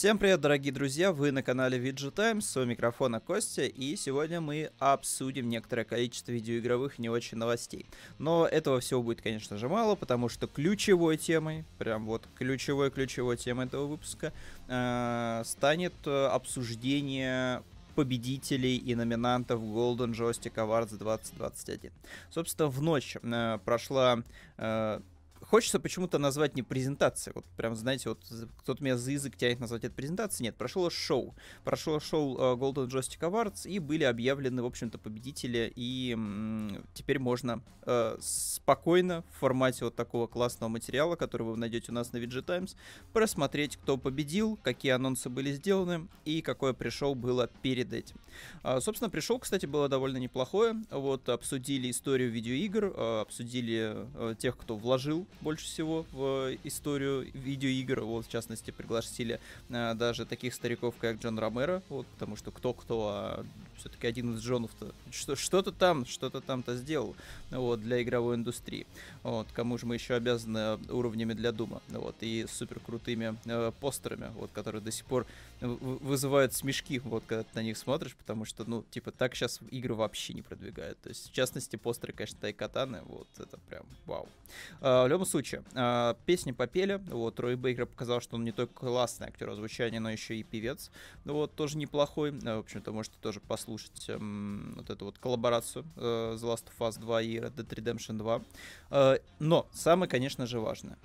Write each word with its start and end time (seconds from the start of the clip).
Всем 0.00 0.16
привет, 0.16 0.40
дорогие 0.40 0.72
друзья! 0.72 1.12
Вы 1.12 1.30
на 1.30 1.42
канале 1.42 1.78
VG 1.78 2.10
Times, 2.12 2.56
у 2.56 2.64
микрофона 2.64 3.20
Костя, 3.20 3.66
и 3.66 3.96
сегодня 3.96 4.40
мы 4.40 4.70
обсудим 4.78 5.50
некоторое 5.50 5.84
количество 5.84 6.32
видеоигровых 6.32 6.98
не 6.98 7.10
очень 7.10 7.36
новостей. 7.36 7.84
Но 8.18 8.46
этого 8.46 8.80
всего 8.80 9.02
будет, 9.02 9.20
конечно 9.20 9.58
же, 9.58 9.68
мало, 9.68 9.96
потому 9.96 10.30
что 10.30 10.46
ключевой 10.46 11.18
темой, 11.18 11.66
прям 11.76 12.06
вот 12.06 12.26
ключевой-ключевой 12.38 13.36
темой 13.36 13.66
этого 13.66 13.84
выпуска, 13.84 14.32
э, 14.68 15.42
станет 15.44 15.92
э, 16.06 16.26
обсуждение 16.28 17.62
победителей 17.94 18.78
и 18.78 18.94
номинантов 18.94 19.60
Golden 19.60 20.12
Joystick 20.12 20.54
Awards 20.54 20.96
2021. 20.96 21.92
Собственно, 22.30 22.70
в 22.70 22.80
ночь 22.80 23.18
э, 23.22 23.58
прошла 23.66 24.22
э, 24.56 25.00
хочется 25.42 25.80
почему-то 25.80 26.18
назвать 26.18 26.54
не 26.54 26.62
презентацией. 26.62 27.34
Вот 27.34 27.44
прям, 27.56 27.74
знаете, 27.74 28.08
вот 28.10 28.24
кто-то 28.58 28.82
меня 28.82 28.96
за 28.96 29.12
язык 29.12 29.36
тянет 29.36 29.60
назвать 29.60 29.84
это 29.84 29.94
презентацией. 29.94 30.48
Нет, 30.48 30.56
прошло 30.56 30.90
шоу. 30.90 31.34
Прошло 31.64 32.00
шоу 32.00 32.36
uh, 32.36 32.56
Golden 32.56 32.88
Joystick 32.88 33.20
Awards, 33.20 33.68
и 33.68 33.78
были 33.78 34.04
объявлены, 34.04 34.62
в 34.62 34.66
общем-то, 34.66 34.98
победители. 34.98 35.72
И 35.74 36.16
теперь 36.94 37.18
можно 37.18 37.62
uh, 37.82 38.18
спокойно 38.20 39.24
в 39.34 39.40
формате 39.40 39.84
вот 39.84 39.96
такого 39.96 40.26
классного 40.26 40.68
материала, 40.68 41.16
который 41.16 41.42
вы 41.42 41.56
найдете 41.56 41.90
у 41.90 41.94
нас 41.94 42.12
на 42.12 42.18
VG 42.18 42.42
Times, 42.42 42.76
просмотреть, 43.12 43.76
кто 43.76 43.96
победил, 43.96 44.58
какие 44.62 44.92
анонсы 44.92 45.28
были 45.28 45.52
сделаны 45.52 46.08
и 46.24 46.42
какое 46.42 46.72
пришел 46.72 47.14
было 47.14 47.48
перед 47.62 47.92
этим. 47.92 48.16
Uh, 48.62 48.80
собственно, 48.80 49.10
пришел, 49.10 49.38
кстати, 49.38 49.66
было 49.66 49.88
довольно 49.88 50.18
неплохое. 50.18 50.76
Вот, 50.90 51.28
обсудили 51.28 51.90
историю 51.90 52.30
видеоигр, 52.30 52.84
uh, 52.84 53.20
обсудили 53.22 54.06
uh, 54.14 54.36
тех, 54.36 54.56
кто 54.56 54.76
вложил 54.76 55.26
больше 55.40 55.64
всего 55.64 56.06
в 56.12 56.52
историю 56.64 57.30
видеоигр. 57.34 58.00
Вот, 58.00 58.26
в 58.26 58.30
частности, 58.30 58.70
пригласили 58.70 59.40
э, 59.68 59.94
даже 59.94 60.26
таких 60.26 60.54
стариков, 60.54 60.94
как 61.00 61.18
Джон 61.18 61.38
Ромеро, 61.38 61.82
вот, 61.88 62.06
потому 62.08 62.36
что 62.36 62.50
кто-кто, 62.50 63.08
а 63.12 63.46
все-таки 63.80 64.06
один 64.06 64.34
из 64.34 64.42
Джонов-то 64.42 64.94
что- 65.10 65.36
что-то 65.36 65.72
там, 65.72 66.06
что-то 66.06 66.40
там-то 66.40 66.76
сделал 66.76 67.16
вот, 67.50 67.80
для 67.80 68.02
игровой 68.02 68.36
индустрии. 68.36 68.86
Вот, 69.22 69.48
кому 69.52 69.78
же 69.78 69.86
мы 69.86 69.94
еще 69.96 70.14
обязаны 70.14 70.76
уровнями 70.88 71.32
для 71.32 71.52
Дума, 71.52 71.82
вот, 71.88 72.16
и 72.20 72.46
супер 72.48 72.80
крутыми 72.80 73.36
э, 73.44 73.72
постерами, 73.80 74.30
вот, 74.36 74.50
которые 74.52 74.82
до 74.82 74.92
сих 74.92 75.04
пор 75.04 75.26
вызывают 75.60 76.54
смешки, 76.54 77.00
вот, 77.00 77.24
когда 77.26 77.42
ты 77.42 77.50
на 77.54 77.62
них 77.62 77.76
смотришь, 77.76 78.16
потому 78.16 78.44
что, 78.44 78.64
ну, 78.64 78.84
типа, 78.90 79.10
так 79.10 79.34
сейчас 79.34 79.60
игры 79.70 79.94
вообще 79.94 80.32
не 80.32 80.42
продвигают. 80.42 80.98
То 81.00 81.10
есть, 81.10 81.30
в 81.30 81.32
частности, 81.32 81.76
постеры, 81.76 82.12
конечно, 82.12 82.38
Тайкатаны, 82.40 83.02
вот, 83.02 83.28
это 83.38 83.58
прям 83.68 83.84
вау. 84.06 84.28
А, 84.80 85.04
в 85.04 85.08
любом 85.08 85.26
случае, 85.26 85.62
а, 85.74 86.16
песни 86.26 86.52
попели, 86.52 86.94
вот, 87.08 87.38
Рой 87.40 87.56
Бейкер 87.56 87.86
показал, 87.86 88.20
что 88.20 88.36
он 88.36 88.44
не 88.44 88.52
только 88.52 88.72
классный 88.72 89.26
актер 89.26 89.50
озвучания, 89.50 90.00
но 90.00 90.10
еще 90.10 90.36
и 90.36 90.42
певец, 90.42 90.90
ну, 91.24 91.34
вот, 91.34 91.54
тоже 91.54 91.76
неплохой, 91.76 92.30
а, 92.44 92.56
в 92.56 92.60
общем-то, 92.60 92.92
можете 92.92 93.16
тоже 93.20 93.40
послушать 93.40 93.69
эм, 94.08 94.74
вот 94.76 94.90
эту 94.90 95.04
вот 95.04 95.18
коллаборацию 95.18 95.84
э, 95.96 96.36
The 96.36 96.42
Last 96.42 96.64
of 96.66 96.88
Us 96.88 96.98
2 96.98 97.22
и 97.22 97.36
Red 97.38 97.54
Dead 97.54 97.68
Redemption 97.68 98.18
2. 98.18 98.42
Э, 98.90 99.18
но, 99.38 99.66
самое, 99.72 100.08
конечно 100.08 100.46
же, 100.46 100.60
важное, 100.60 100.96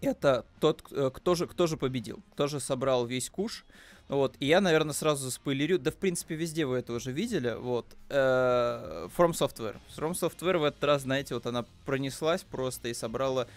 это 0.00 0.44
тот, 0.60 0.84
э, 0.90 1.10
кто 1.12 1.34
же, 1.34 1.46
кто 1.46 1.66
же 1.66 1.76
победил, 1.76 2.20
кто 2.32 2.46
же 2.46 2.60
собрал 2.60 3.06
весь 3.06 3.30
куш. 3.30 3.64
Вот, 4.08 4.36
и 4.38 4.46
я, 4.46 4.60
наверное, 4.60 4.92
сразу 4.92 5.24
заспойлерю, 5.24 5.80
да, 5.80 5.90
в 5.90 5.96
принципе, 5.96 6.36
везде 6.36 6.64
вы 6.64 6.76
это 6.78 6.92
уже 6.92 7.10
видели, 7.10 7.56
вот, 7.58 7.86
э, 8.08 9.08
From 9.16 9.32
Software. 9.32 9.76
From 9.96 10.12
Software 10.12 10.58
в 10.58 10.64
этот 10.64 10.84
раз, 10.84 11.02
знаете, 11.02 11.34
вот 11.34 11.46
она 11.46 11.64
пронеслась 11.84 12.44
просто 12.44 12.88
и 12.88 12.94
собрала 12.94 13.48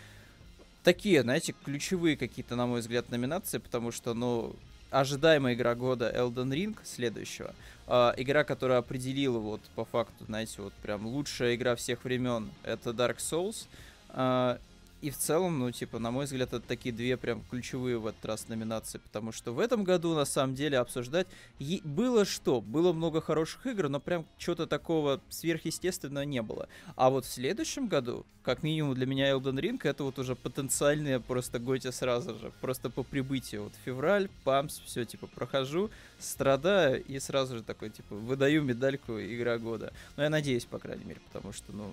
такие, 0.84 1.22
знаете, 1.22 1.54
ключевые 1.64 2.18
какие-то, 2.18 2.56
на 2.56 2.66
мой 2.66 2.80
взгляд, 2.80 3.12
номинации, 3.12 3.60
потому 3.60 3.92
что, 3.92 4.16
ну, 4.16 4.56
ожидаемая 4.92 5.54
игра 5.54 5.76
года 5.76 6.12
Elden 6.16 6.52
Ring 6.52 6.78
следующего, 6.84 7.54
э, 7.88 8.14
игра, 8.18 8.44
которая 8.44 8.80
определила 8.80 9.40
вот 9.40 9.62
по 9.76 9.86
факту, 9.86 10.26
знаете, 10.26 10.62
вот 10.62 10.74
прям 10.74 11.06
лучшая 11.06 11.56
игра 11.56 11.76
всех 11.76 12.04
времен, 12.04 12.50
это 12.64 12.92
Dark 12.92 13.18
Souls, 13.18 13.68
э, 14.10 14.58
и 15.02 15.10
в 15.10 15.18
целом, 15.18 15.60
ну, 15.60 15.72
типа, 15.72 16.00
на 16.00 16.12
мой 16.12 16.26
взгляд, 16.26 16.50
это 16.54 16.60
такие 16.60 16.94
две 16.94 17.18
прям 17.18 17.44
ключевые 17.50 17.98
в 17.98 18.08
этот 18.08 18.24
раз 18.26 18.48
номинации, 18.48 18.98
потому 18.98 19.32
что 19.32 19.54
в 19.54 19.60
этом 19.60 19.84
году, 19.84 20.14
на 20.14 20.26
самом 20.26 20.56
деле, 20.56 20.78
обсуждать 20.78 21.28
е- 21.60 21.82
было 21.84 22.26
что? 22.26 22.62
Было 22.62 22.94
много 22.94 23.22
хороших 23.22 23.66
игр, 23.66 23.90
но 23.90 24.00
прям 24.00 24.26
чего-то 24.38 24.68
такого 24.68 25.22
сверхъестественного 25.30 26.24
не 26.24 26.42
было. 26.42 26.68
А 26.96 27.10
вот 27.10 27.26
в 27.26 27.30
следующем 27.30 27.88
году, 27.88 28.26
как 28.44 28.64
минимум 28.64 28.96
для 28.96 29.06
меня 29.06 29.30
Elden 29.32 29.60
Ring, 29.60 29.80
это 29.84 30.04
вот 30.04 30.20
уже 30.20 30.36
потенциальные 30.36 31.20
просто 31.20 31.60
готи 31.60 31.92
сразу 31.92 32.38
же, 32.38 32.52
просто 32.62 32.90
по 32.90 33.04
прибытию. 33.04 33.64
Вот 33.64 33.74
февраль, 33.86 34.30
памс, 34.44 34.80
все, 34.86 35.06
типа, 35.06 35.28
прохожу, 35.28 35.90
страдаю 36.20 37.04
и 37.04 37.20
сразу 37.20 37.58
же 37.58 37.64
такой, 37.64 37.90
типа, 37.90 38.16
выдаю 38.16 38.64
медальку 38.64 39.20
игра 39.20 39.58
года. 39.58 39.94
Ну, 40.18 40.24
я 40.24 40.30
надеюсь, 40.30 40.66
по 40.66 40.80
крайней 40.80 41.06
мере, 41.06 41.22
потому 41.32 41.54
что, 41.54 41.72
ну, 41.72 41.92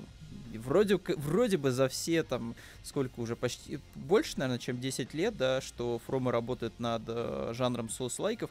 вроде, 0.54 0.98
вроде 1.16 1.56
бы 1.56 1.70
за 1.70 1.88
все 1.88 2.22
там, 2.22 2.54
сколько 2.82 3.20
уже, 3.20 3.36
почти, 3.36 3.78
больше, 3.94 4.38
наверное, 4.38 4.58
чем 4.58 4.80
10 4.80 5.14
лет, 5.14 5.36
да, 5.36 5.60
что 5.60 6.00
Фрома 6.06 6.32
работает 6.32 6.78
над 6.78 7.02
э, 7.06 7.52
жанром 7.54 7.88
соус-лайков, 7.88 8.50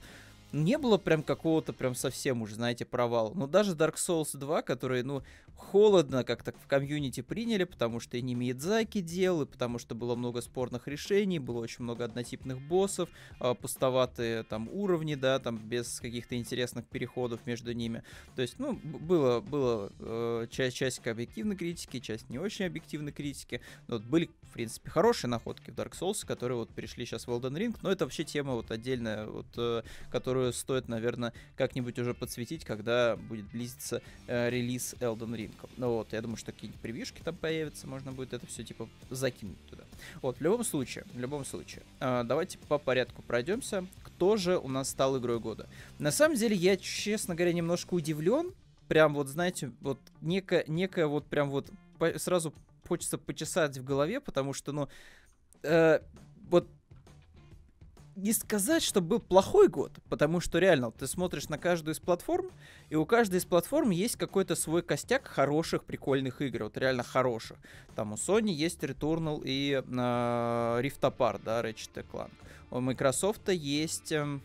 не 0.52 0.78
было 0.78 0.98
прям 0.98 1.24
какого-то 1.24 1.74
прям 1.74 1.96
совсем 1.96 2.42
уже, 2.42 2.56
знаете, 2.56 2.86
провала. 2.86 3.34
Но 3.34 3.48
даже 3.48 3.74
Dark 3.74 3.96
Souls 3.96 4.38
2, 4.38 4.62
который, 4.62 5.04
ну, 5.04 5.24
холодно 5.56 6.24
как-то 6.24 6.52
в 6.52 6.68
комьюнити 6.68 7.22
приняли, 7.22 7.64
потому 7.64 8.00
что 8.00 8.18
и 8.18 8.22
не 8.22 8.36
Миядзаки 8.36 9.02
делал, 9.02 9.44
и 9.44 9.46
потому 9.46 9.80
что 9.80 9.96
было 9.96 10.16
много 10.16 10.42
спорных 10.42 10.88
решений, 10.88 11.40
было 11.40 11.60
очень 11.60 11.84
много 11.84 12.06
однотипных 12.06 12.62
боссов, 12.62 13.10
э, 13.40 13.54
пустоватые 13.56 14.44
там 14.44 14.70
уровни, 14.72 15.16
да, 15.16 15.40
там 15.40 15.58
без 15.58 16.00
каких-то 16.00 16.36
интересных 16.36 16.86
переходов 16.86 17.46
между 17.46 17.72
ними. 17.74 18.04
То 18.36 18.42
есть, 18.42 18.60
ну, 18.60 18.74
было, 18.84 19.42
было 19.42 19.92
э, 20.00 20.48
часть, 20.52 20.78
часть 20.78 21.06
объективной 21.08 21.56
критики, 21.56 22.00
часть 22.00 22.30
не 22.30 22.40
очень 22.40 22.66
объективной 22.66 23.12
критики. 23.12 23.62
Но 23.88 23.96
вот 23.96 24.04
были, 24.04 24.30
принципе, 24.56 24.90
хорошие 24.90 25.30
находки 25.30 25.70
в 25.70 25.76
Dark 25.76 25.92
Souls, 26.00 26.26
которые 26.26 26.58
вот 26.58 26.70
перешли 26.70 27.06
сейчас 27.06 27.28
в 27.28 27.30
Elden 27.30 27.58
Ring, 27.58 27.76
но 27.82 27.92
это 27.92 28.06
вообще 28.06 28.24
тема 28.24 28.54
вот 28.54 28.72
отдельная, 28.72 29.26
вот, 29.26 29.46
э, 29.58 29.84
которую 30.10 30.54
стоит, 30.54 30.88
наверное, 30.88 31.34
как-нибудь 31.58 32.00
уже 32.00 32.14
подсветить, 32.14 32.64
когда 32.64 33.18
будет 33.18 33.52
близиться 33.52 34.02
э, 34.28 34.50
релиз 34.50 34.96
Elden 35.02 35.36
Ring. 35.36 35.52
Ну 35.76 35.96
вот, 35.96 36.14
я 36.14 36.22
думаю, 36.22 36.38
что 36.38 36.54
какие-нибудь 36.54 36.82
превьюшки 36.82 37.22
там 37.22 37.36
появятся, 37.36 37.86
можно 37.86 38.14
будет 38.14 38.32
это 38.32 38.48
все 38.48 38.64
типа 38.64 38.88
закинуть 39.10 39.62
туда. 39.70 39.84
Вот, 40.22 40.38
в 40.38 40.42
любом 40.42 40.64
случае, 40.64 41.04
в 41.14 41.20
любом 41.20 41.44
случае, 41.44 41.84
э, 42.00 42.24
давайте 42.24 42.58
по 42.58 42.78
порядку 42.78 43.24
пройдемся. 43.24 43.86
Кто 44.04 44.38
же 44.38 44.58
у 44.58 44.70
нас 44.70 44.90
стал 44.90 45.18
игрой 45.18 45.42
года? 45.42 45.68
На 46.00 46.12
самом 46.12 46.38
деле, 46.38 46.56
я, 46.56 46.78
честно 46.78 47.36
говоря, 47.36 47.52
немножко 47.52 47.94
удивлен. 47.94 48.54
Прям 48.88 49.16
вот, 49.16 49.28
знаете, 49.28 49.74
вот 49.82 50.00
некая, 50.22 50.64
некая 50.68 51.08
вот 51.08 51.26
прям 51.26 51.50
вот 51.50 51.70
по, 51.98 52.18
сразу 52.20 52.54
хочется 52.88 53.18
почесать 53.18 53.78
в 53.78 53.84
голове, 53.84 54.20
потому 54.20 54.54
что, 54.54 54.72
ну, 54.72 54.90
э, 55.64 56.00
вот 56.50 56.68
не 58.16 58.32
сказать, 58.32 58.82
что 58.82 59.02
был 59.02 59.20
плохой 59.20 59.68
год, 59.68 59.92
потому 60.10 60.40
что 60.40 60.58
реально 60.60 60.92
ты 60.92 61.06
смотришь 61.06 61.50
на 61.50 61.58
каждую 61.58 61.94
из 61.96 62.00
платформ, 62.00 62.50
и 62.90 62.96
у 62.96 63.06
каждой 63.06 63.38
из 63.38 63.46
платформ 63.46 63.90
есть 63.90 64.16
какой-то 64.16 64.56
свой 64.56 64.82
костяк 64.82 65.28
хороших, 65.28 65.84
прикольных 65.84 66.42
игр, 66.42 66.64
вот 66.64 66.78
реально 66.78 67.04
хороших. 67.04 67.58
Там 67.96 68.14
у 68.14 68.16
Sony 68.16 68.52
есть 68.52 68.82
Returnal 68.84 69.42
и 69.44 69.74
э, 69.74 69.82
Rift 69.86 71.02
Apart, 71.02 71.42
да, 71.44 71.62
Ratchet 71.62 72.06
Clank. 72.12 72.32
У 72.72 72.80
Microsoft 72.80 73.50
есть... 73.50 74.12
Э, 74.12 74.40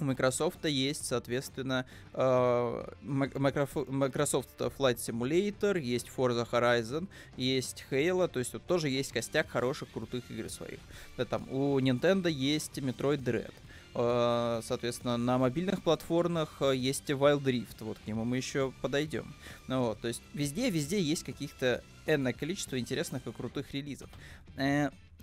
у 0.00 0.04
Microsoft 0.04 0.64
есть, 0.64 1.06
соответственно, 1.06 1.86
э, 2.12 2.84
Microsoft 3.02 4.48
Flight 4.58 4.96
Simulator, 4.96 5.78
есть 5.78 6.10
Forza 6.16 6.48
Horizon, 6.50 7.08
есть 7.36 7.84
Halo, 7.90 8.28
то 8.28 8.38
есть 8.38 8.52
вот 8.52 8.64
тоже 8.66 8.88
есть 8.88 9.12
костяк 9.12 9.48
хороших, 9.48 9.90
крутых 9.90 10.30
игр 10.30 10.48
своих. 10.48 10.80
Да, 11.16 11.24
там 11.24 11.50
у 11.50 11.78
Nintendo 11.80 12.30
есть 12.30 12.78
Metroid 12.78 13.22
Dread. 13.22 13.52
Э, 13.94 14.60
соответственно, 14.64 15.16
на 15.16 15.38
мобильных 15.38 15.82
платформах 15.82 16.62
есть 16.74 17.10
Wild 17.10 17.42
Rift, 17.42 17.76
вот 17.80 17.98
к 17.98 18.06
нему 18.06 18.24
мы 18.24 18.36
еще 18.36 18.72
подойдем. 18.82 19.34
Ну 19.66 19.86
вот, 19.86 20.00
то 20.00 20.08
есть 20.08 20.22
везде-везде 20.32 21.00
есть 21.00 21.24
каких-то 21.24 21.82
энное 22.06 22.32
количество 22.32 22.78
интересных 22.78 23.26
и 23.26 23.32
крутых 23.32 23.72
релизов. 23.74 24.10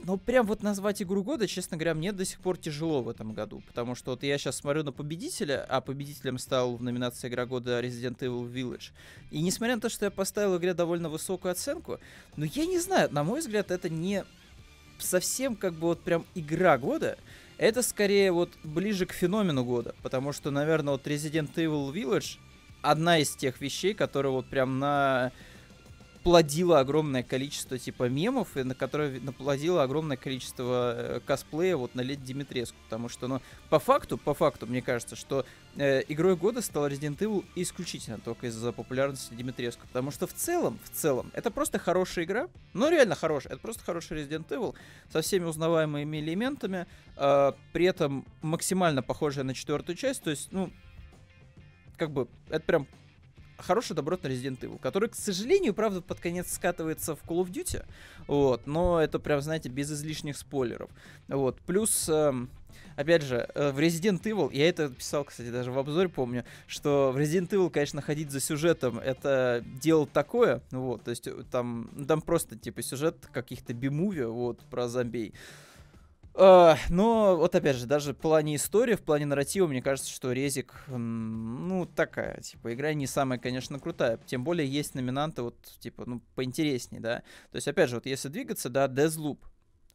Но 0.04 0.18
прям 0.18 0.46
вот 0.46 0.64
назвать 0.64 1.02
игру 1.02 1.24
года, 1.24 1.48
честно 1.48 1.76
говоря, 1.76 1.94
мне 1.94 2.12
до 2.12 2.24
сих 2.24 2.40
пор 2.40 2.58
тяжело 2.58 3.02
в 3.02 3.10
этом 3.10 3.34
году. 3.34 3.64
Потому 3.68 3.96
что 3.96 4.12
вот 4.12 4.24
я 4.24 4.38
сейчас 4.38 4.58
смотрю 4.58 4.84
на 4.84 4.92
победителя, 4.92 5.66
а 5.68 5.82
победителем 5.82 6.38
стал 6.38 6.78
в 6.78 6.84
номинации 6.84 7.28
игра 7.28 7.46
года 7.46 7.82
Resident 7.82 8.20
Evil 8.20 8.52
Village. 8.52 8.92
И 9.32 9.42
несмотря 9.42 9.76
на 9.76 9.82
то, 9.82 9.90
что 9.90 10.06
я 10.06 10.12
поставил 10.12 10.58
игре 10.58 10.74
довольно 10.74 11.10
высокую 11.10 11.52
оценку, 11.52 12.00
но 12.36 12.46
я 12.46 12.66
не 12.66 12.80
знаю, 12.80 13.10
на 13.12 13.24
мой 13.24 13.40
взгляд, 13.40 13.72
это 13.72 13.90
не 13.90 14.24
совсем 15.00 15.56
как 15.56 15.74
бы 15.74 15.88
вот 15.88 16.02
прям 16.02 16.26
игра 16.36 16.78
года. 16.78 17.18
Это 17.58 17.82
скорее 17.82 18.32
вот 18.32 18.52
ближе 18.64 19.08
к 19.08 19.14
феномену 19.14 19.66
года. 19.66 19.96
Потому 20.04 20.32
что, 20.32 20.52
наверное, 20.52 20.94
вот 20.94 21.08
Resident 21.08 21.54
Evil 21.56 21.92
Village 21.92 22.38
одна 22.82 23.18
из 23.18 23.36
тех 23.36 23.60
вещей, 23.62 23.94
которые 23.94 24.32
вот 24.32 24.46
прям 24.48 24.80
на 24.80 25.32
наплодила 26.28 26.82
огромное 26.82 27.24
количество 27.24 27.80
типа 27.80 28.10
мемов, 28.10 28.58
и 28.58 28.64
на 28.64 28.76
которое 28.76 29.18
наплодила 29.22 29.84
огромное 29.84 30.18
количество 30.18 30.94
э, 30.94 31.20
косплея 31.26 31.78
вот 31.78 31.96
на 31.96 32.02
лет 32.02 32.22
Димитреску. 32.22 32.76
Потому 32.84 33.08
что, 33.08 33.30
ну, 33.30 33.42
по 33.70 33.80
факту, 33.80 34.18
по 34.18 34.34
факту, 34.34 34.68
мне 34.68 34.82
кажется, 34.82 35.16
что 35.16 35.46
э, 35.78 36.02
игрой 36.10 36.36
года 36.36 36.62
стал 36.62 36.86
Resident 36.90 37.18
Evil 37.20 37.46
исключительно 37.56 38.20
только 38.20 38.48
из-за 38.48 38.74
популярности 38.74 39.34
Димитреску. 39.36 39.88
Потому 39.88 40.12
что 40.12 40.28
в 40.28 40.34
целом, 40.34 40.80
в 40.84 40.90
целом, 40.90 41.32
это 41.34 41.50
просто 41.50 41.80
хорошая 41.80 42.26
игра. 42.26 42.50
Ну, 42.74 42.90
реально 42.90 43.16
хорошая. 43.16 43.54
Это 43.54 43.62
просто 43.62 43.86
хороший 43.86 44.22
Resident 44.22 44.50
Evil 44.50 44.76
со 45.10 45.22
всеми 45.22 45.46
узнаваемыми 45.46 46.18
элементами. 46.18 46.88
Э, 47.16 47.54
при 47.72 47.86
этом 47.86 48.26
максимально 48.42 49.02
похожая 49.02 49.46
на 49.46 49.54
четвертую 49.54 49.96
часть. 49.96 50.24
То 50.24 50.32
есть, 50.32 50.50
ну, 50.52 50.74
как 51.96 52.12
бы, 52.12 52.28
это 52.50 52.66
прям 52.66 52.86
хороший 53.58 53.96
добротный 53.96 54.32
Resident 54.32 54.60
Evil, 54.60 54.80
который, 54.80 55.10
к 55.10 55.16
сожалению, 55.16 55.74
правда, 55.74 56.02
под 56.02 56.20
конец 56.20 56.52
скатывается 56.54 57.16
в 57.16 57.24
Call 57.24 57.44
of 57.44 57.52
Duty, 57.52 57.86
вот, 58.28 58.68
но 58.68 59.02
это 59.02 59.20
прям, 59.20 59.42
знаете, 59.42 59.70
без 59.70 59.92
излишних 59.92 60.38
спойлеров, 60.38 60.90
вот, 61.28 61.60
плюс... 61.62 62.08
Эм, 62.10 62.50
опять 62.98 63.22
же, 63.22 63.48
э, 63.54 63.72
в 63.72 63.80
Resident 63.80 64.22
Evil, 64.24 64.50
я 64.52 64.68
это 64.68 64.90
писал, 64.90 65.24
кстати, 65.24 65.50
даже 65.50 65.72
в 65.72 65.78
обзоре 65.78 66.10
помню, 66.10 66.44
что 66.66 67.12
в 67.14 67.18
Resident 67.18 67.50
Evil, 67.50 67.70
конечно, 67.70 68.02
ходить 68.02 68.32
за 68.32 68.40
сюжетом, 68.40 69.00
это 69.00 69.64
дело 69.82 70.08
такое, 70.08 70.62
вот, 70.72 71.04
то 71.04 71.12
есть 71.12 71.28
э, 71.28 71.44
там, 71.52 71.90
там 72.08 72.22
просто, 72.22 72.58
типа, 72.58 72.82
сюжет 72.82 73.28
каких-то 73.32 73.74
би-муви, 73.74 74.26
вот, 74.26 74.60
про 74.70 74.88
зомбей. 74.88 75.34
Uh, 76.38 76.78
но 76.90 77.36
вот 77.36 77.56
опять 77.56 77.78
же, 77.78 77.88
даже 77.88 78.14
в 78.14 78.18
плане 78.18 78.58
истории, 78.58 78.94
в 78.94 79.02
плане 79.02 79.26
нарратива, 79.26 79.66
мне 79.66 79.82
кажется, 79.82 80.12
что 80.12 80.32
Резик, 80.32 80.72
ну, 80.86 81.88
такая, 81.88 82.42
типа, 82.42 82.76
игра 82.76 82.94
не 82.94 83.08
самая, 83.08 83.40
конечно, 83.40 83.80
крутая. 83.80 84.20
Тем 84.28 84.44
более 84.44 84.68
есть 84.68 84.94
номинанты, 84.94 85.42
вот, 85.42 85.60
типа, 85.80 86.04
ну, 86.06 86.22
поинтереснее, 86.36 87.02
да. 87.02 87.24
То 87.50 87.56
есть, 87.56 87.68
опять 87.68 87.90
же, 87.90 87.96
вот 87.96 88.06
если 88.06 88.30
двигаться, 88.30 88.70
да, 88.70 88.86
Deathloop, 88.86 89.40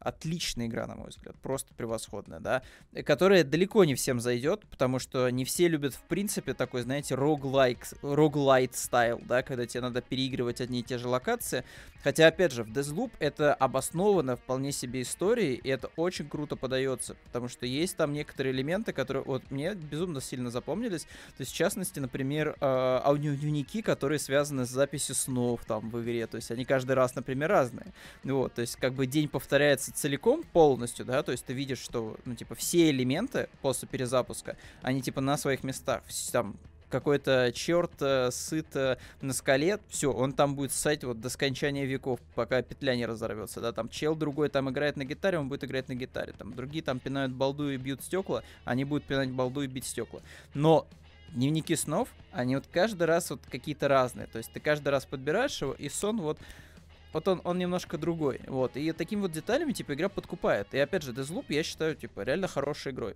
отличная 0.03 0.67
игра, 0.67 0.85
на 0.87 0.95
мой 0.95 1.09
взгляд, 1.09 1.35
просто 1.41 1.73
превосходная, 1.73 2.39
да, 2.39 2.63
которая 3.05 3.43
далеко 3.43 3.83
не 3.85 3.95
всем 3.95 4.19
зайдет, 4.19 4.65
потому 4.67 4.99
что 4.99 5.29
не 5.29 5.45
все 5.45 5.67
любят, 5.67 5.93
в 5.93 6.01
принципе, 6.03 6.53
такой, 6.53 6.81
знаете, 6.81 7.15
роглайк, 7.15 7.85
роглайт 8.01 8.75
стайл, 8.75 9.21
да, 9.25 9.43
когда 9.43 9.65
тебе 9.65 9.81
надо 9.81 10.01
переигрывать 10.01 10.61
одни 10.61 10.81
и 10.81 10.83
те 10.83 10.97
же 10.97 11.07
локации, 11.07 11.63
хотя, 12.03 12.27
опять 12.27 12.51
же, 12.51 12.63
в 12.63 12.71
Deathloop 12.71 13.11
это 13.19 13.53
обосновано 13.53 14.35
вполне 14.35 14.71
себе 14.71 15.01
историей, 15.01 15.55
и 15.55 15.69
это 15.69 15.89
очень 15.95 16.27
круто 16.27 16.55
подается, 16.55 17.15
потому 17.25 17.47
что 17.47 17.65
есть 17.65 17.95
там 17.95 18.13
некоторые 18.13 18.53
элементы, 18.53 18.93
которые, 18.93 19.23
вот, 19.23 19.49
мне 19.51 19.73
безумно 19.73 20.19
сильно 20.21 20.49
запомнились, 20.49 21.03
то 21.03 21.41
есть, 21.41 21.51
в 21.51 21.55
частности, 21.55 21.99
например, 21.99 22.55
э, 22.59 22.65
аудиодневники, 22.65 23.81
которые 23.81 24.19
связаны 24.19 24.65
с 24.65 24.69
записью 24.69 25.15
снов 25.15 25.63
там 25.65 25.89
в 25.89 26.01
игре, 26.01 26.27
то 26.27 26.35
есть, 26.35 26.51
они 26.51 26.65
каждый 26.65 26.93
раз, 26.93 27.15
например, 27.15 27.49
разные, 27.49 27.93
вот, 28.23 28.53
то 28.53 28.61
есть, 28.61 28.75
как 28.75 28.93
бы 28.93 29.05
день 29.05 29.29
повторяется 29.29 29.92
целиком, 29.93 30.43
полностью, 30.43 31.05
да, 31.05 31.23
то 31.23 31.31
есть 31.31 31.45
ты 31.45 31.53
видишь, 31.53 31.79
что, 31.79 32.17
ну, 32.25 32.35
типа, 32.35 32.55
все 32.55 32.89
элементы 32.89 33.49
после 33.61 33.87
перезапуска, 33.87 34.57
они, 34.81 35.01
типа, 35.01 35.21
на 35.21 35.37
своих 35.37 35.63
местах, 35.63 36.03
там, 36.31 36.57
какой-то 36.89 37.51
черт 37.55 37.91
э, 38.01 38.29
сыт 38.31 38.67
на 39.21 39.33
скале, 39.33 39.79
все, 39.89 40.13
он 40.13 40.33
там 40.33 40.55
будет 40.55 40.71
ссать 40.71 41.03
вот 41.03 41.19
до 41.19 41.29
скончания 41.29 41.85
веков, 41.85 42.19
пока 42.35 42.61
петля 42.61 42.95
не 42.95 43.07
разорвется, 43.07 43.61
да, 43.61 43.71
там 43.71 43.89
чел 43.89 44.15
другой 44.15 44.49
там 44.49 44.69
играет 44.69 44.95
на 44.95 45.03
гитаре, 45.03 45.39
он 45.39 45.49
будет 45.49 45.63
играть 45.63 45.89
на 45.89 45.95
гитаре, 45.95 46.33
там 46.37 46.53
другие 46.53 46.83
там 46.83 46.99
пинают 46.99 47.31
балду 47.31 47.71
и 47.71 47.77
бьют 47.77 48.03
стекла, 48.03 48.43
они 48.63 48.85
будут 48.85 49.05
пинать 49.05 49.31
балду 49.31 49.63
и 49.63 49.67
бить 49.67 49.85
стекла. 49.85 50.21
Но 50.53 50.85
дневники 51.29 51.75
снов, 51.75 52.09
они 52.31 52.55
вот 52.55 52.65
каждый 52.71 53.07
раз 53.07 53.31
вот 53.31 53.39
какие-то 53.49 53.87
разные, 53.87 54.27
то 54.27 54.37
есть 54.37 54.51
ты 54.51 54.59
каждый 54.59 54.89
раз 54.89 55.05
подбираешь 55.05 55.61
его, 55.61 55.73
и 55.73 55.89
сон 55.89 56.21
вот 56.21 56.37
вот 57.13 57.27
он, 57.27 57.41
он 57.43 57.57
немножко 57.57 57.97
другой. 57.97 58.41
Вот. 58.47 58.75
И 58.75 58.91
такими 58.91 59.21
вот 59.21 59.31
деталями, 59.31 59.71
типа, 59.71 59.93
игра 59.93 60.09
подкупает. 60.09 60.73
И 60.73 60.79
опять 60.79 61.03
же, 61.03 61.13
Deathloop 61.13 61.45
я 61.49 61.63
считаю, 61.63 61.95
типа, 61.95 62.21
реально 62.21 62.47
хорошей 62.47 62.91
игрой 62.91 63.15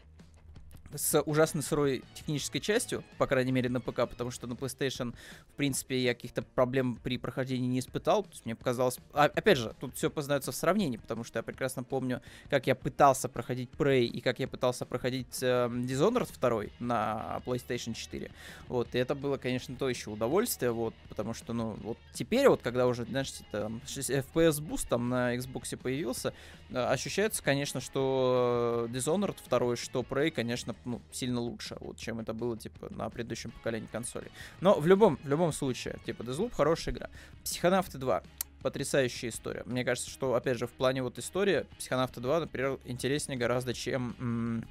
с 0.96 1.22
ужасно 1.22 1.62
сырой 1.62 2.04
технической 2.14 2.62
частью, 2.62 3.04
по 3.18 3.28
крайней 3.28 3.52
мере 3.52 3.70
на 3.70 3.82
ПК, 3.82 4.08
потому 4.08 4.32
что 4.32 4.48
на 4.48 4.54
PlayStation, 4.54 5.14
в 5.50 5.54
принципе, 5.56 6.00
я 6.00 6.14
каких-то 6.14 6.42
проблем 6.42 7.00
при 7.04 7.18
прохождении 7.18 7.68
не 7.68 7.80
испытал. 7.80 8.24
То 8.24 8.30
есть 8.32 8.46
мне 8.46 8.56
показалось... 8.56 8.98
А, 9.14 9.26
опять 9.26 9.58
же, 9.58 9.76
тут 9.80 9.96
все 9.96 10.10
познается 10.10 10.52
в 10.52 10.56
сравнении, 10.56 10.98
потому 10.98 11.24
что 11.24 11.40
я 11.40 11.44
прекрасно 11.44 11.84
помню, 11.84 12.22
как 12.50 12.68
я 12.68 12.76
пытался 12.76 13.30
проходить 13.30 13.70
Prey 13.78 14.06
и 14.06 14.22
как 14.22 14.40
я 14.40 14.48
пытался 14.48 14.86
проходить 14.86 15.42
э, 15.42 15.68
Dishonored 15.68 16.30
2 16.40 16.64
на 16.80 17.42
PlayStation 17.46 17.94
4. 17.94 18.32
Вот, 18.68 18.96
и 18.96 18.98
это 18.98 19.16
было, 19.16 19.38
конечно, 19.38 19.76
то 19.76 19.90
еще 19.90 20.10
удовольствие, 20.10 20.72
вот, 20.72 20.94
потому 21.10 21.34
что, 21.34 21.54
ну, 21.54 21.78
вот 21.84 21.98
теперь 22.14 22.48
вот, 22.50 22.62
когда 22.62 22.88
уже, 22.88 23.06
знаешь, 23.06 23.34
там, 23.52 23.82
FPS 23.86 24.62
Boost 24.62 24.88
там 24.90 25.10
на 25.10 25.36
Xbox 25.36 25.76
появился, 25.78 26.34
э, 26.70 26.78
ощущается, 26.78 27.44
конечно, 27.44 27.82
что 27.82 28.88
Dishonored 28.90 29.38
2, 29.48 29.76
что 29.76 30.02
Prey, 30.02 30.32
конечно, 30.32 30.74
ну, 30.86 31.02
сильно 31.12 31.40
лучше, 31.40 31.78
вот, 31.80 31.98
чем 31.98 32.20
это 32.20 32.34
было, 32.34 32.58
типа, 32.58 32.88
на 32.92 33.10
предыдущем 33.10 33.52
поколении 33.52 33.88
консолей. 33.92 34.32
Но 34.62 34.80
в 34.80 34.88
любом, 34.88 35.18
в 35.24 35.28
любом 35.28 35.52
случае, 35.54 35.98
типа, 36.06 36.24
Deathloop 36.24 36.52
хорошая 36.54 36.96
игра. 36.96 37.10
Психонавты 37.44 37.98
2 37.98 38.24
потрясающая 38.62 39.30
история. 39.30 39.64
Мне 39.66 39.86
кажется, 39.86 40.10
что, 40.10 40.34
опять 40.34 40.58
же, 40.58 40.68
в 40.68 40.72
плане 40.72 41.04
вот 41.04 41.20
истории 41.20 41.66
Психонавта 41.78 42.20
2, 42.20 42.42
например, 42.42 42.80
интереснее 42.86 43.38
гораздо, 43.38 43.74
чем 43.74 44.16
м- 44.20 44.68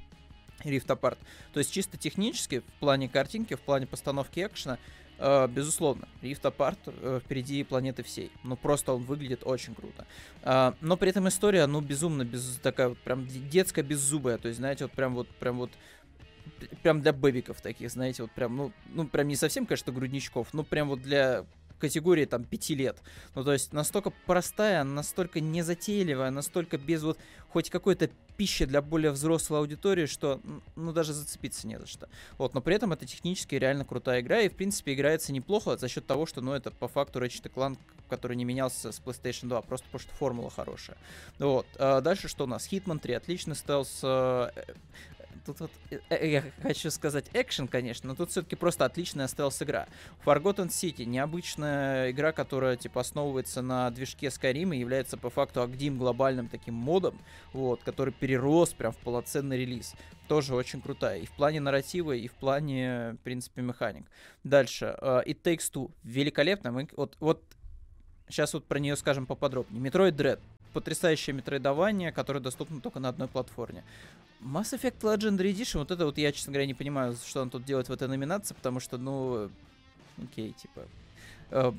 Rift 0.64 0.86
Apart. 0.86 1.18
То 1.52 1.60
есть 1.60 1.72
чисто 1.72 1.96
технически, 1.96 2.60
в 2.60 2.80
плане 2.80 3.08
картинки, 3.08 3.54
в 3.54 3.60
плане 3.60 3.86
постановки 3.86 4.40
экшена, 4.40 4.78
Uh, 5.18 5.48
безусловно, 5.48 6.06
Rift 6.20 6.42
Apart 6.42 6.76
uh, 6.84 7.20
впереди 7.20 7.64
планеты 7.64 8.02
всей. 8.02 8.30
Ну, 8.44 8.54
просто 8.54 8.92
он 8.92 9.04
выглядит 9.04 9.44
очень 9.44 9.74
круто. 9.74 10.06
Uh, 10.42 10.76
но 10.82 10.98
при 10.98 11.08
этом 11.08 11.26
история, 11.26 11.66
ну, 11.66 11.80
безумно, 11.80 12.22
без, 12.22 12.58
такая 12.62 12.90
вот 12.90 12.98
прям 12.98 13.26
детская, 13.26 13.82
беззубая. 13.82 14.36
То 14.36 14.48
есть, 14.48 14.58
знаете, 14.58 14.84
вот 14.84 14.92
прям 14.92 15.14
вот, 15.14 15.26
прям 15.28 15.56
вот 15.56 15.70
прям 16.82 17.00
для 17.00 17.12
бэбиков 17.12 17.60
таких, 17.60 17.90
знаете, 17.90 18.22
вот 18.22 18.32
прям, 18.32 18.56
ну, 18.56 18.72
ну, 18.94 19.06
прям 19.06 19.28
не 19.28 19.36
совсем, 19.36 19.66
конечно, 19.66 19.92
грудничков, 19.92 20.52
но 20.52 20.62
прям 20.62 20.88
вот 20.88 21.02
для 21.02 21.44
категории 21.78 22.24
там 22.24 22.44
5 22.44 22.70
лет. 22.70 22.96
Ну, 23.34 23.44
то 23.44 23.52
есть 23.52 23.72
настолько 23.72 24.10
простая, 24.26 24.84
настолько 24.84 25.40
незатейливая, 25.40 26.30
настолько 26.30 26.78
без 26.78 27.02
вот 27.02 27.18
хоть 27.50 27.70
какой-то 27.70 28.10
пищи 28.36 28.66
для 28.66 28.82
более 28.82 29.10
взрослой 29.10 29.60
аудитории, 29.60 30.06
что, 30.06 30.40
ну, 30.74 30.92
даже 30.92 31.14
зацепиться 31.14 31.66
не 31.66 31.78
за 31.78 31.86
что. 31.86 32.08
Вот, 32.36 32.54
но 32.54 32.60
при 32.60 32.74
этом 32.74 32.92
это 32.92 33.06
технически 33.06 33.54
реально 33.54 33.84
крутая 33.84 34.20
игра, 34.20 34.40
и, 34.40 34.48
в 34.48 34.54
принципе, 34.54 34.92
играется 34.92 35.32
неплохо 35.32 35.76
за 35.76 35.88
счет 35.88 36.06
того, 36.06 36.26
что, 36.26 36.42
ну, 36.42 36.52
это 36.52 36.70
по 36.70 36.88
факту 36.88 37.18
Ratchet 37.18 37.50
Clank, 37.54 37.78
который 38.10 38.36
не 38.36 38.44
менялся 38.44 38.92
с 38.92 39.00
PlayStation 39.00 39.48
2, 39.48 39.62
просто 39.62 39.86
потому 39.86 40.00
что 40.00 40.14
формула 40.14 40.50
хорошая. 40.50 40.98
Вот, 41.38 41.66
а 41.78 42.00
дальше 42.02 42.28
что 42.28 42.44
у 42.44 42.46
нас? 42.46 42.70
Hitman 42.70 42.98
3, 42.98 43.14
отличный 43.14 43.56
стелс, 43.56 44.00
э, 44.02 44.50
тут 45.46 45.60
вот, 45.60 45.70
э, 45.90 46.00
э, 46.10 46.28
я 46.28 46.44
хочу 46.62 46.90
сказать 46.90 47.26
экшен, 47.32 47.68
конечно, 47.68 48.08
но 48.08 48.14
тут 48.14 48.30
все-таки 48.30 48.56
просто 48.56 48.84
отличная 48.84 49.28
стелс-игра. 49.28 49.86
Forgotten 50.24 50.68
City, 50.68 51.04
необычная 51.04 52.10
игра, 52.10 52.32
которая, 52.32 52.76
типа, 52.76 53.00
основывается 53.00 53.62
на 53.62 53.90
движке 53.90 54.26
Skyrim 54.26 54.74
и 54.74 54.80
является, 54.80 55.16
по 55.16 55.30
факту, 55.30 55.62
Агдим 55.62 55.98
глобальным 55.98 56.48
таким 56.48 56.74
модом, 56.74 57.18
вот, 57.52 57.82
который 57.84 58.12
перерос 58.12 58.74
прям 58.74 58.92
в 58.92 58.98
полноценный 58.98 59.56
релиз. 59.56 59.94
Тоже 60.28 60.54
очень 60.54 60.82
крутая. 60.82 61.20
И 61.20 61.26
в 61.26 61.30
плане 61.30 61.60
нарратива, 61.60 62.12
и 62.12 62.26
в 62.26 62.34
плане, 62.34 63.12
в 63.12 63.24
принципе, 63.24 63.62
механик. 63.62 64.06
Дальше. 64.42 64.96
Uh, 65.00 65.24
It 65.24 65.40
Takes 65.42 65.70
Two. 65.72 65.92
Великолепно. 66.02 66.72
Мы, 66.72 66.88
вот, 66.96 67.16
вот 67.20 67.42
сейчас 68.28 68.52
вот 68.52 68.64
про 68.64 68.80
нее 68.80 68.96
скажем 68.96 69.26
поподробнее. 69.26 69.80
Metroid 69.80 70.16
Dread 70.16 70.40
потрясающее 70.76 71.34
метроидвание, 71.34 72.12
которое 72.12 72.40
доступно 72.40 72.82
только 72.82 73.00
на 73.00 73.08
одной 73.08 73.28
платформе. 73.28 73.82
Mass 74.40 74.78
Effect 74.78 75.00
Legendary 75.00 75.52
Edition, 75.52 75.78
вот 75.78 75.90
это 75.90 76.04
вот 76.06 76.18
я, 76.18 76.32
честно 76.32 76.52
говоря, 76.52 76.66
не 76.66 76.74
понимаю, 76.74 77.16
что 77.26 77.42
он 77.42 77.50
тут 77.50 77.64
делает 77.64 77.88
в 77.88 77.92
этой 77.92 78.08
номинации, 78.08 78.54
потому 78.54 78.80
что, 78.80 78.98
ну, 78.98 79.50
окей, 80.22 80.52
типа, 80.52 80.86
э, 81.50 81.72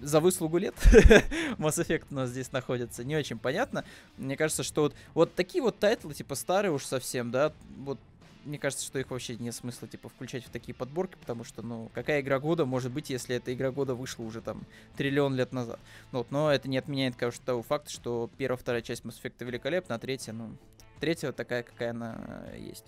за 0.00 0.20
выслугу 0.20 0.58
лет 0.58 0.74
Mass 1.58 1.82
Effect 1.82 2.06
у 2.10 2.14
нас 2.14 2.30
здесь 2.30 2.52
находится, 2.52 3.04
не 3.04 3.16
очень 3.16 3.38
понятно. 3.38 3.84
Мне 4.16 4.36
кажется, 4.36 4.62
что 4.62 4.82
вот, 4.82 4.94
вот 5.14 5.34
такие 5.34 5.62
вот 5.62 5.78
тайтлы, 5.78 6.14
типа, 6.14 6.34
старые 6.34 6.72
уж 6.72 6.84
совсем, 6.84 7.30
да, 7.30 7.52
вот 7.78 7.98
мне 8.46 8.58
кажется, 8.58 8.86
что 8.86 8.98
их 8.98 9.10
вообще 9.10 9.36
нет 9.36 9.54
смысла, 9.54 9.88
типа, 9.88 10.08
включать 10.08 10.44
в 10.44 10.50
такие 10.50 10.74
подборки, 10.74 11.16
потому 11.20 11.42
что, 11.42 11.62
ну, 11.62 11.90
какая 11.92 12.20
игра 12.20 12.38
года 12.38 12.64
может 12.64 12.92
быть, 12.92 13.10
если 13.10 13.36
эта 13.36 13.52
игра 13.52 13.72
года 13.72 13.94
вышла 13.94 14.22
уже 14.22 14.40
там 14.40 14.64
триллион 14.96 15.34
лет 15.34 15.52
назад. 15.52 15.80
Ну, 16.12 16.18
вот, 16.18 16.30
но 16.30 16.52
это 16.52 16.68
не 16.68 16.78
отменяет, 16.78 17.16
конечно, 17.16 17.44
того 17.44 17.62
факта, 17.62 17.90
что 17.90 18.30
первая, 18.38 18.56
вторая 18.56 18.82
часть 18.82 19.02
Mass 19.02 19.20
Effect 19.20 19.44
великолепна, 19.44 19.96
а 19.96 19.98
третья, 19.98 20.32
ну, 20.32 20.52
третья 21.00 21.28
вот 21.28 21.36
такая, 21.36 21.62
какая 21.62 21.90
она 21.90 22.46
есть. 22.56 22.84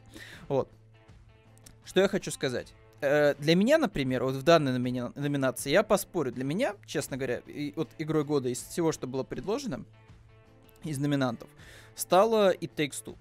Вот. 0.49 0.69
Что 1.85 2.01
я 2.01 2.09
хочу 2.09 2.31
сказать? 2.31 2.75
Э, 3.01 3.35
для 3.39 3.55
меня, 3.55 3.79
например, 3.79 4.25
вот 4.25 4.35
в 4.35 4.43
данной 4.43 4.73
номи- 4.73 5.13
номинации 5.15 5.71
я 5.71 5.83
поспорю. 5.83 6.33
Для 6.33 6.45
меня, 6.45 6.75
честно 6.87 7.17
говоря, 7.17 7.43
и, 7.47 7.73
вот 7.77 7.89
игрой 7.99 8.25
года 8.25 8.49
из 8.49 8.63
всего, 8.63 8.93
что 8.93 9.07
было 9.07 9.23
предложено, 9.23 9.85
из 10.85 10.99
номинантов, 10.99 11.49
стало 11.95 12.53
It 12.55 12.73
Takes 12.75 13.05
Two. 13.05 13.17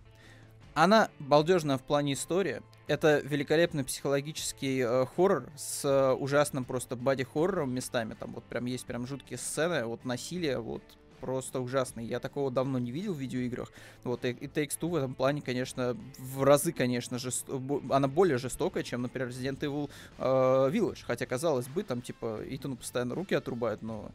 Она 0.74 1.10
балдежная 1.20 1.78
в 1.78 1.82
плане 1.82 2.14
истории. 2.14 2.62
Это 2.88 3.20
великолепный 3.20 3.84
психологический 3.84 4.82
э, 4.82 5.06
хоррор 5.06 5.50
с 5.56 5.84
э, 5.86 6.14
ужасным 6.14 6.66
просто 6.66 6.96
боди-хоррором 6.96 7.74
местами. 7.74 8.16
Там 8.20 8.34
вот 8.34 8.44
прям 8.44 8.66
есть 8.66 8.86
прям 8.86 9.08
жуткие 9.08 9.38
сцены, 9.38 9.86
вот 9.86 10.06
насилие, 10.06 10.60
вот 10.60 10.84
просто 11.20 11.60
ужасный. 11.60 12.06
Я 12.06 12.20
такого 12.20 12.52
давно 12.52 12.80
не 12.80 12.92
видел 12.92 13.14
в 13.14 13.18
видеоиграх. 13.18 13.72
Вот, 14.04 14.26
и, 14.26 14.30
и 14.30 14.48
Takes 14.48 14.78
Two 14.80 14.90
в 14.90 14.96
этом 14.96 15.14
плане, 15.14 15.42
конечно, 15.42 15.98
в 16.18 16.44
разы, 16.44 16.72
конечно, 16.72 17.20
жест... 17.20 17.46
она 17.90 18.08
более 18.08 18.38
жестокая, 18.38 18.84
чем, 18.84 19.02
например, 19.02 19.30
Resident 19.30 19.60
Evil 19.60 19.90
э, 20.18 20.24
Village. 20.72 21.04
Хотя, 21.06 21.26
казалось 21.26 21.68
бы, 21.68 21.84
там, 21.84 22.02
типа, 22.02 22.42
Итану 22.50 22.76
постоянно 22.76 23.16
руки 23.16 23.36
отрубают, 23.36 23.82
но 23.82 24.12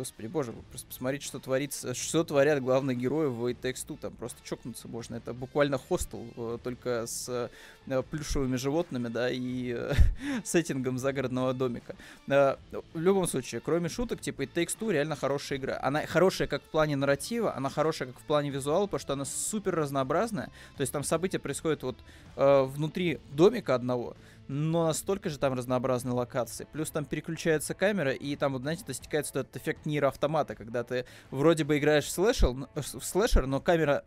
Господи 0.00 0.28
боже, 0.28 0.54
просто 0.70 0.86
посмотрите, 0.86 1.26
что 1.26 1.38
творится, 1.40 1.92
что 1.92 2.24
творят 2.24 2.62
главные 2.62 2.96
герои 2.96 3.26
в 3.26 3.44
It 3.48 3.98
там 4.00 4.14
просто 4.14 4.38
чокнуться 4.42 4.88
можно. 4.88 5.16
Это 5.16 5.34
буквально 5.34 5.76
хостел, 5.76 6.24
э, 6.38 6.56
только 6.64 7.06
с 7.06 7.50
э, 7.86 8.02
плюшевыми 8.04 8.56
животными, 8.56 9.08
да, 9.08 9.28
и 9.30 9.74
э, 9.76 9.92
сеттингом 10.44 10.96
загородного 10.96 11.52
домика. 11.52 11.96
В 12.26 12.56
любом 12.94 13.28
случае, 13.28 13.60
кроме 13.60 13.90
шуток, 13.90 14.22
типа 14.22 14.44
It 14.44 14.54
Takes 14.54 14.90
реально 14.90 15.16
хорошая 15.16 15.58
игра. 15.58 15.78
Она 15.82 16.06
хорошая 16.06 16.48
как 16.48 16.62
в 16.62 16.70
плане 16.70 16.96
нарратива, 16.96 17.54
она 17.54 17.68
хорошая 17.68 18.08
как 18.08 18.18
в 18.18 18.24
плане 18.24 18.48
визуала, 18.48 18.86
потому 18.86 19.00
что 19.00 19.12
она 19.12 19.26
супер 19.26 19.74
разнообразная. 19.74 20.46
То 20.78 20.80
есть 20.80 20.94
там 20.94 21.04
события 21.04 21.38
происходят 21.38 21.82
вот 21.82 21.96
внутри 22.36 23.20
домика 23.32 23.74
одного, 23.74 24.16
но 24.50 24.88
настолько 24.88 25.30
же 25.30 25.38
там 25.38 25.54
разнообразные 25.54 26.12
локации. 26.12 26.66
Плюс 26.72 26.90
там 26.90 27.04
переключается 27.04 27.72
камера, 27.72 28.10
и 28.10 28.34
там, 28.34 28.52
вот, 28.52 28.62
знаете, 28.62 28.84
достигается 28.84 29.38
этот 29.38 29.56
эффект 29.56 29.86
нейроавтомата, 29.86 30.56
когда 30.56 30.82
ты 30.82 31.06
вроде 31.30 31.62
бы 31.62 31.78
играешь 31.78 32.06
в 32.06 32.10
слэшер, 32.10 32.66
в 32.74 32.82
слэшер, 32.82 33.46
но 33.46 33.60
камера 33.60 34.02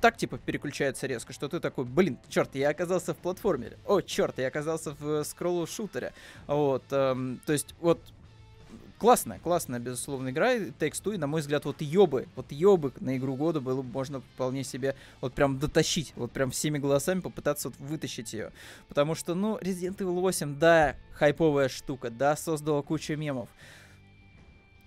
так, 0.00 0.16
типа, 0.16 0.38
переключается 0.38 1.06
резко, 1.06 1.32
что 1.32 1.48
ты 1.48 1.60
такой, 1.60 1.84
блин, 1.84 2.18
черт, 2.28 2.54
я 2.56 2.70
оказался 2.70 3.14
в 3.14 3.16
платформере. 3.18 3.78
О, 3.86 4.00
черт, 4.00 4.38
я 4.38 4.48
оказался 4.48 4.90
в 4.98 5.22
скроллу-шутере. 5.22 6.12
Вот, 6.48 6.82
эм, 6.90 7.40
то 7.46 7.52
есть, 7.52 7.74
вот, 7.80 8.00
классная, 8.98 9.38
классная, 9.38 9.78
безусловно, 9.78 10.30
игра. 10.30 10.54
Two, 10.54 11.14
и, 11.14 11.18
на 11.18 11.26
мой 11.26 11.40
взгляд, 11.40 11.64
вот 11.64 11.80
ее 11.80 12.06
бы, 12.06 12.28
вот 12.36 12.52
ее 12.52 12.76
бы 12.76 12.92
на 13.00 13.16
игру 13.16 13.36
года 13.36 13.60
было 13.60 13.82
бы 13.82 13.92
можно 13.92 14.20
вполне 14.20 14.64
себе 14.64 14.96
вот 15.20 15.34
прям 15.34 15.58
дотащить, 15.58 16.12
вот 16.16 16.32
прям 16.32 16.50
всеми 16.50 16.78
голосами 16.78 17.20
попытаться 17.20 17.68
вот 17.68 17.78
вытащить 17.78 18.32
ее. 18.32 18.52
Потому 18.88 19.14
что, 19.14 19.34
ну, 19.34 19.58
Resident 19.58 19.96
Evil 19.98 20.20
8, 20.20 20.58
да, 20.58 20.96
хайповая 21.12 21.68
штука, 21.68 22.10
да, 22.10 22.36
создала 22.36 22.82
кучу 22.82 23.14
мемов. 23.16 23.48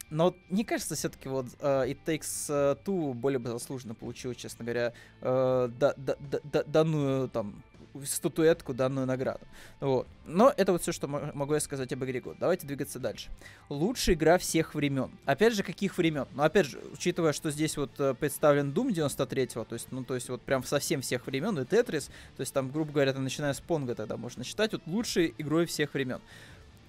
Но 0.09 0.35
мне 0.49 0.65
кажется, 0.65 0.95
все-таки 0.95 1.29
вот 1.29 1.45
uh, 1.59 1.87
It 1.87 1.99
Takes 2.03 2.83
Two 2.83 3.13
более 3.13 3.37
бы 3.37 3.49
заслуженно 3.49 3.93
получил, 3.93 4.33
честно 4.33 4.65
говоря, 4.65 4.93
uh, 5.21 5.67
да, 5.67 5.93
да, 5.97 6.15
да, 6.43 6.63
данную 6.63 7.29
там 7.29 7.63
статуэтку, 8.05 8.73
данную 8.73 9.07
награду. 9.07 9.41
Вот. 9.79 10.07
Но 10.25 10.53
это 10.55 10.71
вот 10.71 10.81
все, 10.81 10.91
что 10.91 11.07
могу 11.07 11.53
я 11.53 11.59
сказать 11.59 11.91
об 11.93 12.03
игре 12.03 12.21
год. 12.21 12.37
Давайте 12.39 12.67
двигаться 12.67 12.99
дальше. 12.99 13.29
Лучшая 13.69 14.15
игра 14.15 14.37
всех 14.37 14.75
времен. 14.75 15.11
Опять 15.25 15.55
же, 15.55 15.63
каких 15.63 15.97
времен? 15.97 16.27
Ну, 16.33 16.43
опять 16.43 16.67
же, 16.67 16.79
учитывая, 16.93 17.33
что 17.33 17.51
здесь 17.51 17.77
вот 17.77 17.91
э, 17.99 18.13
представлен 18.13 18.71
Doom 18.71 18.89
93-го, 18.89 19.63
то 19.63 19.73
есть, 19.73 19.91
ну, 19.91 20.03
то 20.03 20.15
есть 20.15 20.29
вот 20.29 20.41
прям 20.41 20.63
совсем 20.63 21.01
всех 21.01 21.25
времен, 21.27 21.57
и 21.57 21.63
Tetris, 21.63 22.09
то 22.35 22.41
есть 22.41 22.53
там, 22.53 22.71
грубо 22.71 22.91
говоря, 22.91 23.13
начиная 23.13 23.53
с 23.53 23.59
Понга 23.59 23.95
тогда 23.95 24.17
можно 24.17 24.43
считать, 24.43 24.73
вот 24.73 24.81
лучшей 24.85 25.33
игрой 25.37 25.65
всех 25.65 25.93
времен. 25.93 26.21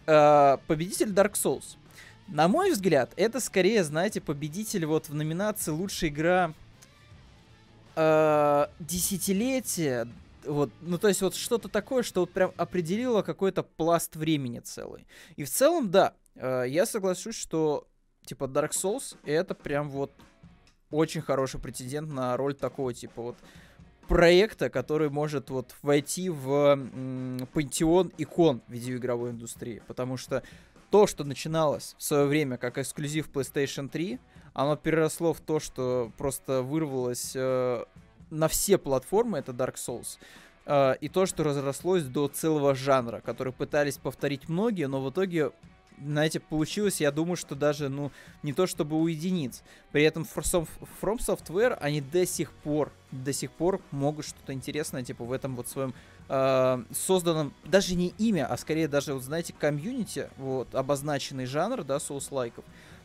Э, 0.06 0.58
победитель 0.66 1.10
Dark 1.12 1.32
Souls. 1.32 1.76
На 2.30 2.46
мой 2.46 2.70
взгляд, 2.70 3.12
это 3.16 3.40
скорее, 3.40 3.82
знаете, 3.82 4.20
победитель 4.20 4.86
вот 4.86 5.08
в 5.08 5.14
номинации 5.14 5.72
лучшая 5.72 6.10
игра 6.10 6.54
э, 7.96 8.66
десятилетия, 8.78 10.06
вот, 10.44 10.70
ну 10.80 10.98
то 10.98 11.08
есть 11.08 11.22
вот 11.22 11.34
что-то 11.34 11.68
такое, 11.68 12.02
что 12.02 12.20
вот 12.20 12.30
прям 12.30 12.52
определило 12.56 13.22
какой-то 13.22 13.62
пласт 13.62 14.16
времени 14.16 14.60
целый. 14.60 15.06
И 15.36 15.44
в 15.44 15.50
целом, 15.50 15.90
да, 15.90 16.14
э, 16.34 16.64
я 16.68 16.86
соглашусь, 16.86 17.36
что 17.36 17.86
типа 18.24 18.44
Dark 18.44 18.70
Souls 18.70 19.16
это 19.24 19.54
прям 19.54 19.90
вот 19.90 20.12
очень 20.90 21.20
хороший 21.20 21.60
претендент 21.60 22.10
на 22.12 22.36
роль 22.36 22.54
такого 22.54 22.92
типа 22.92 23.22
вот 23.22 23.36
проекта, 24.08 24.70
который 24.70 25.08
может 25.08 25.50
вот 25.50 25.74
войти 25.82 26.30
в 26.30 26.50
м, 26.50 27.46
пантеон 27.52 28.12
икон 28.18 28.60
видеоигровой 28.66 29.30
индустрии. 29.30 29.82
Потому 29.86 30.16
что 30.16 30.42
то, 30.90 31.06
что 31.06 31.22
начиналось 31.22 31.94
в 31.96 32.02
свое 32.02 32.26
время 32.26 32.56
как 32.56 32.78
эксклюзив 32.78 33.30
PlayStation 33.30 33.88
3, 33.88 34.18
оно 34.52 34.74
переросло 34.74 35.32
в 35.32 35.40
то, 35.40 35.60
что 35.60 36.10
просто 36.18 36.62
вырвалось 36.62 37.32
э, 37.36 37.84
на 38.30 38.48
все 38.48 38.78
платформы, 38.78 39.38
это 39.38 39.52
Dark 39.52 39.74
Souls. 39.74 40.18
Uh, 40.66 40.96
и 41.00 41.08
то, 41.08 41.26
что 41.26 41.42
разрослось 41.42 42.04
до 42.04 42.28
целого 42.28 42.74
жанра, 42.74 43.20
который 43.24 43.52
пытались 43.52 43.96
повторить 43.96 44.48
многие, 44.48 44.86
но 44.86 45.02
в 45.02 45.10
итоге, 45.10 45.52
знаете, 45.98 46.38
получилось, 46.38 47.00
я 47.00 47.10
думаю, 47.10 47.36
что 47.36 47.54
даже, 47.54 47.88
ну, 47.88 48.12
не 48.42 48.52
то 48.52 48.66
чтобы 48.66 49.00
у 49.00 49.06
единиц. 49.06 49.62
При 49.90 50.02
этом 50.04 50.24
From, 50.24 50.68
Software, 51.02 51.76
они 51.80 52.00
до 52.02 52.26
сих 52.26 52.52
пор, 52.52 52.92
до 53.10 53.32
сих 53.32 53.50
пор 53.50 53.80
могут 53.90 54.26
что-то 54.26 54.52
интересное, 54.52 55.02
типа, 55.02 55.24
в 55.24 55.32
этом 55.32 55.56
вот 55.56 55.66
своем 55.66 55.94
uh, 56.28 56.86
созданном, 56.94 57.54
даже 57.64 57.94
не 57.94 58.08
имя, 58.18 58.46
а 58.46 58.56
скорее 58.58 58.86
даже, 58.86 59.14
вот 59.14 59.24
знаете, 59.24 59.54
комьюнити, 59.58 60.28
вот, 60.36 60.74
обозначенный 60.74 61.46
жанр, 61.46 61.84
да, 61.84 61.98
соус-лайков, 61.98 62.64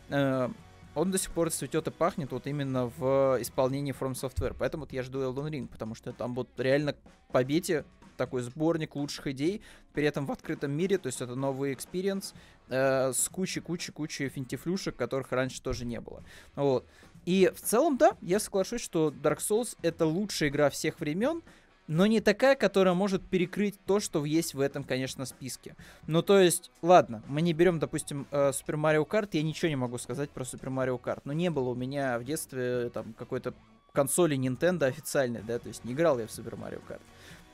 uh, 0.09 0.53
он 0.95 1.11
до 1.11 1.17
сих 1.17 1.31
пор 1.31 1.51
цветет 1.51 1.87
и 1.87 1.91
пахнет 1.91 2.31
вот 2.31 2.47
именно 2.47 2.87
в 2.97 3.37
исполнении 3.39 3.93
From 3.93 4.13
Software. 4.13 4.55
Поэтому 4.57 4.83
вот 4.83 4.93
я 4.93 5.03
жду 5.03 5.19
Elden 5.19 5.51
Ring, 5.51 5.67
потому 5.67 5.93
что 5.93 6.13
там 6.13 6.33
вот 6.33 6.49
реально 6.57 6.95
по 7.31 7.49
идее 7.49 7.85
такой 8.15 8.41
сборник 8.41 8.95
лучших 8.95 9.27
идей, 9.27 9.61
при 9.93 10.05
этом 10.05 10.25
в 10.25 10.31
открытом 10.31 10.71
мире, 10.71 10.97
то 10.97 11.07
есть 11.07 11.21
это 11.21 11.35
новый 11.35 11.73
experience 11.73 12.33
э, 12.69 13.11
с 13.11 13.27
кучей-кучей-кучей 13.29 14.29
финтифлюшек, 14.29 14.95
которых 14.95 15.31
раньше 15.33 15.61
тоже 15.61 15.83
не 15.83 15.99
было. 15.99 16.23
Вот. 16.55 16.87
И 17.25 17.51
в 17.53 17.59
целом, 17.59 17.97
да, 17.97 18.15
я 18.21 18.39
соглашусь, 18.39 18.81
что 18.81 19.09
Dark 19.09 19.39
Souls 19.39 19.77
это 19.81 20.05
лучшая 20.05 20.49
игра 20.49 20.69
всех 20.69 20.99
времен, 20.99 21.41
но 21.87 22.05
не 22.05 22.19
такая, 22.19 22.55
которая 22.55 22.93
может 22.93 23.27
перекрыть 23.27 23.79
то, 23.85 23.99
что 23.99 24.25
есть 24.25 24.53
в 24.53 24.59
этом, 24.59 24.83
конечно, 24.83 25.25
списке. 25.25 25.75
Ну, 26.07 26.21
то 26.21 26.39
есть, 26.39 26.71
ладно, 26.81 27.23
мы 27.27 27.41
не 27.41 27.53
берем, 27.53 27.79
допустим, 27.79 28.27
э, 28.31 28.49
Super 28.49 28.75
Mario 28.75 29.07
Kart, 29.07 29.29
я 29.33 29.43
ничего 29.43 29.69
не 29.69 29.75
могу 29.75 29.97
сказать 29.97 30.29
про 30.29 30.43
Super 30.43 30.69
Mario 30.69 30.99
Kart, 30.99 31.21
но 31.25 31.33
не 31.33 31.49
было 31.49 31.69
у 31.69 31.75
меня 31.75 32.17
в 32.19 32.23
детстве 32.23 32.89
там 32.89 33.13
какой-то 33.13 33.53
консоли 33.93 34.37
Nintendo 34.37 34.85
официальной, 34.85 35.41
да, 35.41 35.57
то 35.57 35.69
есть 35.69 35.85
не 35.85 35.93
играл 35.93 36.19
я 36.19 36.27
в 36.27 36.29
Super 36.29 36.57
Mario 36.59 36.81
Kart. 36.87 37.01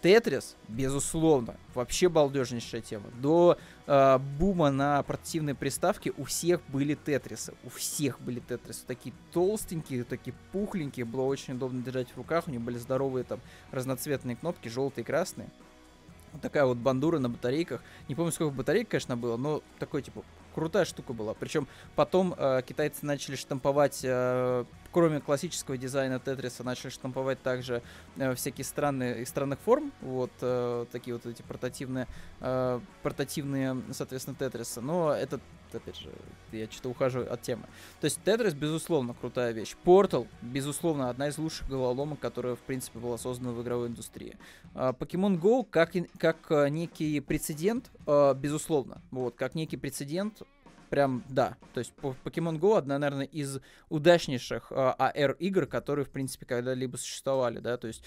Тетрис, 0.02 0.56
безусловно, 0.68 1.56
вообще 1.76 2.10
балдежнейшая 2.10 2.82
тема. 2.82 3.06
До 3.22 3.58
э, 3.86 4.18
бума 4.40 4.72
на 4.72 5.04
портативной 5.04 5.54
приставке 5.54 6.12
у 6.18 6.24
всех 6.24 6.60
были 6.70 6.96
тетрисы. 6.96 7.54
У 7.64 7.70
всех 7.70 8.20
были 8.20 8.40
тетрисы. 8.40 8.84
Такие 8.88 9.14
толстенькие, 9.32 10.04
такие 10.04 10.34
пухленькие. 10.52 11.06
Было 11.06 11.24
очень 11.24 11.54
удобно 11.54 11.84
держать 11.84 12.10
в 12.10 12.18
руках. 12.18 12.48
У 12.48 12.52
них 12.52 12.62
были 12.62 12.80
здоровые 12.80 13.24
там 13.24 13.40
разноцветные 13.72 14.36
кнопки, 14.36 14.70
желтые 14.70 15.04
и 15.04 15.06
красные. 15.06 15.50
Вот 16.34 16.42
такая 16.42 16.66
вот 16.66 16.78
бандура 16.78 17.20
на 17.20 17.30
батарейках. 17.30 17.84
Не 18.08 18.16
помню, 18.16 18.32
сколько 18.32 18.56
батареек, 18.56 18.88
конечно, 18.88 19.18
было, 19.18 19.38
но 19.38 19.62
такой, 19.78 20.02
типа, 20.02 20.24
крутая 20.56 20.86
штука 20.86 21.14
была. 21.14 21.36
Причем 21.36 21.68
потом 21.96 22.34
э, 22.36 22.62
китайцы 22.66 23.06
начали 23.06 23.36
штамповать, 23.36 24.00
э, 24.04 24.66
кроме 24.92 25.20
классического 25.20 25.78
дизайна 25.78 26.20
Тетриса, 26.20 26.64
начали 26.64 26.90
штамповать 26.90 27.42
также 27.42 27.82
э, 28.18 28.36
всякие 28.36 28.66
странные, 28.66 29.26
странных 29.26 29.60
форм, 29.60 29.92
вот 30.02 30.32
э, 30.42 30.86
такие 30.92 31.16
вот 31.16 31.26
эти 31.26 31.42
портативные, 31.42 32.08
э, 32.40 32.80
портативные, 33.04 33.82
соответственно, 33.92 34.36
Тетрисы. 34.38 34.82
Но 34.82 35.14
это 35.14 35.40
опять 35.74 35.98
же, 35.98 36.10
я 36.52 36.70
что-то 36.70 36.90
ухожу 36.90 37.22
от 37.22 37.42
темы. 37.42 37.64
То 38.00 38.06
есть 38.06 38.22
Тетрис, 38.24 38.54
безусловно, 38.54 39.14
крутая 39.14 39.52
вещь. 39.52 39.76
Портал, 39.84 40.28
безусловно, 40.42 41.10
одна 41.10 41.30
из 41.30 41.38
лучших 41.38 41.68
головоломок, 41.70 42.20
которая, 42.20 42.56
в 42.56 42.60
принципе, 42.60 43.00
была 43.00 43.18
создана 43.18 43.52
в 43.52 43.62
игровой 43.62 43.88
индустрии. 43.88 44.38
Pokemon 44.74 45.40
Go, 45.40 45.66
как, 45.70 45.92
как 46.18 46.38
э, 46.50 46.70
некий 46.70 47.20
прецедент, 47.20 47.90
э, 48.06 48.34
безусловно, 48.36 49.02
вот, 49.12 49.36
как 49.36 49.56
некий 49.56 49.78
прецедент, 49.78 50.42
прям, 50.92 51.24
да. 51.28 51.58
То 51.74 51.80
есть 51.80 51.94
Pokemon 52.02 52.60
Go 52.60 52.78
одна, 52.78 53.00
наверное, 53.00 53.26
из 53.26 53.60
удачнейших 53.90 54.72
AR-игр, 54.72 55.66
которые, 55.66 56.06
в 56.06 56.12
принципе, 56.12 56.46
когда-либо 56.46 56.98
существовали, 56.98 57.58
да, 57.58 57.78
то 57.78 57.88
есть 57.88 58.04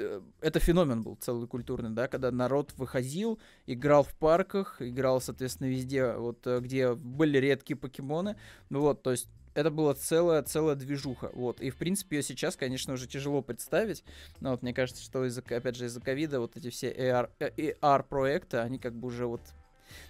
Э, 0.00 0.20
это 0.40 0.60
феномен 0.60 1.02
был 1.02 1.16
целый 1.16 1.46
культурный, 1.46 1.90
да, 1.90 2.08
когда 2.08 2.30
народ 2.30 2.72
выходил, 2.76 3.38
играл 3.66 4.02
в 4.02 4.14
парках, 4.14 4.80
играл, 4.80 5.20
соответственно, 5.20 5.68
везде, 5.68 6.12
вот, 6.12 6.46
э, 6.46 6.60
где 6.60 6.94
были 6.94 7.38
редкие 7.38 7.76
покемоны, 7.76 8.36
ну 8.70 8.80
вот, 8.80 9.02
то 9.02 9.10
есть 9.10 9.28
это 9.54 9.70
была 9.70 9.94
целая, 9.94 10.42
целая 10.42 10.76
движуха, 10.76 11.30
вот, 11.32 11.60
и, 11.60 11.70
в 11.70 11.76
принципе, 11.76 12.18
ее 12.18 12.22
сейчас, 12.22 12.56
конечно, 12.56 12.94
уже 12.94 13.06
тяжело 13.08 13.42
представить, 13.42 14.04
но 14.40 14.52
вот 14.52 14.62
мне 14.62 14.72
кажется, 14.72 15.02
что, 15.02 15.24
из 15.24 15.38
опять 15.38 15.76
же, 15.76 15.86
из-за 15.86 16.00
ковида 16.00 16.40
вот 16.40 16.56
эти 16.56 16.70
все 16.70 16.92
AR, 16.92 17.30
AR-проекты, 17.40 18.58
они 18.58 18.78
как 18.78 18.94
бы 18.94 19.08
уже 19.08 19.26
вот 19.26 19.40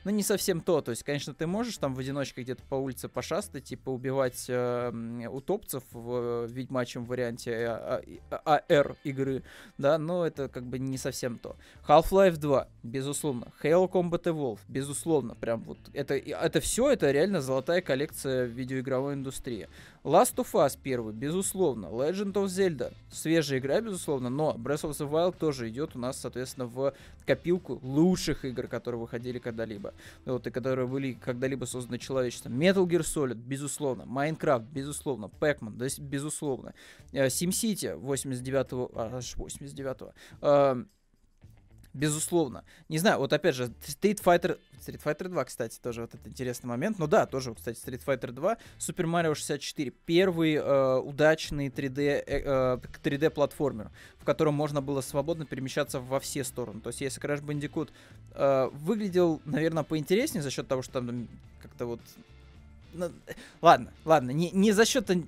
ну, 0.04 0.11
не 0.11 0.23
совсем 0.23 0.61
то. 0.61 0.80
То 0.80 0.90
есть, 0.90 1.02
конечно, 1.02 1.35
ты 1.35 1.47
можешь 1.47 1.78
там 1.78 1.94
в 1.94 1.99
одиночке 1.99 2.42
где-то 2.42 2.62
по 2.64 2.75
улице 2.75 3.08
пошастать, 3.08 3.64
типа 3.64 3.90
убивать 3.90 4.47
э, 4.49 5.28
утопцев 5.30 5.82
в 5.92 6.47
э, 6.47 6.47
ведьмачьем 6.50 7.04
варианте 7.04 7.66
АР 7.66 8.02
а, 8.30 8.62
а, 8.68 8.97
игры, 9.04 9.42
да, 9.76 9.99
но 9.99 10.26
это 10.26 10.49
как 10.49 10.64
бы 10.64 10.78
не 10.78 10.99
совсем 10.99 11.38
то. 11.38 11.56
Half-Life 11.87 12.37
2, 12.37 12.68
безусловно. 12.82 13.52
Halo 13.62 13.90
Combat 13.90 14.23
Evolve, 14.25 14.61
безусловно. 14.68 15.35
Прям 15.35 15.62
вот 15.62 15.78
это, 15.92 16.14
это 16.14 16.61
все, 16.61 16.90
это 16.90 17.11
реально 17.11 17.40
золотая 17.40 17.80
коллекция 17.80 18.44
видеоигровой 18.44 19.14
индустрии. 19.14 19.68
Last 20.08 20.36
of 20.36 20.54
Us 20.54 20.78
первый, 20.82 21.12
безусловно. 21.12 21.86
Legend 21.86 22.32
of 22.32 22.46
Zelda, 22.46 22.94
свежая 23.10 23.58
игра, 23.58 23.82
безусловно, 23.82 24.30
но 24.30 24.56
Breath 24.58 24.88
of 24.88 24.92
the 24.92 25.06
Wild 25.06 25.36
тоже 25.38 25.68
идет 25.68 25.96
у 25.96 25.98
нас, 25.98 26.18
соответственно, 26.18 26.66
в 26.66 26.94
копилку 27.26 27.78
лучших 27.82 28.46
игр, 28.46 28.68
которые 28.68 28.98
выходили 29.02 29.38
когда-либо. 29.38 29.92
Вот, 30.24 30.46
и 30.46 30.50
которые 30.50 30.86
были 30.86 31.12
когда-либо 31.12 31.66
созданы 31.66 31.98
человечеством. 31.98 32.58
Metal 32.58 32.86
Gear 32.86 33.00
Solid, 33.00 33.34
безусловно. 33.34 34.04
Minecraft, 34.04 34.64
безусловно. 34.72 35.30
Pac-Man, 35.40 35.76
да, 35.76 35.86
безусловно. 35.98 36.72
Э, 37.12 37.26
SimCity 37.26 38.00
89-го, 38.00 38.90
аж 38.94 39.36
89-го. 39.36 40.86
Безусловно. 41.95 42.64
Не 42.88 42.99
знаю, 42.99 43.18
вот 43.18 43.33
опять 43.33 43.54
же, 43.54 43.73
Street 43.87 44.23
Fighter, 44.23 44.59
Street 44.78 45.02
Fighter 45.02 45.28
2, 45.28 45.45
кстати, 45.45 45.78
тоже 45.80 46.02
вот 46.02 46.14
этот 46.14 46.26
интересный 46.26 46.68
момент. 46.68 46.99
Ну 46.99 47.07
да, 47.07 47.26
тоже, 47.26 47.54
кстати, 47.54 47.78
Street 47.78 48.02
Fighter 48.04 48.30
2, 48.30 48.59
Super 48.78 49.07
Mario 49.07 49.35
64. 49.35 49.90
Первый 50.04 50.54
э, 50.54 50.97
удачный 50.99 51.68
3D, 51.68 52.23
э, 52.26 52.78
3D 53.02 53.26
э, 53.26 53.88
в 54.18 54.25
котором 54.25 54.54
можно 54.54 54.83
было 54.83 55.00
свободно 55.00 55.47
перемещаться 55.47 56.00
во 56.00 56.21
все 56.21 56.45
стороны. 56.45 56.80
То 56.80 56.88
есть, 56.88 57.00
если 57.00 57.23
Crash 57.23 57.42
Bandicoot 57.42 57.90
э, 58.33 58.68
выглядел, 58.73 59.40
наверное, 59.45 59.83
поинтереснее 59.83 60.42
за 60.42 60.50
счет 60.50 60.68
того, 60.68 60.83
что 60.83 60.95
там 60.95 61.28
как-то 61.62 61.87
вот 61.87 62.00
ладно, 63.61 63.92
ладно, 64.04 64.30
не, 64.30 64.50
не 64.50 64.73
за 64.73 64.85
счет... 64.85 65.11
Он, 65.11 65.26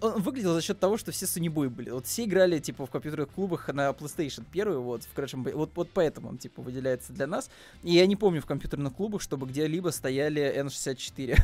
он 0.00 0.22
выглядел 0.22 0.54
за 0.54 0.62
счет 0.62 0.78
того, 0.78 0.96
что 0.96 1.12
все 1.12 1.26
сунибуи 1.26 1.68
были. 1.68 1.90
Вот 1.90 2.06
все 2.06 2.24
играли, 2.24 2.58
типа, 2.58 2.86
в 2.86 2.90
компьютерных 2.90 3.30
клубах 3.30 3.68
на 3.68 3.90
PlayStation 3.90 4.44
первый, 4.50 4.78
вот, 4.78 5.02
в 5.04 5.16
Crash 5.16 5.52
вот, 5.52 5.70
вот 5.74 5.88
поэтому 5.92 6.28
он, 6.28 6.38
типа, 6.38 6.62
выделяется 6.62 7.12
для 7.12 7.26
нас. 7.26 7.50
И 7.82 7.92
я 7.92 8.06
не 8.06 8.16
помню 8.16 8.40
в 8.40 8.46
компьютерных 8.46 8.94
клубах, 8.94 9.20
чтобы 9.22 9.46
где-либо 9.46 9.90
стояли 9.90 10.42
N64. 10.64 11.38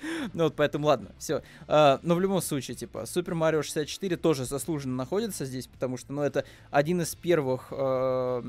ну 0.32 0.44
вот, 0.44 0.54
поэтому 0.56 0.86
ладно, 0.86 1.10
все. 1.18 1.42
А, 1.68 2.00
но 2.02 2.14
в 2.14 2.20
любом 2.20 2.40
случае, 2.40 2.76
типа, 2.76 3.04
Super 3.04 3.34
Mario 3.34 3.62
64 3.62 4.16
тоже 4.16 4.44
заслуженно 4.44 4.96
находится 4.96 5.44
здесь, 5.44 5.66
потому 5.66 5.96
что, 5.96 6.12
ну, 6.12 6.22
это 6.22 6.44
один 6.70 7.00
из 7.00 7.14
первых, 7.14 7.68
э, 7.70 8.42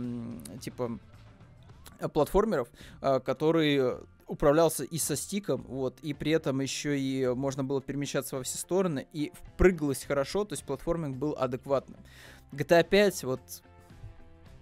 типа, 0.62 1.00
платформеров, 2.14 2.70
э, 3.02 3.20
который 3.20 3.98
управлялся 4.28 4.84
и 4.84 4.98
со 4.98 5.16
стиком, 5.16 5.64
вот, 5.68 6.00
и 6.02 6.14
при 6.14 6.32
этом 6.32 6.60
еще 6.60 7.00
и 7.00 7.28
можно 7.34 7.64
было 7.64 7.82
перемещаться 7.82 8.36
во 8.36 8.44
все 8.44 8.58
стороны, 8.58 9.08
и 9.14 9.32
прыгалось 9.58 10.04
хорошо, 10.04 10.44
то 10.44 10.54
есть 10.54 10.66
платформинг 10.66 11.18
был 11.18 11.36
адекватным. 11.38 12.00
GTA 12.52 12.84
5, 12.84 13.24
вот, 13.24 13.42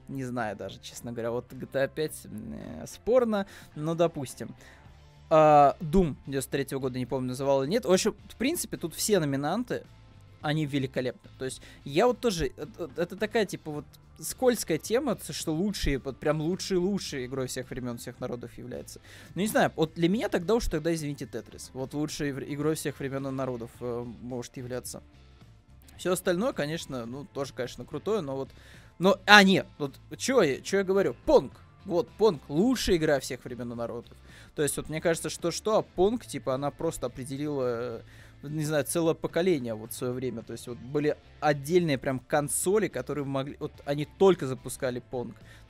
не 0.08 0.24
знаю 0.24 0.56
даже, 0.56 0.80
честно 0.80 1.12
говоря, 1.12 1.32
вот 1.32 1.51
GTA 1.51 1.89
5 1.94 2.12
э, 2.25 2.86
спорно, 2.88 3.48
но 3.75 3.96
допустим. 3.96 4.56
А, 5.30 5.75
Doom 5.80 6.15
93 6.27 6.75
-го 6.75 6.80
года, 6.80 7.00
не 7.00 7.08
помню, 7.08 7.30
называл 7.30 7.63
или 7.63 7.72
нет. 7.72 7.86
В 7.86 7.92
общем, 7.92 8.15
в 8.30 8.36
принципе, 8.36 8.77
тут 8.77 8.94
все 8.94 9.20
номинанты, 9.20 9.84
они 10.42 10.68
великолепны. 10.68 11.32
То 11.39 11.46
есть 11.46 11.62
я 11.84 12.06
вот 12.06 12.20
тоже, 12.20 12.51
это 12.96 13.15
такая, 13.15 13.46
типа, 13.46 13.72
вот 13.72 13.86
скользкая 14.19 14.77
тема, 14.77 15.17
что 15.29 15.53
лучшие, 15.53 16.00
вот 16.00 16.17
прям 16.17 16.41
лучшие-лучшие 16.41 17.25
игрой 17.25 17.48
всех 17.48 17.69
времен, 17.69 17.98
всех 17.98 18.19
народов 18.19 18.57
является. 18.57 19.01
Ну, 19.34 19.41
не 19.41 19.48
знаю, 19.48 19.72
вот 19.75 19.93
для 19.93 20.10
меня 20.10 20.29
тогда 20.29 20.55
уж 20.55 20.67
тогда, 20.67 20.93
извините, 20.93 21.25
Тетрис. 21.25 21.72
Вот 21.74 21.93
лучшей 21.93 22.31
игрой 22.53 22.75
всех 22.75 23.00
времен 23.00 23.27
и 23.27 23.31
народов 23.31 23.72
э, 23.79 24.05
может 24.22 24.57
являться. 24.57 25.03
Все 25.98 26.12
остальное, 26.12 26.53
конечно, 26.53 27.05
ну, 27.05 27.25
тоже, 27.34 27.53
конечно, 27.53 27.86
крутое, 27.86 28.22
но 28.22 28.36
вот... 28.36 28.50
Но, 28.98 29.19
а, 29.25 29.43
нет, 29.43 29.67
вот, 29.77 29.95
что 30.17 30.41
я, 30.41 30.62
чё 30.62 30.77
я 30.77 30.84
говорю? 30.84 31.15
Понг! 31.25 31.53
Вот, 31.86 32.10
Понг, 32.17 32.41
лучшая 32.50 32.98
игра 32.98 33.19
всех 33.19 33.43
времен 33.45 33.72
и 33.72 33.75
народов. 33.75 34.17
То 34.55 34.63
есть, 34.63 34.77
вот 34.77 34.89
мне 34.89 35.01
кажется, 35.01 35.29
что 35.29 35.51
что, 35.51 35.77
а 35.77 35.81
Понг, 35.81 36.25
типа, 36.25 36.55
она 36.55 36.72
просто 36.72 37.07
определила 37.07 38.01
не 38.50 38.63
знаю, 38.65 38.86
целое 38.86 39.13
поколение 39.13 39.73
вот 39.73 39.91
в 39.91 39.95
свое 39.95 40.13
время. 40.13 40.41
То 40.41 40.54
есть 40.54 40.67
вот 40.67 40.78
были 40.78 41.17
отдельные 41.45 41.97
прям 41.97 42.19
консоли, 42.19 42.88
которые 42.88 43.25
могли... 43.25 43.58
Вот 43.60 43.71
они 43.86 44.08
только 44.17 44.47
запускали 44.47 44.99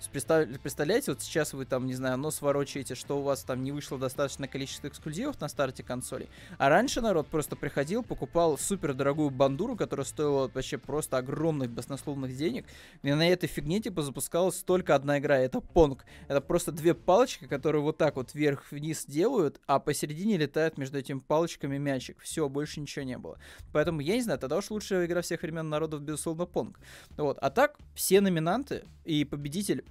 есть 0.05 0.11
представ, 0.11 0.47
представляете, 0.61 1.11
вот 1.11 1.21
сейчас 1.21 1.53
вы 1.53 1.65
там, 1.65 1.85
не 1.85 1.93
знаю, 1.93 2.17
нос 2.17 2.41
ворочаете, 2.41 2.95
что 2.95 3.19
у 3.19 3.21
вас 3.21 3.43
там 3.43 3.63
не 3.63 3.71
вышло 3.71 3.97
достаточное 3.97 4.47
количество 4.47 4.87
эксклюзивов 4.87 5.39
на 5.41 5.47
старте 5.47 5.83
консолей. 5.83 6.29
А 6.57 6.69
раньше 6.69 7.01
народ 7.01 7.27
просто 7.27 7.55
приходил, 7.55 8.03
покупал 8.03 8.57
супер 8.57 8.93
дорогую 8.93 9.29
бандуру, 9.29 9.75
которая 9.75 10.05
стоила 10.05 10.49
вообще 10.53 10.77
просто 10.77 11.17
огромных 11.17 11.71
баснословных 11.71 12.35
денег. 12.35 12.65
И 13.03 13.11
на 13.11 13.27
этой 13.27 13.47
фигне 13.47 13.79
типа 13.79 14.01
запускалась 14.01 14.57
только 14.63 14.95
одна 14.95 15.19
игра, 15.19 15.37
это 15.37 15.59
Pong. 15.59 15.99
Это 16.27 16.41
просто 16.41 16.71
две 16.71 16.93
палочки, 16.93 17.45
которые 17.45 17.81
вот 17.81 17.97
так 17.97 18.15
вот 18.15 18.33
вверх-вниз 18.33 19.05
делают, 19.05 19.59
а 19.67 19.79
посередине 19.79 20.37
летает 20.37 20.77
между 20.77 20.97
этими 20.97 21.19
палочками 21.19 21.77
мячик. 21.77 22.19
Все, 22.21 22.47
больше 22.49 22.79
ничего 22.79 23.05
не 23.05 23.17
было. 23.17 23.37
Поэтому, 23.71 24.01
я 24.01 24.15
не 24.15 24.21
знаю, 24.21 24.39
тогда 24.39 24.57
уж 24.57 24.69
лучшая 24.69 25.05
игра 25.05 25.21
всех 25.21 25.41
времен 25.41 25.64
народов, 25.69 26.01
безусловно, 26.01 26.45
Понг. 26.45 26.79
Вот. 27.17 27.37
А 27.41 27.49
так, 27.49 27.77
все 27.93 28.21
номинанты 28.21 28.83
и 29.03 29.25
победитель 29.25 29.83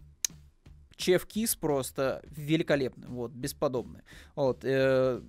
Чеф 0.97 1.27
Кис 1.27 1.57
просто 1.57 2.23
великолепный, 2.31 3.09
вот, 3.09 3.33
бесподобный. 3.33 4.03
Вот, 4.35 4.61
э, 4.63 5.21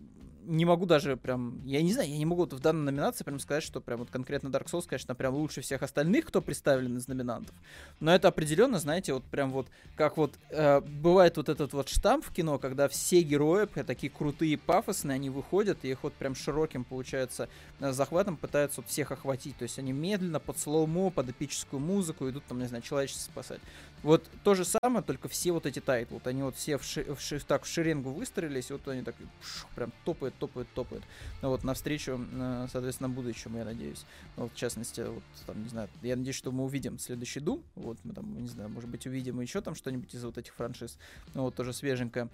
не 0.45 0.65
могу 0.65 0.85
даже 0.85 1.17
прям, 1.17 1.61
я 1.65 1.81
не 1.81 1.93
знаю, 1.93 2.09
я 2.09 2.17
не 2.17 2.25
могу 2.25 2.45
в 2.45 2.59
данной 2.59 2.83
номинации 2.83 3.23
прям 3.23 3.39
сказать, 3.39 3.63
что 3.63 3.81
прям 3.81 3.99
вот 3.99 4.09
конкретно 4.09 4.49
Dark 4.49 4.65
Souls, 4.65 4.85
конечно, 4.87 5.15
прям 5.15 5.33
лучше 5.33 5.61
всех 5.61 5.83
остальных, 5.83 6.25
кто 6.25 6.41
представлен 6.41 6.97
из 6.97 7.07
номинантов. 7.07 7.55
Но 7.99 8.13
это 8.13 8.27
определенно, 8.27 8.79
знаете, 8.79 9.13
вот 9.13 9.23
прям 9.23 9.51
вот, 9.51 9.67
как 9.95 10.17
вот 10.17 10.33
э, 10.49 10.81
бывает 10.81 11.37
вот 11.37 11.49
этот 11.49 11.73
вот 11.73 11.89
штамп 11.89 12.25
в 12.25 12.33
кино, 12.33 12.59
когда 12.59 12.87
все 12.87 13.21
герои 13.21 13.65
такие 13.65 14.11
крутые, 14.11 14.57
пафосные, 14.57 15.15
они 15.15 15.29
выходят, 15.29 15.79
и 15.83 15.89
их 15.89 16.03
вот 16.03 16.13
прям 16.13 16.35
широким, 16.35 16.83
получается, 16.83 17.49
э, 17.79 17.91
захватом 17.91 18.37
пытаются 18.37 18.81
вот 18.81 18.89
всех 18.89 19.11
охватить. 19.11 19.57
То 19.57 19.63
есть 19.63 19.79
они 19.79 19.91
медленно, 19.91 20.39
под 20.39 20.59
slow-mo, 20.59 21.09
под 21.09 21.29
эпическую 21.29 21.79
музыку 21.79 22.29
идут 22.29 22.43
там, 22.45 22.59
не 22.59 22.67
знаю, 22.67 22.83
человечество 22.83 23.31
спасать. 23.31 23.61
Вот 24.03 24.29
то 24.43 24.53
же 24.53 24.65
самое, 24.65 25.03
только 25.03 25.27
все 25.27 25.51
вот 25.51 25.65
эти 25.65 25.79
тайтлы, 25.79 26.17
вот 26.17 26.27
они 26.27 26.43
вот 26.43 26.55
все 26.55 26.77
в, 26.77 26.83
ши, 26.83 27.03
в, 27.15 27.19
ши, 27.19 27.39
так, 27.39 27.63
в 27.63 27.67
шеренгу 27.67 28.11
выстроились, 28.11 28.69
вот 28.69 28.87
они 28.87 29.01
так 29.01 29.15
пш, 29.41 29.65
прям 29.75 29.91
топают, 30.03 30.35
топают, 30.35 30.67
топают. 30.75 31.03
Ну 31.41 31.49
вот 31.49 31.63
навстречу, 31.63 32.19
э, 32.31 32.67
соответственно, 32.71 33.09
будущему, 33.09 33.57
я 33.57 33.65
надеюсь. 33.65 34.05
Ну, 34.37 34.43
вот, 34.43 34.53
в 34.53 34.55
частности, 34.55 35.01
вот 35.01 35.23
там, 35.47 35.63
не 35.63 35.69
знаю, 35.69 35.89
я 36.03 36.15
надеюсь, 36.15 36.35
что 36.35 36.51
мы 36.51 36.65
увидим 36.65 36.99
следующий 36.99 37.39
Doom, 37.39 37.63
вот 37.75 37.97
мы 38.03 38.13
там, 38.13 38.41
не 38.41 38.47
знаю, 38.47 38.69
может 38.69 38.89
быть, 38.89 39.07
увидим 39.07 39.41
еще 39.41 39.61
там 39.61 39.73
что-нибудь 39.73 40.13
из 40.13 40.23
вот 40.23 40.37
этих 40.37 40.53
франшиз, 40.53 40.99
ну 41.33 41.41
вот 41.43 41.55
тоже 41.55 41.73
свеженькое 41.73 42.29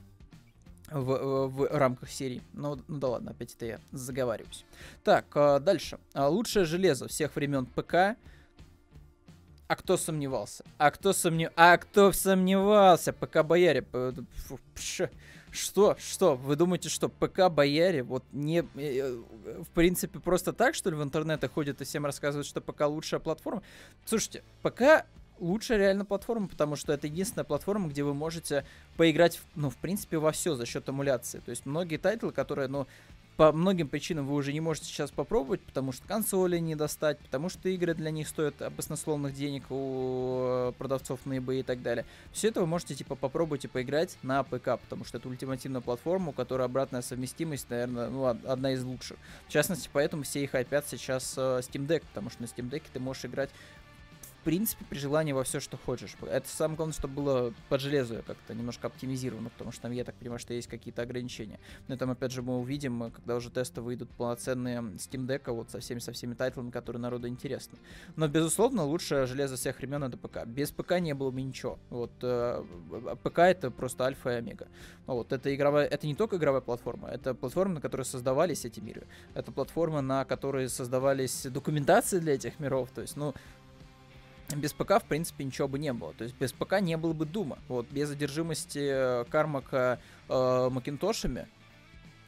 в, 0.92 1.48
в 1.48 1.68
рамках 1.72 2.10
серии. 2.12 2.42
Ну, 2.54 2.80
ну 2.88 2.98
да 2.98 3.08
ладно, 3.10 3.32
опять 3.32 3.56
это 3.56 3.66
я 3.66 3.80
заговариваюсь. 3.92 4.66
Так, 5.04 5.26
а, 5.36 5.60
дальше. 5.60 6.00
А, 6.14 6.28
лучшее 6.28 6.66
железо 6.66 7.08
всех 7.08 7.36
времен 7.36 7.66
ПК 7.66 8.18
а 9.72 9.76
кто 9.78 9.96
сомневался? 9.96 10.66
А 10.78 10.92
кто 10.92 11.14
сомнев... 11.14 11.54
А 11.56 11.78
кто 11.78 12.12
сомневался? 12.12 13.14
ПК 13.14 13.42
Бояре. 13.42 13.86
Что? 15.50 15.96
Что? 15.98 16.36
Вы 16.36 16.58
думаете, 16.58 16.90
что 16.90 17.08
ПК 17.08 17.50
Бояре 17.50 18.04
вот 18.04 18.26
не... 18.34 18.66
Э, 18.76 19.18
в 19.64 19.70
принципе, 19.74 20.20
просто 20.20 20.52
так, 20.52 20.76
что 20.76 20.90
ли, 20.90 20.98
в 20.98 21.04
интернете 21.04 21.48
ходят 21.48 21.80
и 21.80 21.86
всем 21.86 22.06
рассказывают, 22.06 22.48
что 22.48 22.60
ПК 22.60 22.82
лучшая 22.82 23.22
платформа? 23.22 23.64
Слушайте, 24.04 24.44
ПК 24.62 25.06
лучшая 25.40 25.78
реально 25.78 26.04
платформа, 26.04 26.50
потому 26.50 26.76
что 26.76 26.92
это 26.92 27.08
единственная 27.08 27.46
платформа, 27.46 27.88
где 27.88 28.04
вы 28.04 28.14
можете 28.14 28.66
поиграть, 28.98 29.40
ну, 29.56 29.70
в 29.70 29.78
принципе, 29.78 30.18
во 30.18 30.34
все 30.34 30.56
за 30.56 30.66
счет 30.66 30.90
эмуляции. 30.90 31.40
То 31.40 31.50
есть 31.50 31.66
многие 31.66 31.96
тайтлы, 31.96 32.34
которые, 32.34 32.68
ну, 32.68 32.88
по 33.42 33.52
многим 33.52 33.88
причинам 33.88 34.28
вы 34.28 34.36
уже 34.36 34.54
не 34.54 34.60
можете 34.60 34.86
сейчас 34.86 35.10
попробовать, 35.10 35.62
потому 35.62 35.92
что 35.92 36.08
консоли 36.08 36.60
не 36.60 36.76
достать, 36.76 37.18
потому 37.18 37.50
что 37.50 37.70
игры 37.70 37.96
для 37.96 38.12
них 38.12 38.28
стоят 38.28 38.54
баснословных 38.78 39.34
денег 39.34 39.64
у 39.72 40.76
продавцов 40.78 41.26
на 41.26 41.40
eBay 41.40 41.62
и 41.62 41.64
так 41.64 41.82
далее. 41.82 42.06
Все 42.34 42.50
это 42.50 42.62
вы 42.62 42.68
можете 42.68 42.94
типа 42.94 43.16
попробовать 43.16 43.66
и 43.66 43.68
поиграть 43.68 44.16
на 44.22 44.44
ПК, 44.44 44.78
потому 44.80 45.06
что 45.06 45.18
это 45.18 45.28
ультимативная 45.28 45.82
платформа, 45.82 46.30
у 46.30 46.34
которой 46.34 46.68
обратная 46.68 47.02
совместимость, 47.02 47.68
наверное, 47.72 48.10
ну, 48.12 48.26
одна 48.28 48.74
из 48.74 48.84
лучших. 48.84 49.18
В 49.48 49.52
частности, 49.52 49.90
поэтому 49.92 50.22
все 50.22 50.44
их 50.44 50.52
хайпят 50.52 50.88
сейчас 50.88 51.34
э, 51.36 51.62
Steam 51.62 51.88
Deck, 51.88 52.04
потому 52.10 52.30
что 52.30 52.44
на 52.44 52.46
Steam 52.46 52.70
Deck 52.70 52.84
ты 52.94 53.00
можешь 53.00 53.26
играть 53.26 53.50
принципе, 54.44 54.86
при 54.90 54.98
желании 54.98 55.34
во 55.34 55.44
все, 55.44 55.60
что 55.60 55.78
хочешь. 55.78 56.16
Это 56.30 56.48
самое 56.48 56.78
главное, 56.78 56.94
чтобы 56.94 57.14
было 57.16 57.54
под 57.70 57.82
железо 57.82 58.24
как-то 58.26 58.54
немножко 58.54 58.88
оптимизировано, 58.88 59.50
потому 59.50 59.72
что 59.72 59.84
там, 59.84 59.92
я 59.92 60.04
так 60.04 60.16
понимаю, 60.16 60.40
что 60.40 60.54
есть 60.54 60.68
какие-то 60.68 61.02
ограничения. 61.02 61.60
Но 61.88 61.98
там, 61.98 62.12
опять 62.12 62.32
же, 62.32 62.42
мы 62.42 62.58
увидим, 62.58 63.12
когда 63.12 63.36
уже 63.36 63.50
тесты 63.50 63.82
выйдут 63.82 64.10
полноценные 64.12 64.80
Steam 64.98 65.28
Deck, 65.28 65.52
вот 65.52 65.72
со 65.72 65.80
всеми, 65.80 66.00
со 66.00 66.12
всеми 66.12 66.34
тайтлами, 66.34 66.72
которые 66.72 67.02
народу 67.02 67.28
интересны. 67.28 67.78
Но, 68.16 68.28
безусловно, 68.28 68.84
лучшее 68.84 69.26
железо 69.26 69.56
всех 69.56 69.78
времен 69.78 70.04
это 70.04 70.18
ПК. 70.18 70.46
Без 70.46 70.72
ПК 70.72 71.00
не 71.00 71.14
было 71.14 71.32
бы 71.32 71.42
ничего. 71.42 71.80
Вот 71.90 72.12
э, 72.22 72.64
ПК 73.24 73.40
это 73.40 73.72
просто 73.72 74.06
альфа 74.06 74.32
и 74.32 74.36
омега. 74.36 74.68
Вот 75.08 75.34
это 75.34 75.54
игровая, 75.54 75.86
это 75.88 76.08
не 76.08 76.16
только 76.16 76.38
игровая 76.38 76.62
платформа, 76.62 77.10
это 77.10 77.34
платформа, 77.34 77.76
на 77.76 77.82
которой 77.82 78.04
создавались 78.04 78.66
эти 78.66 78.80
миры. 78.80 79.06
Это 79.34 79.52
платформа, 79.52 80.02
на 80.02 80.26
которой 80.26 80.70
создавались 80.70 81.46
документации 81.48 82.20
для 82.20 82.36
этих 82.36 82.60
миров. 82.60 82.90
То 82.94 83.02
есть, 83.02 83.18
ну, 83.18 83.34
без 84.60 84.74
ПК, 84.74 85.00
в 85.00 85.06
принципе, 85.08 85.44
ничего 85.44 85.68
бы 85.68 85.80
не 85.80 85.94
было. 85.94 86.14
То 86.14 86.24
есть 86.24 86.36
без 86.38 86.52
ПК 86.52 86.80
не 86.80 86.98
было 86.98 87.14
бы 87.14 87.26
Дума. 87.26 87.60
Вот 87.68 87.88
без 87.90 88.12
одержимости 88.12 89.24
Кармака 89.30 90.00
э, 90.30 90.70
Макинтошами 90.72 91.48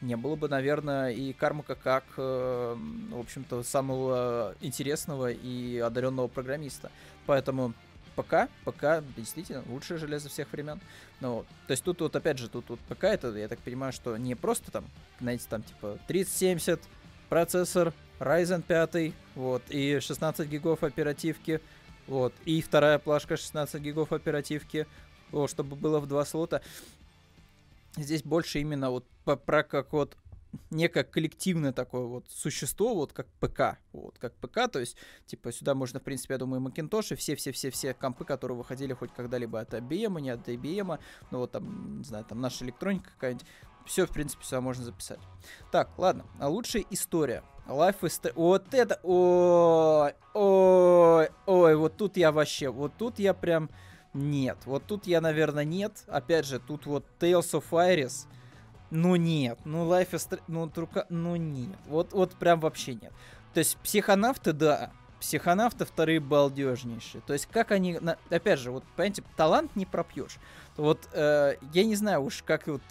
не 0.00 0.16
было 0.16 0.36
бы, 0.36 0.48
наверное, 0.48 1.10
и 1.10 1.32
Кармака 1.32 1.74
как, 1.74 2.04
э, 2.16 2.76
в 3.10 3.18
общем-то, 3.18 3.62
самого 3.62 4.54
интересного 4.60 5.30
и 5.30 5.78
одаренного 5.78 6.28
программиста. 6.28 6.90
Поэтому 7.26 7.72
ПК, 8.14 8.48
ПК 8.64 9.02
действительно 9.16 9.64
лучшее 9.68 9.98
железо 9.98 10.28
всех 10.28 10.52
времен. 10.52 10.80
Ну, 11.20 11.44
то 11.66 11.70
есть 11.72 11.82
тут 11.82 12.00
вот 12.00 12.14
опять 12.14 12.38
же, 12.38 12.48
тут 12.48 12.68
вот 12.68 12.80
ПК 12.80 13.04
это, 13.04 13.28
я 13.36 13.48
так 13.48 13.58
понимаю, 13.60 13.92
что 13.92 14.16
не 14.16 14.34
просто 14.34 14.70
там, 14.70 14.84
знаете, 15.20 15.44
там 15.48 15.62
типа 15.62 15.98
3070 16.06 16.80
процессор, 17.28 17.92
Ryzen 18.20 18.62
5, 18.62 19.12
вот, 19.34 19.62
и 19.68 19.98
16 20.00 20.48
гигов 20.48 20.84
оперативки, 20.84 21.60
вот. 22.06 22.32
И 22.44 22.60
вторая 22.62 22.98
плашка 22.98 23.36
16 23.36 23.80
гигов 23.82 24.12
оперативки, 24.12 24.86
вот, 25.30 25.50
чтобы 25.50 25.76
было 25.76 26.00
в 26.00 26.06
два 26.06 26.24
слота. 26.24 26.62
Здесь 27.96 28.22
больше 28.22 28.60
именно 28.60 28.90
вот 28.90 29.06
про 29.46 29.62
как 29.62 29.92
вот 29.92 30.16
некое 30.70 31.04
коллективное 31.04 31.72
такое 31.72 32.02
вот 32.02 32.26
существо, 32.28 32.94
вот 32.94 33.12
как 33.12 33.26
ПК, 33.40 33.78
вот 33.92 34.18
как 34.18 34.34
ПК, 34.34 34.70
то 34.70 34.80
есть, 34.80 34.96
типа, 35.26 35.52
сюда 35.52 35.74
можно, 35.74 36.00
в 36.00 36.02
принципе, 36.02 36.34
я 36.34 36.38
думаю, 36.38 36.62
Macintosh 36.62 37.12
и 37.12 37.16
все-все-все-все 37.16 37.94
компы, 37.94 38.24
которые 38.24 38.56
выходили 38.56 38.92
хоть 38.92 39.12
когда-либо 39.12 39.60
от 39.60 39.74
IBM, 39.74 40.20
не 40.20 40.30
от 40.30 40.48
IBM, 40.48 40.98
ну 41.30 41.38
вот 41.38 41.52
там, 41.52 41.98
не 41.98 42.04
знаю, 42.04 42.24
там 42.24 42.40
наша 42.40 42.64
электроника 42.64 43.10
какая-нибудь, 43.10 43.46
все, 43.86 44.06
в 44.06 44.12
принципе, 44.12 44.44
сюда 44.44 44.60
можно 44.60 44.84
записать. 44.84 45.20
Так, 45.70 45.98
ладно, 45.98 46.24
а 46.38 46.48
лучшая 46.48 46.84
история. 46.90 47.42
Life 47.66 48.00
is. 48.02 48.32
Вот 48.34 48.72
это... 48.72 49.00
Ой, 49.02 50.12
ой, 50.34 51.28
ой, 51.46 51.76
вот 51.76 51.96
тут 51.96 52.16
я 52.16 52.32
вообще... 52.32 52.68
Вот 52.68 52.92
тут 52.98 53.18
я 53.18 53.34
прям... 53.34 53.70
Нет. 54.12 54.58
Вот 54.64 54.84
тут 54.86 55.06
я, 55.06 55.20
наверное, 55.20 55.64
нет. 55.64 56.04
Опять 56.06 56.46
же, 56.46 56.60
тут 56.60 56.86
вот 56.86 57.04
Tales 57.18 57.52
of 57.52 57.64
Iris. 57.70 58.26
Ну 58.90 59.16
нет. 59.16 59.58
Ну 59.64 59.90
Life 59.90 60.10
is. 60.12 60.40
Ну, 60.46 60.68
трука... 60.68 61.06
Ну 61.08 61.36
нет. 61.36 61.76
Вот, 61.86 62.12
вот 62.12 62.34
прям 62.34 62.60
вообще 62.60 62.94
нет. 62.94 63.12
То 63.52 63.58
есть 63.58 63.76
психонавты, 63.78 64.52
да. 64.52 64.92
Психонавты 65.18 65.84
вторые 65.84 66.20
балдежнейшие. 66.20 67.22
То 67.22 67.32
есть 67.32 67.46
как 67.46 67.72
они... 67.72 67.98
Опять 68.30 68.58
же, 68.58 68.70
вот, 68.70 68.84
понимаете, 68.94 69.24
талант 69.36 69.74
не 69.74 69.86
пропьешь. 69.86 70.38
Вот 70.76 71.08
э, 71.12 71.54
я 71.72 71.84
не 71.84 71.96
знаю 71.96 72.22
уж, 72.22 72.42
как 72.42 72.66
вот 72.66 72.82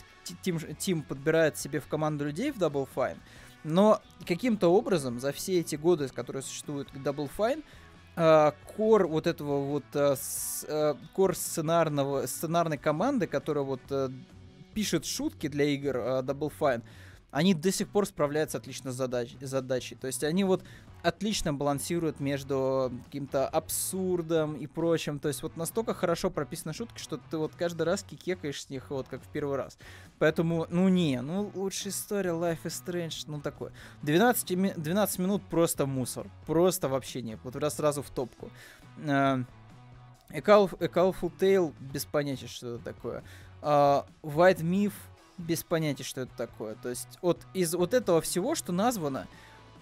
Тим, 0.42 0.60
Тим 0.78 1.04
подбирает 1.04 1.58
себе 1.58 1.80
в 1.80 1.88
команду 1.88 2.26
людей 2.26 2.52
в 2.52 2.58
Double 2.58 2.88
Fine, 2.96 3.18
но 3.64 4.02
каким-то 4.26 4.70
образом 4.70 5.20
за 5.20 5.32
все 5.32 5.60
эти 5.60 5.76
годы, 5.76 6.08
которые 6.10 6.42
существует 6.44 6.88
Double 6.94 7.30
Fine, 7.38 7.64
э, 8.16 8.52
кор 8.76 9.08
вот 9.08 9.28
этого 9.28 9.66
вот 9.66 9.84
э, 9.94 10.16
э, 10.68 10.96
кор 11.14 11.36
сценарного 11.36 12.26
сценарной 12.26 12.78
команды, 12.78 13.28
которая 13.28 13.64
вот 13.64 13.82
пишет 14.74 15.06
шутки 15.06 15.48
для 15.48 15.66
игр 15.66 15.98
Double 15.98 16.52
Fine, 16.60 16.84
они 17.32 17.54
до 17.54 17.72
сих 17.72 17.90
пор 17.90 18.06
справляются 18.06 18.58
отлично 18.58 18.92
с 18.92 18.96
задач, 18.96 19.36
задачей. 19.42 19.96
То 19.96 20.08
есть 20.08 20.24
они 20.24 20.44
вот 20.44 20.64
отлично 21.04 21.54
балансирует 21.54 22.20
между 22.20 22.92
каким-то 23.06 23.48
абсурдом 23.48 24.56
и 24.56 24.66
прочим. 24.68 25.20
То 25.20 25.28
есть 25.28 25.44
вот 25.44 25.58
настолько 25.58 25.94
хорошо 25.94 26.30
прописаны 26.30 26.74
шутки, 26.74 27.00
что 27.00 27.18
ты 27.30 27.38
вот 27.38 27.52
каждый 27.56 27.84
раз 27.84 28.04
кикекаешь 28.04 28.64
с 28.64 28.70
них 28.70 28.90
вот 28.90 29.08
как 29.10 29.22
в 29.22 29.28
первый 29.28 29.58
раз. 29.58 29.78
Поэтому, 30.18 30.66
ну 30.70 30.88
не, 30.88 31.22
ну 31.22 31.52
лучшая 31.54 31.92
история 31.92 32.32
Life 32.32 32.64
is 32.64 32.84
Strange, 32.86 33.26
ну 33.28 33.42
такое. 33.42 33.74
12, 34.04 34.82
12 34.82 35.20
минут 35.20 35.44
просто 35.44 35.86
мусор. 35.86 36.28
Просто 36.48 36.88
вообще 36.88 37.22
нет. 37.22 37.40
Вот 37.44 37.56
раз 37.58 37.76
сразу 37.76 38.02
в 38.02 38.10
топку. 38.10 38.50
Uh, 38.98 39.46
A 40.30 40.40
Callful 40.40 41.32
Tale 41.38 41.74
без 41.80 42.06
понятия, 42.06 42.48
что 42.48 42.76
это 42.76 42.84
такое. 42.84 43.24
Uh, 43.62 44.06
White 44.24 44.62
Myth 44.62 44.94
без 45.38 45.64
понятия, 45.64 46.04
что 46.04 46.22
это 46.22 46.32
такое. 46.38 46.76
То 46.76 46.90
есть 46.90 47.20
вот 47.22 47.42
из 47.54 47.74
вот 47.74 47.94
этого 47.94 48.22
всего, 48.22 48.56
что 48.56 48.72
названо, 48.72 49.28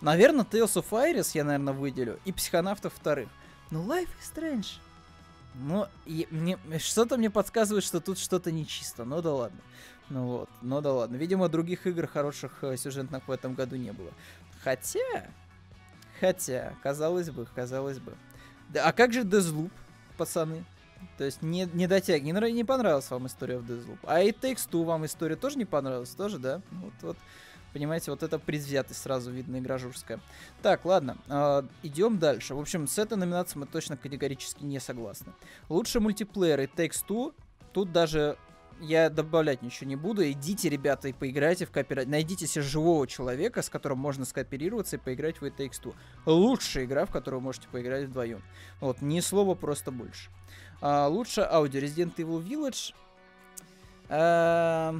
Наверное, 0.02 0.46
Tales 0.46 0.74
of 0.74 0.90
Iris 0.90 1.32
я, 1.34 1.44
наверное, 1.44 1.74
выделю. 1.74 2.20
И 2.26 2.32
Психонавтов 2.32 2.94
вторых. 2.94 3.30
Но 3.70 3.84
Life 3.84 4.10
is 4.20 4.34
Strange. 4.36 4.80
Ну, 5.56 5.88
и 6.06 6.28
мне, 6.32 6.58
что-то 6.80 7.18
мне 7.18 7.30
подсказывает, 7.30 7.84
что 7.84 8.00
тут 8.00 8.18
что-то 8.18 8.52
нечисто. 8.52 9.04
Ну 9.04 9.22
да 9.22 9.34
ладно. 9.34 9.60
Ну 10.10 10.26
вот, 10.28 10.50
ну 10.62 10.82
да 10.82 10.92
ладно. 10.92 11.16
Видимо, 11.16 11.50
других 11.50 11.88
игр 11.88 12.08
хороших 12.08 12.64
э, 12.64 12.78
сюжетных 12.78 13.28
в 13.28 13.32
этом 13.32 13.54
году 13.54 13.76
не 13.76 13.92
было. 13.92 14.12
Хотя, 14.64 15.30
хотя, 16.20 16.74
казалось 16.84 17.30
бы, 17.30 17.48
казалось 17.54 18.00
бы. 18.00 18.14
Да, 18.70 18.88
а 18.88 18.94
как 18.94 19.14
же 19.14 19.22
Deathloop, 19.22 19.72
пацаны? 20.18 20.66
То 21.18 21.24
есть 21.24 21.42
не, 21.42 21.68
не 21.74 21.88
дотяг, 21.88 22.22
не, 22.24 22.32
не 22.52 22.64
понравилась 22.64 23.10
вам 23.10 23.28
история 23.28 23.58
в 23.58 23.70
Deathloop. 23.70 24.00
А 24.04 24.22
и 24.22 24.32
Takes 24.32 24.70
Two 24.70 24.84
вам 24.84 25.06
история 25.06 25.36
тоже 25.36 25.58
не 25.58 25.66
понравилась, 25.66 26.12
тоже, 26.12 26.40
да? 26.40 26.62
Вот, 26.72 26.94
вот. 27.02 27.18
Понимаете, 27.74 28.12
вот 28.12 28.24
это 28.24 28.38
предвзятость 28.40 29.02
сразу 29.02 29.32
видно, 29.32 29.58
игра 29.58 29.78
журская. 29.78 30.20
Так, 30.62 30.86
ладно, 30.86 31.18
э, 31.28 31.64
идем 31.84 32.20
дальше. 32.20 32.54
В 32.56 32.60
общем, 32.60 32.88
с 32.88 32.98
этой 32.98 33.18
номинацией 33.18 33.62
мы 33.62 33.66
точно 33.68 33.98
категорически 33.98 34.64
не 34.64 34.80
согласны. 34.80 35.34
Лучший 35.70 36.02
мультиплеер 36.02 36.60
и 36.60 36.66
Takes 36.66 37.06
Two. 37.08 37.34
Тут 37.74 37.92
даже 37.92 38.38
я 38.82 39.10
добавлять 39.10 39.62
ничего 39.62 39.88
не 39.88 39.96
буду. 39.96 40.30
Идите, 40.30 40.68
ребята, 40.68 41.08
и 41.08 41.14
поиграйте 41.14 41.66
в 41.66 41.72
кооператив. 41.72 42.12
Найдите 42.12 42.48
себе 42.48 42.64
живого 42.64 43.08
человека, 43.08 43.62
с 43.62 43.70
которым 43.70 44.00
можно 44.00 44.26
скооперироваться 44.26 44.98
и 44.98 45.00
поиграть 45.00 45.40
в 45.40 45.44
It 45.44 45.56
Takes 45.56 45.82
Two. 45.82 45.96
Лучшая 46.26 46.86
игра, 46.86 47.06
в 47.06 47.12
которую 47.12 47.42
можете 47.42 47.68
поиграть 47.70 48.06
вдвоем. 48.06 48.42
Вот, 48.80 49.02
ни 49.02 49.20
слова, 49.20 49.56
просто 49.56 49.92
больше. 49.92 50.30
А, 50.82 51.08
лучше 51.08 51.42
аудио 51.42 51.80
Resident 51.80 52.16
Evil 52.16 52.44
Village. 52.44 52.94
А, 54.10 55.00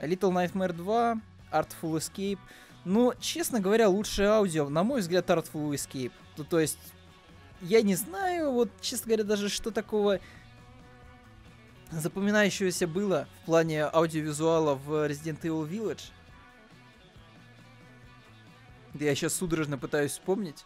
Little 0.00 0.32
Nightmare 0.32 0.72
2, 0.72 1.20
Artful 1.52 1.96
Escape. 1.98 2.38
Ну, 2.84 3.14
честно 3.20 3.60
говоря, 3.60 3.88
лучшее 3.88 4.28
аудио, 4.28 4.68
на 4.68 4.84
мой 4.84 5.00
взгляд, 5.00 5.28
Artful 5.30 5.70
Escape. 5.72 6.12
Ну, 6.36 6.44
то 6.44 6.60
есть, 6.60 6.78
я 7.60 7.82
не 7.82 7.94
знаю, 7.94 8.52
вот, 8.52 8.70
честно 8.80 9.06
говоря, 9.06 9.24
даже 9.24 9.48
что 9.48 9.70
такого 9.70 10.20
запоминающегося 11.90 12.86
было 12.86 13.28
в 13.42 13.46
плане 13.46 13.84
аудиовизуала 13.84 14.74
в 14.74 15.08
Resident 15.08 15.40
Evil 15.42 15.68
Village. 15.68 16.10
Я 18.94 19.14
сейчас 19.14 19.34
судорожно 19.34 19.78
пытаюсь 19.78 20.12
вспомнить. 20.12 20.64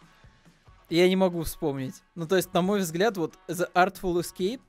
Я 0.89 1.07
не 1.07 1.15
могу 1.15 1.43
вспомнить. 1.43 2.01
Ну, 2.15 2.27
то 2.27 2.35
есть, 2.35 2.53
на 2.53 2.61
мой 2.61 2.79
взгляд, 2.79 3.17
вот 3.17 3.37
The 3.47 3.71
Artful 3.73 4.19
Escape 4.21 4.61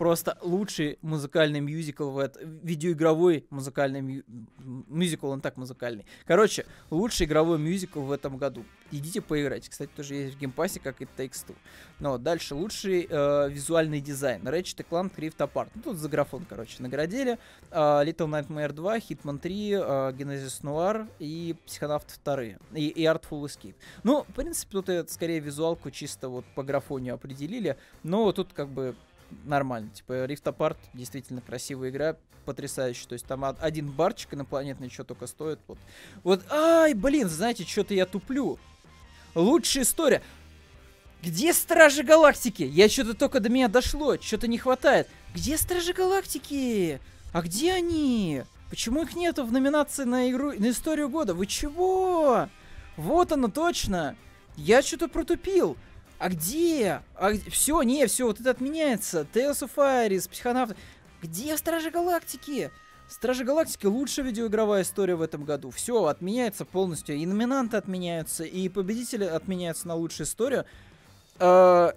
просто 0.00 0.38
лучший 0.40 0.98
музыкальный 1.02 1.60
мюзикл 1.60 2.08
в 2.08 2.18
этом, 2.18 2.58
видеоигровой 2.62 3.44
музыкальный 3.50 4.00
мю... 4.00 4.22
мюзикл, 4.56 5.26
он 5.26 5.42
так 5.42 5.58
музыкальный. 5.58 6.06
Короче, 6.26 6.64
лучший 6.88 7.26
игровой 7.26 7.58
мюзикл 7.58 8.00
в 8.00 8.10
этом 8.10 8.38
году. 8.38 8.64
Идите 8.90 9.20
поиграть. 9.20 9.68
Кстати, 9.68 9.90
тоже 9.94 10.14
есть 10.14 10.36
в 10.36 10.38
Game 10.38 10.53
Pass'е, 10.53 10.80
как 10.80 11.02
и 11.02 11.03
It 11.03 11.04
Takes 11.04 11.44
Two. 11.46 11.54
Но 11.98 12.16
дальше 12.16 12.54
лучший 12.54 13.06
э, 13.10 13.50
визуальный 13.50 14.00
дизайн. 14.00 14.40
Ratchet 14.48 14.86
Clank 14.90 15.14
Rift 15.16 15.36
Apart. 15.36 15.68
Ну, 15.74 15.82
тут 15.82 15.98
за 15.98 16.08
графон, 16.08 16.46
короче, 16.48 16.82
наградили. 16.82 17.38
Э, 17.70 18.02
Little 18.02 18.26
Nightmares 18.26 18.72
2, 18.72 18.96
Hitman 19.00 19.38
3, 19.38 19.70
э, 19.70 19.78
Genesis 20.12 20.62
Noir 20.62 21.10
и 21.18 21.54
Психонавт 21.66 22.20
2. 22.24 22.42
И, 22.74 22.88
и 22.88 23.04
Artful 23.04 23.44
Escape. 23.44 23.74
Ну, 24.02 24.22
в 24.22 24.32
принципе, 24.32 24.72
тут 24.72 24.88
это 24.88 25.12
скорее 25.12 25.40
визуалку 25.40 25.90
чисто 25.90 26.30
вот 26.30 26.46
по 26.54 26.62
графонию 26.62 27.16
определили. 27.16 27.76
Но 28.02 28.32
тут 28.32 28.54
как 28.54 28.70
бы 28.70 28.96
нормально. 29.44 29.90
Типа 29.90 30.12
Rift 30.26 30.44
Apart 30.44 30.76
действительно 30.94 31.40
красивая 31.40 31.90
игра, 31.90 32.16
потрясающая. 32.44 33.08
То 33.08 33.12
есть 33.14 33.26
там 33.26 33.44
один 33.44 33.90
барчик 33.90 34.34
инопланетный 34.34 34.90
что 34.90 35.04
только 35.04 35.26
стоит. 35.26 35.58
Вот, 35.66 35.78
вот 36.22 36.44
ай, 36.50 36.94
блин, 36.94 37.28
знаете, 37.28 37.64
что-то 37.64 37.94
я 37.94 38.06
туплю. 38.06 38.58
Лучшая 39.34 39.84
история. 39.84 40.22
Где 41.22 41.52
Стражи 41.52 42.02
Галактики? 42.02 42.62
Я 42.62 42.88
что-то 42.88 43.14
только 43.14 43.40
до 43.40 43.50
меня 43.50 43.68
дошло, 43.68 44.16
что-то 44.18 44.48
не 44.48 44.58
хватает. 44.58 45.06
Где 45.34 45.58
Стражи 45.58 45.92
Галактики? 45.92 46.98
А 47.32 47.42
где 47.42 47.74
они? 47.74 48.42
Почему 48.70 49.02
их 49.02 49.14
нету 49.14 49.44
в 49.44 49.52
номинации 49.52 50.04
на 50.04 50.30
игру, 50.30 50.52
на 50.52 50.70
историю 50.70 51.08
года? 51.08 51.34
Вы 51.34 51.46
чего? 51.46 52.48
Вот 52.96 53.32
оно 53.32 53.48
точно. 53.48 54.16
Я 54.56 54.82
что-то 54.82 55.08
протупил. 55.08 55.76
А 56.20 56.28
где? 56.28 57.00
А 57.16 57.32
все, 57.48 57.80
не, 57.80 58.06
все, 58.06 58.26
вот 58.26 58.40
это 58.40 58.50
отменяется. 58.50 59.26
Tales 59.32 59.62
of 59.62 59.70
Iris, 59.76 60.28
Психонавт. 60.28 60.76
Где 61.22 61.56
Стражи 61.56 61.90
Галактики? 61.90 62.70
Стражи 63.08 63.42
Галактики 63.42 63.86
лучшая 63.86 64.26
видеоигровая 64.26 64.82
история 64.82 65.14
в 65.14 65.22
этом 65.22 65.44
году. 65.46 65.70
Все 65.70 66.04
отменяется 66.04 66.66
полностью. 66.66 67.16
И 67.16 67.24
номинанты 67.24 67.78
отменяются, 67.78 68.44
и 68.44 68.68
победители 68.68 69.24
отменяются 69.24 69.88
на 69.88 69.94
лучшую 69.94 70.26
историю. 70.26 70.66
Э, 71.38 71.92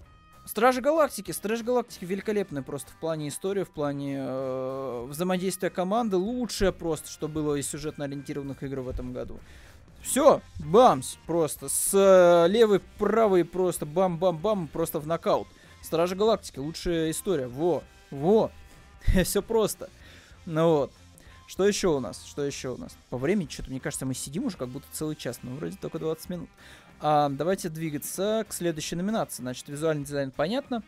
Стражи 0.46 0.80
Галактики. 0.80 1.32
Стражи 1.32 1.66
Галактики 1.66 2.06
великолепные 2.06 2.64
просто 2.64 2.94
в 2.94 3.00
плане 3.02 3.28
истории, 3.28 3.64
в 3.64 3.72
плане 3.72 4.20
э, 4.20 5.06
взаимодействия 5.10 5.70
команды. 5.70 6.16
Лучшее 6.16 6.72
просто, 6.72 7.10
что 7.10 7.28
было 7.28 7.56
из 7.56 7.68
сюжетно-ориентированных 7.68 8.64
игр 8.64 8.80
в 8.80 8.88
этом 8.88 9.12
году. 9.12 9.38
Все, 10.04 10.42
бамс, 10.60 11.16
просто 11.26 11.70
с 11.70 11.92
э, 11.94 12.52
левой, 12.52 12.82
правой 13.00 13.46
просто 13.46 13.86
бам-бам-бам, 13.86 14.68
просто 14.68 15.00
в 15.00 15.08
нокаут. 15.08 15.48
Стражи 15.82 16.16
Галактики, 16.16 16.60
лучшая 16.60 17.10
история. 17.10 17.48
Во, 17.48 17.84
во. 18.12 18.52
Все 19.24 19.42
просто. 19.42 19.90
Ну 20.46 20.70
вот. 20.70 20.92
Что 21.48 21.66
еще 21.66 21.88
у 21.88 22.00
нас? 22.00 22.24
Что 22.26 22.44
еще 22.44 22.70
у 22.70 22.78
нас? 22.78 22.96
По 23.10 23.18
времени 23.18 23.48
что-то, 23.50 23.70
мне 23.70 23.80
кажется, 23.80 24.06
мы 24.06 24.14
сидим 24.14 24.46
уже 24.46 24.58
как 24.58 24.70
будто 24.70 24.88
целый 24.92 25.16
час, 25.16 25.40
но 25.42 25.56
вроде 25.56 25.78
только 25.78 26.00
20 26.00 26.30
минут. 26.30 26.50
А, 27.00 27.30
давайте 27.30 27.70
двигаться 27.70 28.46
к 28.48 28.54
следующей 28.54 28.98
номинации. 28.98 29.42
Значит, 29.42 29.68
визуальный 29.70 30.04
дизайн 30.04 30.32
понятно. 30.32 30.84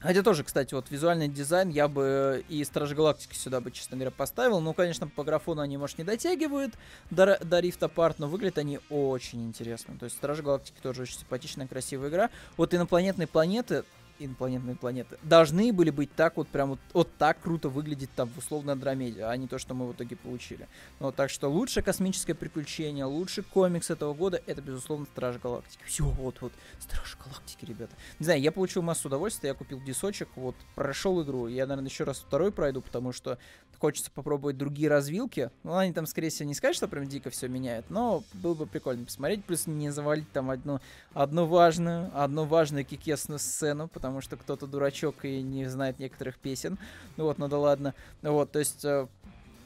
Хотя 0.00 0.22
тоже, 0.22 0.44
кстати, 0.44 0.72
вот 0.72 0.90
визуальный 0.90 1.28
дизайн 1.28 1.68
я 1.68 1.86
бы 1.86 2.44
и 2.48 2.64
Стражи 2.64 2.94
Галактики 2.94 3.34
сюда 3.34 3.60
бы, 3.60 3.70
честно 3.70 3.96
говоря, 3.96 4.10
поставил. 4.10 4.60
Ну, 4.60 4.72
конечно, 4.72 5.06
по 5.06 5.24
графону 5.24 5.60
они, 5.60 5.76
может, 5.76 5.98
не 5.98 6.04
дотягивают 6.04 6.74
до, 7.10 7.38
до 7.44 7.60
Rift 7.60 7.80
Apart, 7.80 8.14
но 8.18 8.26
выглядят 8.26 8.58
они 8.58 8.80
очень 8.88 9.46
интересно. 9.46 9.96
То 9.98 10.04
есть 10.04 10.16
Стражи 10.16 10.42
Галактики 10.42 10.76
тоже 10.82 11.02
очень 11.02 11.18
симпатичная, 11.18 11.66
красивая 11.66 12.08
игра. 12.08 12.30
Вот 12.56 12.72
инопланетные 12.72 13.26
планеты 13.26 13.84
инопланетные 14.24 14.76
планеты, 14.76 15.18
должны 15.22 15.72
были 15.72 15.90
быть 15.90 16.14
так 16.14 16.36
вот 16.36 16.48
прям 16.48 16.70
вот, 16.70 16.80
вот 16.92 17.08
так 17.18 17.40
круто 17.40 17.68
выглядеть 17.68 18.10
там 18.14 18.28
в 18.28 18.38
условно 18.38 18.72
Андромеде, 18.72 19.24
а 19.24 19.36
не 19.36 19.46
то, 19.46 19.58
что 19.58 19.74
мы 19.74 19.86
в 19.88 19.92
итоге 19.92 20.16
получили. 20.16 20.68
Ну, 21.00 21.12
так 21.12 21.30
что 21.30 21.48
лучшее 21.48 21.82
космическое 21.82 22.34
приключение, 22.34 23.04
лучший 23.04 23.44
комикс 23.44 23.90
этого 23.90 24.14
года, 24.14 24.40
это, 24.46 24.60
безусловно, 24.62 25.06
Страж 25.06 25.38
Галактики. 25.38 25.82
Все, 25.84 26.04
вот, 26.04 26.40
вот, 26.40 26.52
Страж 26.78 27.16
Галактики, 27.24 27.64
ребята. 27.64 27.94
Не 28.18 28.24
знаю, 28.24 28.40
я 28.40 28.52
получил 28.52 28.82
массу 28.82 29.08
удовольствия, 29.08 29.50
я 29.50 29.54
купил 29.54 29.80
дисочек, 29.80 30.28
вот, 30.36 30.54
прошел 30.74 31.22
игру, 31.22 31.46
я, 31.46 31.66
наверное, 31.66 31.90
еще 31.90 32.04
раз 32.04 32.18
второй 32.18 32.52
пройду, 32.52 32.80
потому 32.80 33.12
что 33.12 33.38
хочется 33.80 34.10
попробовать 34.10 34.58
другие 34.58 34.88
развилки. 34.88 35.50
Ну, 35.62 35.74
они 35.74 35.92
там, 35.92 36.06
скорее 36.06 36.28
всего, 36.28 36.46
не 36.48 36.54
скажут, 36.54 36.76
что 36.76 36.88
прям 36.88 37.08
дико 37.08 37.30
все 37.30 37.48
меняет, 37.48 37.88
но 37.88 38.22
было 38.34 38.54
бы 38.54 38.66
прикольно 38.66 39.06
посмотреть, 39.06 39.44
плюс 39.44 39.66
не 39.66 39.90
завалить 39.90 40.30
там 40.32 40.50
одну, 40.50 40.80
одну 41.14 41.46
важную, 41.46 42.10
одну 42.14 42.44
важную 42.44 42.84
кикесную 42.84 43.38
сцену, 43.38 43.88
потому 43.88 44.09
потому 44.10 44.22
что 44.22 44.36
кто-то 44.36 44.66
дурачок 44.66 45.24
и 45.24 45.40
не 45.40 45.66
знает 45.66 46.00
некоторых 46.00 46.36
песен. 46.36 46.78
Ну 47.16 47.24
вот, 47.24 47.38
ну 47.38 47.46
да 47.46 47.58
ладно. 47.58 47.94
Ну 48.22 48.32
вот, 48.32 48.50
то 48.50 48.58
есть 48.58 48.84
э, 48.84 49.06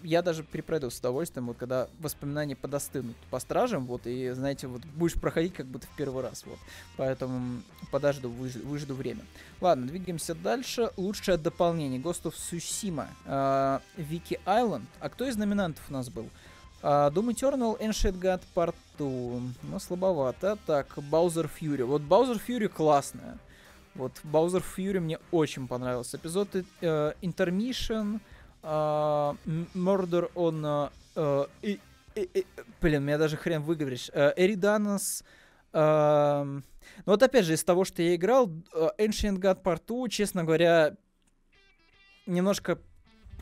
я 0.02 0.20
даже 0.20 0.42
перепройду 0.42 0.90
с 0.90 0.98
удовольствием, 0.98 1.46
вот 1.46 1.56
когда 1.56 1.88
воспоминания 1.98 2.54
подостынут 2.54 3.16
по 3.30 3.38
стражам, 3.38 3.86
вот, 3.86 4.06
и, 4.06 4.32
знаете, 4.32 4.66
вот 4.66 4.84
будешь 4.84 5.14
проходить 5.14 5.54
как 5.54 5.64
будто 5.64 5.86
в 5.86 5.96
первый 5.96 6.22
раз, 6.22 6.44
вот. 6.44 6.58
Поэтому 6.98 7.62
подожду, 7.90 8.28
выж, 8.28 8.56
выжду 8.56 8.94
время. 8.94 9.22
Ладно, 9.62 9.86
двигаемся 9.86 10.34
дальше. 10.34 10.90
Лучшее 10.98 11.38
дополнение. 11.38 11.98
Ghost 11.98 12.24
of 12.24 12.34
Tsushima, 12.34 13.06
э, 13.24 13.78
Wiki 13.96 14.38
Island. 14.44 14.84
А 15.00 15.08
кто 15.08 15.26
из 15.26 15.38
номинантов 15.38 15.82
у 15.88 15.92
нас 15.94 16.10
был? 16.10 16.28
Uh, 16.82 17.10
Doom 17.10 17.30
Eternal, 17.32 17.80
Ancient 17.80 18.20
God 18.20 18.42
Part 18.54 18.74
2. 18.98 19.08
Ну, 19.62 19.78
слабовато. 19.78 20.58
Так, 20.66 20.98
Bowser 20.98 21.48
Fury. 21.48 21.82
Вот 21.84 22.02
Bowser 22.02 22.38
Fury 22.46 22.68
классная. 22.68 23.38
Вот 23.94 24.12
Bowser 24.24 24.62
Fury 24.76 25.00
мне 25.00 25.18
очень 25.30 25.68
понравился. 25.68 26.16
Эпизод 26.16 26.48
э, 26.54 27.12
Intermission, 27.22 28.20
э, 28.62 28.66
Murder 28.66 30.32
on... 30.34 30.90
Э, 31.14 31.46
э, 31.62 31.76
э, 32.16 32.26
э, 32.34 32.42
блин, 32.80 33.04
меня 33.04 33.18
даже 33.18 33.36
хрен 33.36 33.62
выговоришь. 33.62 34.10
Э, 34.12 34.32
Эриданос... 34.36 35.22
Э, 35.72 36.42
ну 36.44 37.12
вот 37.12 37.22
опять 37.22 37.44
же, 37.44 37.54
из 37.54 37.64
того, 37.64 37.84
что 37.84 38.02
я 38.02 38.14
играл, 38.14 38.50
э, 38.72 38.88
Ancient 38.98 39.38
God 39.38 39.62
Part 39.62 39.82
2, 39.86 40.08
честно 40.08 40.44
говоря, 40.44 40.96
немножко 42.26 42.78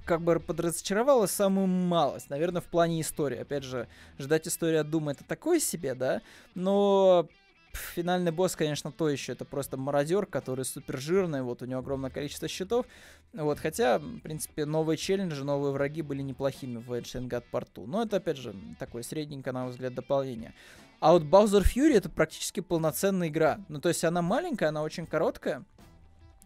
как 0.05 0.21
бы 0.21 0.39
подразочаровала 0.41 1.27
самую 1.27 1.67
малость, 1.67 2.29
наверное, 2.29 2.61
в 2.61 2.67
плане 2.67 3.01
истории. 3.01 3.39
Опять 3.39 3.65
же, 3.65 3.89
ждать 4.19 4.49
истории 4.49 4.79
от 4.79 4.91
Дума 4.91 5.13
это 5.13 5.25
такое 5.25 5.61
себе, 5.61 5.95
да, 5.95 6.21
но 6.55 7.29
финальный 7.77 8.33
босс, 8.33 8.57
конечно, 8.57 8.93
то 8.93 9.09
еще. 9.09 9.33
Это 9.33 9.45
просто 9.45 9.77
мародер, 9.77 10.27
который 10.27 10.65
супер 10.65 10.99
жирный, 10.99 11.43
вот 11.43 11.63
у 11.63 11.67
него 11.67 11.81
огромное 11.81 12.11
количество 12.11 12.49
щитов. 12.49 12.87
Вот, 13.33 13.59
хотя, 13.59 13.99
в 13.99 14.21
принципе, 14.21 14.65
новые 14.65 14.97
челленджи, 14.97 15.45
новые 15.45 15.73
враги 15.73 16.03
были 16.03 16.23
неплохими 16.23 16.79
в 16.79 16.93
Part 16.93 17.69
2. 17.75 17.87
Но 17.87 18.03
это, 18.03 18.17
опять 18.17 18.37
же, 18.37 18.55
такое 18.79 19.03
средненькое, 19.03 19.53
на 19.53 19.63
мой 19.65 19.71
взгляд, 19.71 19.95
дополнение. 19.95 20.55
А 21.01 21.13
вот 21.13 21.25
Bowser 21.25 21.63
Fury 21.63 21.97
это 21.97 22.09
практически 22.09 22.61
полноценная 22.61 23.29
игра. 23.29 23.59
Ну, 23.69 23.81
то 23.81 23.89
есть 23.89 24.05
она 24.05 24.23
маленькая, 24.23 24.69
она 24.69 24.83
очень 24.83 25.07
короткая, 25.07 25.65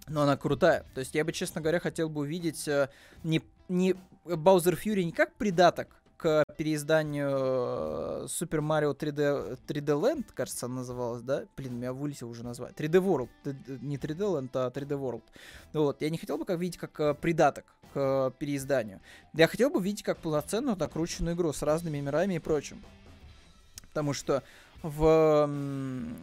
но 0.08 0.22
она 0.22 0.36
крутая. 0.36 0.86
То 0.94 1.00
есть 1.00 1.14
я 1.14 1.24
бы, 1.24 1.32
честно 1.32 1.60
говоря, 1.60 1.78
хотел 1.78 2.08
бы 2.08 2.22
увидеть 2.22 2.66
э, 2.66 2.88
не, 3.22 3.42
не 3.68 3.94
Bowser 4.24 4.78
Fury 4.82 5.02
не 5.02 5.12
как 5.12 5.34
придаток 5.34 5.88
к 6.16 6.44
переизданию 6.56 7.28
э, 7.30 8.26
Super 8.26 8.60
Mario 8.60 8.96
3D, 8.96 9.58
3D 9.66 10.00
Land, 10.00 10.24
кажется, 10.34 10.66
она 10.66 10.76
называлась, 10.76 11.22
да? 11.22 11.44
Блин, 11.56 11.76
меня 11.76 11.92
вылетел 11.92 12.30
уже 12.30 12.44
назвать. 12.44 12.74
3D 12.74 13.00
World. 13.02 13.28
Не 13.82 13.96
3D 13.96 14.18
Land, 14.18 14.50
а 14.54 14.70
3D 14.70 14.98
World. 14.98 15.22
Вот. 15.72 16.00
Я 16.02 16.10
не 16.10 16.18
хотел 16.18 16.38
бы 16.38 16.44
как 16.44 16.58
видеть 16.58 16.78
как 16.78 16.98
э, 17.00 17.14
придаток 17.14 17.64
к 17.92 18.32
переизданию. 18.38 19.00
Я 19.34 19.48
хотел 19.48 19.70
бы 19.70 19.82
видеть 19.82 20.02
как 20.02 20.18
полноценную 20.18 20.76
накрученную 20.76 21.36
игру 21.36 21.52
с 21.52 21.62
разными 21.62 21.98
мирами 21.98 22.34
и 22.34 22.38
прочим. 22.38 22.82
Потому 23.88 24.12
что 24.12 24.42
в 24.82 25.48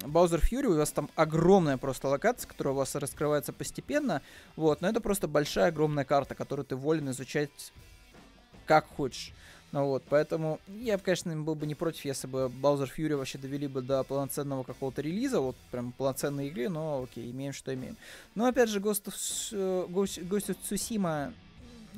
Bowser 0.06 0.42
Fury 0.42 0.68
у 0.68 0.78
вас 0.78 0.92
там 0.92 1.10
огромная 1.16 1.78
просто 1.78 2.08
локация, 2.08 2.48
которая 2.48 2.74
у 2.74 2.78
вас 2.78 2.96
раскрывается 2.96 3.52
постепенно, 3.52 4.22
вот, 4.56 4.82
но 4.82 4.90
это 4.90 5.02
просто 5.02 5.28
большая 5.28 5.70
огромная 5.70 6.06
карта, 6.06 6.36
которую 6.36 6.66
ты 6.66 6.76
волен 6.76 7.10
изучать 7.10 7.74
как 8.66 8.88
хочешь. 8.88 9.34
Ну 9.74 9.88
вот, 9.88 10.04
поэтому 10.08 10.60
я, 10.68 11.00
конечно, 11.00 11.36
был 11.36 11.56
бы 11.56 11.66
не 11.66 11.74
против, 11.74 12.06
если 12.06 12.28
бы 12.28 12.52
Bowser 12.62 12.88
Fury 12.96 13.16
вообще 13.16 13.40
довели 13.40 13.68
бы 13.68 13.82
до 13.82 14.04
полноценного 14.04 14.62
какого-то 14.62 15.02
релиза, 15.02 15.40
вот 15.40 15.56
прям 15.72 15.92
полноценной 15.94 16.50
игры, 16.50 16.70
но 16.70 17.02
окей, 17.02 17.32
имеем, 17.32 17.54
что 17.54 17.74
имеем. 17.74 17.98
Но 18.36 18.46
опять 18.46 18.70
же, 18.70 18.80
Ghost 18.80 19.06
of, 19.06 19.90
Ghost 19.90 20.22
of 20.30 20.58
Tsushima, 20.62 21.34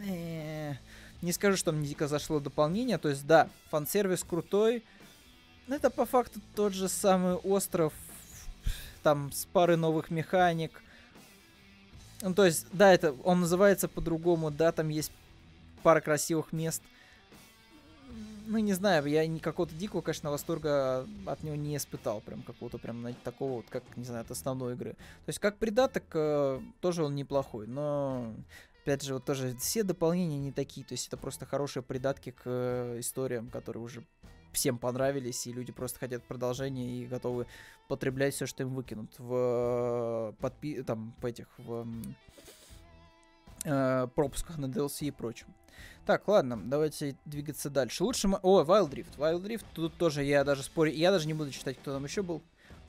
э, 0.08 0.76
не 1.22 1.34
скажу, 1.34 1.58
что 1.58 1.74
мне 1.74 1.90
дико 1.90 2.08
зашло 2.08 2.40
дополнение, 2.40 2.98
то 2.98 3.10
есть 3.10 3.28
да, 3.28 3.50
фан-сервис 3.72 4.24
крутой, 4.24 4.82
но 5.68 5.76
это 5.76 5.90
по 5.90 6.06
факту 6.06 6.40
тот 6.56 6.72
же 6.72 6.88
самый 6.88 7.34
остров, 7.34 7.92
там 9.04 9.34
с 9.34 9.44
парой 9.48 9.76
новых 9.76 10.12
механик, 10.12 10.82
ну, 12.22 12.34
то 12.34 12.46
есть, 12.46 12.68
да, 12.72 12.94
это 12.94 13.12
он 13.26 13.42
называется 13.42 13.90
по-другому, 13.90 14.50
да, 14.50 14.72
там 14.72 14.88
есть 14.88 15.12
пара 15.84 16.00
красивых 16.00 16.54
мест, 16.54 16.82
ну, 18.46 18.58
не 18.60 18.74
знаю, 18.74 19.06
я 19.08 19.26
никакого-то 19.28 19.76
дикого, 19.76 20.02
конечно, 20.02 20.32
восторга 20.32 21.08
от 21.26 21.44
него 21.44 21.56
не 21.56 21.76
испытал, 21.78 22.22
прям 22.22 22.44
какого-то 22.44 22.78
прям 22.78 23.14
такого 23.24 23.58
вот, 23.58 23.66
как, 23.70 23.84
не 23.98 24.04
знаю, 24.04 24.22
от 24.22 24.32
основной 24.32 24.74
игры. 24.74 24.92
То 24.92 25.30
есть, 25.30 25.40
как 25.40 25.58
придаток, 25.58 26.04
э, 26.14 26.62
тоже 26.82 27.04
он 27.04 27.16
неплохой, 27.16 27.68
но, 27.68 28.34
опять 28.84 29.04
же, 29.04 29.16
вот 29.16 29.26
тоже 29.26 29.56
все 29.58 29.84
дополнения 29.84 30.40
не 30.40 30.52
такие, 30.52 30.86
то 30.86 30.94
есть, 30.94 31.08
это 31.08 31.18
просто 31.18 31.46
хорошие 31.46 31.84
придатки 31.84 32.32
к 32.32 32.42
э, 32.46 33.00
историям, 33.00 33.50
которые 33.50 33.84
уже 33.84 34.04
всем 34.52 34.78
понравились, 34.78 35.46
и 35.48 35.54
люди 35.54 35.72
просто 35.72 36.00
хотят 36.00 36.24
продолжения 36.24 36.88
и 36.88 37.06
готовы 37.06 37.46
потреблять 37.88 38.34
все, 38.34 38.46
что 38.46 38.64
им 38.64 38.74
выкинут 38.74 39.14
в 39.20 39.34
э, 39.34 40.34
подпи... 40.42 40.82
там, 40.84 41.14
по 41.22 41.28
этих, 41.28 41.48
в 41.58 41.88
э, 43.66 44.08
пропусках 44.16 44.58
на 44.58 44.68
DLC 44.68 45.08
и 45.08 45.12
прочем. 45.12 45.48
Так, 46.06 46.28
ладно, 46.28 46.60
давайте 46.64 47.16
двигаться 47.26 47.70
дальше. 47.70 48.04
Лучше... 48.04 48.30
О, 48.42 48.64
Wild 48.64 48.92
Rift. 48.92 49.18
Wild 49.18 49.44
Rift, 49.44 49.66
тут 49.74 49.96
тоже 49.98 50.24
я 50.24 50.44
даже 50.44 50.64
спорю... 50.64 50.92
Я 50.92 51.12
даже 51.12 51.28
не 51.28 51.34
буду 51.34 51.52
читать, 51.52 51.78
кто 51.78 51.92
там 51.92 52.04
еще 52.06 52.22
был. 52.22 52.44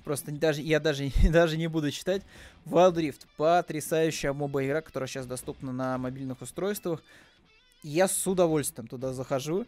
Просто 0.05 0.31
даже, 0.31 0.61
я 0.61 0.79
даже, 0.81 1.11
даже 1.31 1.57
не 1.57 1.67
буду 1.67 1.91
читать. 1.91 2.23
Wild 2.67 2.95
Rift. 2.95 3.27
Потрясающая 3.37 4.33
моба 4.33 4.65
игра, 4.65 4.83
которая 4.83 5.09
сейчас 5.09 5.27
доступна 5.27 5.73
на 5.73 5.97
мобильных 5.97 6.43
устройствах. 6.43 7.03
Я 7.83 8.07
с 8.07 8.27
удовольствием 8.27 8.87
туда 8.87 9.12
захожу. 9.15 9.67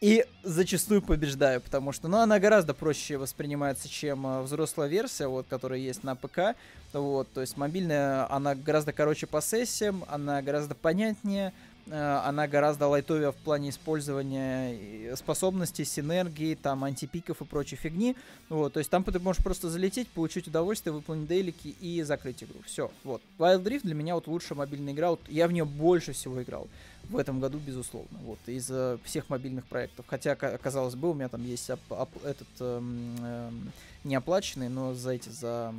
И 0.00 0.24
зачастую 0.42 1.02
побеждаю, 1.02 1.60
потому 1.60 1.92
что, 1.92 2.08
ну, 2.08 2.16
она 2.16 2.38
гораздо 2.38 2.72
проще 2.72 3.18
воспринимается, 3.18 3.86
чем 3.86 4.26
э, 4.26 4.40
взрослая 4.40 4.88
версия, 4.88 5.26
вот, 5.26 5.44
которая 5.46 5.78
есть 5.78 6.04
на 6.04 6.16
ПК. 6.16 6.56
Вот, 6.94 7.30
то 7.34 7.42
есть 7.42 7.58
мобильная, 7.58 8.26
она 8.32 8.54
гораздо 8.54 8.94
короче 8.94 9.26
по 9.26 9.42
сессиям, 9.42 10.06
она 10.08 10.40
гораздо 10.40 10.74
понятнее, 10.74 11.52
она 11.92 12.46
гораздо 12.46 12.86
лайтовее 12.86 13.32
в 13.32 13.36
плане 13.36 13.70
использования 13.70 15.14
способностей, 15.16 15.84
синергии, 15.84 16.54
там, 16.54 16.84
антипиков 16.84 17.40
и 17.40 17.44
прочей 17.44 17.76
фигни. 17.76 18.16
Вот, 18.48 18.74
то 18.74 18.78
есть 18.78 18.90
там 18.90 19.04
ты 19.04 19.18
можешь 19.18 19.42
просто 19.42 19.68
залететь, 19.70 20.08
получить 20.08 20.48
удовольствие, 20.48 20.92
выполнить 20.92 21.28
дейлики 21.28 21.68
и 21.80 22.02
закрыть 22.02 22.42
игру. 22.42 22.60
Все, 22.64 22.90
вот. 23.04 23.22
Wild 23.38 23.64
Rift 23.64 23.82
для 23.82 23.94
меня 23.94 24.14
вот 24.14 24.26
лучшая 24.26 24.58
мобильная 24.58 24.92
игра, 24.92 25.10
вот 25.10 25.20
я 25.28 25.48
в 25.48 25.52
нее 25.52 25.64
больше 25.64 26.12
всего 26.12 26.42
играл 26.42 26.68
в 27.08 27.16
этом 27.16 27.40
году, 27.40 27.58
безусловно, 27.58 28.18
вот, 28.24 28.38
из 28.46 28.70
э, 28.70 28.98
всех 29.04 29.28
мобильных 29.28 29.66
проектов. 29.66 30.06
Хотя, 30.08 30.36
казалось 30.36 30.94
бы, 30.94 31.10
у 31.10 31.14
меня 31.14 31.28
там 31.28 31.44
есть 31.44 31.68
ап- 31.70 31.78
ап- 31.88 32.24
этот 32.24 32.46
эм, 32.60 33.16
эм, 33.24 33.72
не 34.04 34.14
оплаченный, 34.14 34.68
но 34.68 34.94
за 34.94 35.10
эти, 35.12 35.28
за 35.28 35.74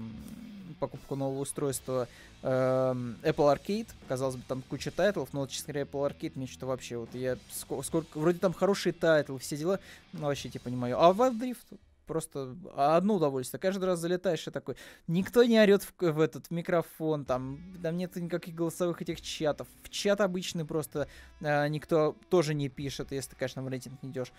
покупку 0.81 1.15
нового 1.15 1.41
устройства 1.41 2.07
эм, 2.41 3.17
Apple 3.21 3.55
Arcade, 3.55 3.87
казалось 4.07 4.35
бы, 4.35 4.43
там 4.47 4.63
куча 4.63 4.91
тайтлов, 4.91 5.31
но, 5.31 5.45
честно 5.47 5.73
говоря, 5.73 5.89
Apple 5.89 6.09
Arcade 6.09 6.31
мне 6.35 6.47
что-то 6.47 6.65
вообще, 6.65 6.97
вот 6.97 7.13
я 7.13 7.37
сколько, 7.51 7.83
сколько, 7.83 8.19
вроде 8.19 8.39
там 8.39 8.51
хорошие 8.51 8.91
тайтлы, 8.91 9.39
все 9.39 9.55
дела, 9.55 9.79
но 10.11 10.27
вообще 10.27 10.49
типа 10.49 10.67
не 10.69 10.75
мое. 10.75 10.97
А 10.97 11.13
Wild 11.13 11.39
Rift 11.39 11.79
просто 12.07 12.57
одно 12.75 13.15
удовольствие. 13.15 13.59
Каждый 13.59 13.85
раз 13.85 13.99
залетаешь 13.99 14.45
и 14.45 14.51
такой, 14.51 14.75
никто 15.07 15.45
не 15.45 15.57
орет 15.61 15.83
в, 15.83 15.93
в 16.11 16.19
этот 16.19 16.47
в 16.47 16.51
микрофон, 16.51 17.23
там, 17.23 17.59
там 17.81 17.95
нет 17.95 18.15
никаких 18.17 18.53
голосовых 18.53 19.01
этих 19.01 19.21
чатов. 19.21 19.67
В 19.83 19.89
чат 19.89 20.19
обычный 20.19 20.65
просто 20.65 21.07
э, 21.39 21.67
никто 21.69 22.17
тоже 22.29 22.53
не 22.53 22.67
пишет, 22.67 23.13
если 23.13 23.29
ты, 23.29 23.35
конечно, 23.37 23.63
в 23.63 23.67
рейтинг 23.69 24.03
не 24.03 24.09
идешь. 24.09 24.33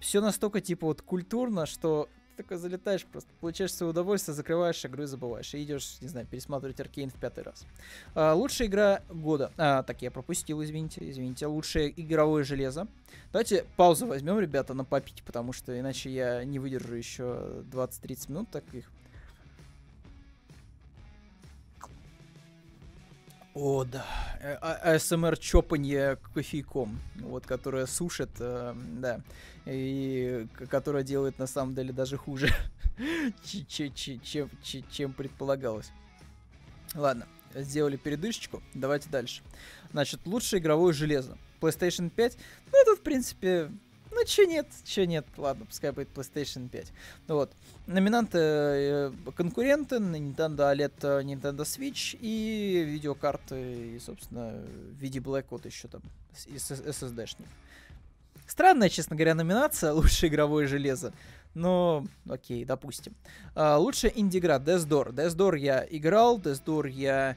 Все 0.00 0.22
настолько, 0.22 0.62
типа, 0.62 0.86
вот 0.86 1.02
культурно, 1.02 1.66
что 1.66 2.08
такой 2.42 2.56
залетаешь, 2.56 3.04
просто 3.04 3.30
получаешь 3.40 3.72
свое 3.72 3.90
удовольствие, 3.90 4.34
закрываешь 4.34 4.84
игру 4.84 5.02
и 5.02 5.06
забываешь. 5.06 5.54
И 5.54 5.62
идешь, 5.62 5.98
не 6.00 6.08
знаю, 6.08 6.26
пересматривать 6.26 6.80
Аркейн 6.80 7.10
в 7.10 7.14
пятый 7.14 7.44
раз. 7.44 7.66
А, 8.14 8.34
лучшая 8.34 8.68
игра 8.68 9.02
года. 9.08 9.50
А, 9.56 9.82
так, 9.82 10.02
я 10.02 10.10
пропустил, 10.10 10.62
извините, 10.62 11.08
извините. 11.08 11.46
Лучшее 11.46 11.92
игровое 12.00 12.44
железо. 12.44 12.86
Давайте 13.32 13.64
паузу 13.76 14.06
возьмем, 14.06 14.38
ребята, 14.38 14.74
на 14.74 14.84
попить, 14.84 15.22
потому 15.24 15.52
что 15.52 15.78
иначе 15.78 16.10
я 16.10 16.44
не 16.44 16.58
выдержу 16.58 16.94
еще 16.94 17.64
20-30 17.72 18.30
минут 18.30 18.50
таких. 18.50 18.90
О, 23.54 23.84
да. 23.84 24.06
Э, 24.40 24.56
а, 24.60 24.94
АСМР 24.94 25.36
чопанье 25.36 26.18
кофейком, 26.34 27.00
вот, 27.16 27.46
которая 27.46 27.86
сушит, 27.86 28.30
э, 28.38 28.74
да, 28.76 29.20
и 29.66 30.46
которая 30.70 31.02
делает 31.02 31.38
на 31.40 31.48
самом 31.48 31.74
деле 31.74 31.92
даже 31.92 32.16
хуже, 32.16 32.48
чем 33.42 35.12
предполагалось. 35.12 35.90
Ладно, 36.94 37.26
сделали 37.54 37.96
передышечку, 37.96 38.62
давайте 38.74 39.10
дальше. 39.10 39.42
Значит, 39.90 40.20
лучшее 40.26 40.60
игровое 40.60 40.92
железо. 40.92 41.36
PlayStation 41.60 42.08
5, 42.08 42.36
ну, 42.72 42.82
это, 42.82 42.96
в 42.96 43.02
принципе, 43.02 43.70
ну, 44.20 44.26
че 44.26 44.46
нет, 44.46 44.66
че 44.84 45.06
нет, 45.06 45.26
ладно, 45.36 45.64
пускай 45.64 45.92
будет 45.92 46.08
PlayStation 46.14 46.68
5. 46.68 46.92
Ну 47.28 47.34
вот. 47.36 47.52
Номинанты 47.86 48.38
э, 48.38 49.12
конкуренты, 49.34 49.96
Nintendo 49.96 50.70
OLED, 50.72 50.92
э, 51.02 51.22
Nintendo 51.22 51.60
Switch 51.60 52.18
и 52.20 52.84
видеокарты, 52.86 53.94
и, 53.96 53.98
собственно, 53.98 54.50
в 54.50 55.00
виде 55.00 55.20
Black 55.20 55.46
вот 55.50 55.64
еще 55.64 55.88
там, 55.88 56.02
SSD-шник. 56.34 57.48
Странная, 58.46 58.88
честно 58.88 59.16
говоря, 59.16 59.34
номинация 59.34 59.92
«Лучшее 59.94 60.28
игровое 60.28 60.66
железо». 60.66 61.12
Но, 61.54 62.04
окей, 62.28 62.64
допустим. 62.64 63.14
А, 63.54 63.78
лучшая 63.78 64.12
инди-игра 64.14 64.58
Death 64.58 64.86
Door. 64.86 65.12
Death 65.12 65.36
Door 65.36 65.58
я 65.58 65.86
играл, 65.88 66.38
Death 66.38 66.62
Door 66.64 66.90
я 66.90 67.36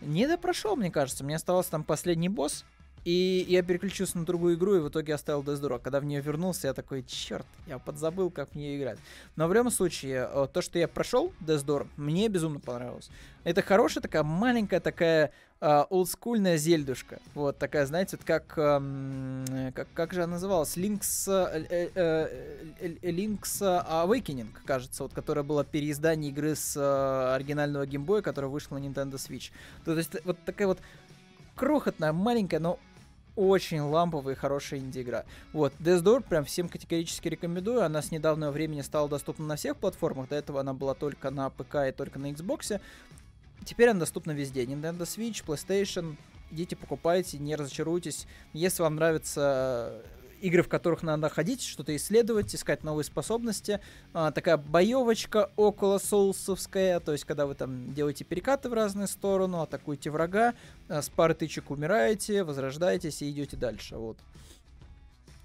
не 0.00 0.26
допрошел, 0.26 0.76
мне 0.76 0.90
кажется. 0.90 1.24
Мне 1.24 1.36
оставался 1.36 1.70
там 1.70 1.84
последний 1.84 2.28
босс. 2.28 2.64
И 3.04 3.44
я 3.48 3.62
переключился 3.62 4.18
на 4.18 4.24
другую 4.24 4.56
игру 4.56 4.76
и 4.76 4.80
в 4.80 4.88
итоге 4.88 5.14
оставил 5.14 5.42
Death. 5.42 5.80
Когда 5.80 6.00
в 6.00 6.04
нее 6.04 6.20
вернулся, 6.20 6.68
я 6.68 6.74
такой, 6.74 7.02
черт, 7.02 7.46
я 7.66 7.78
подзабыл, 7.78 8.30
как 8.30 8.52
в 8.52 8.54
нее 8.54 8.78
играть. 8.78 8.98
Но 9.36 9.46
в 9.46 9.52
любом 9.52 9.70
случае, 9.70 10.28
э, 10.30 10.48
то, 10.52 10.62
что 10.62 10.78
я 10.78 10.88
прошел 10.88 11.32
Death 11.40 11.86
мне 11.96 12.28
безумно 12.28 12.60
понравилось. 12.60 13.10
Это 13.44 13.60
хорошая 13.60 14.00
такая 14.00 14.22
маленькая 14.22 14.80
такая 14.80 15.30
uh, 15.60 15.86
олдскульная 15.90 16.56
зельдушка. 16.56 17.20
Вот 17.34 17.58
такая, 17.58 17.84
знаете, 17.84 18.16
вот 18.16 18.24
как, 18.24 18.56
um, 18.56 19.72
как, 19.72 19.88
как 19.92 20.12
же 20.14 20.22
она 20.22 20.34
называлась? 20.34 20.76
Link's, 20.78 21.28
uh, 21.28 21.68
uh, 21.94 23.00
Link's 23.02 23.60
Awakening, 23.60 24.48
кажется, 24.64 25.02
вот, 25.02 25.12
которая 25.12 25.44
была 25.44 25.62
переиздание 25.62 26.30
игры 26.30 26.54
с 26.54 26.74
оригинального 27.34 27.86
геймбоя, 27.86 28.22
которая 28.22 28.50
вышла 28.50 28.78
на 28.78 28.84
Nintendo 28.84 29.14
Switch. 29.14 29.50
То 29.84 29.96
есть 29.96 30.16
вот 30.24 30.38
такая 30.46 30.68
вот 30.68 30.80
крохотная, 31.54 32.12
маленькая, 32.12 32.60
но 32.60 32.78
очень 33.36 33.80
ламповая 33.80 34.34
и 34.34 34.38
хорошая 34.38 34.80
инди-игра. 34.80 35.24
Вот, 35.52 35.72
Death 35.80 36.02
Door 36.02 36.24
прям 36.28 36.44
всем 36.44 36.68
категорически 36.68 37.28
рекомендую. 37.28 37.82
Она 37.82 38.02
с 38.02 38.10
недавнего 38.10 38.50
времени 38.50 38.80
стала 38.82 39.08
доступна 39.08 39.46
на 39.46 39.56
всех 39.56 39.76
платформах. 39.76 40.28
До 40.28 40.36
этого 40.36 40.60
она 40.60 40.72
была 40.72 40.94
только 40.94 41.30
на 41.30 41.50
ПК 41.50 41.76
и 41.88 41.92
только 41.92 42.18
на 42.18 42.30
Xbox. 42.30 42.80
Теперь 43.64 43.90
она 43.90 44.00
доступна 44.00 44.32
везде. 44.32 44.64
Nintendo 44.64 45.02
Switch, 45.02 45.44
PlayStation. 45.44 46.16
Идите, 46.50 46.76
покупайте, 46.76 47.38
не 47.38 47.56
разочаруйтесь. 47.56 48.26
Если 48.52 48.82
вам 48.82 48.96
нравятся 48.96 50.02
игры, 50.44 50.62
в 50.62 50.68
которых 50.68 51.02
надо 51.02 51.30
ходить, 51.30 51.62
что-то 51.62 51.96
исследовать, 51.96 52.54
искать 52.54 52.84
новые 52.84 53.04
способности. 53.04 53.80
А, 54.12 54.30
такая 54.30 54.58
боевочка 54.58 55.50
около 55.56 55.98
соусовская, 55.98 57.00
то 57.00 57.12
есть 57.12 57.24
когда 57.24 57.46
вы 57.46 57.54
там 57.54 57.94
делаете 57.94 58.24
перекаты 58.24 58.68
в 58.68 58.74
разные 58.74 59.06
стороны, 59.06 59.56
атакуете 59.56 60.10
врага, 60.10 60.54
а, 60.88 61.00
с 61.00 61.08
пары 61.08 61.34
тычек 61.34 61.70
умираете, 61.70 62.44
возрождаетесь 62.44 63.22
и 63.22 63.30
идете 63.30 63.56
дальше. 63.56 63.96
Вот. 63.96 64.18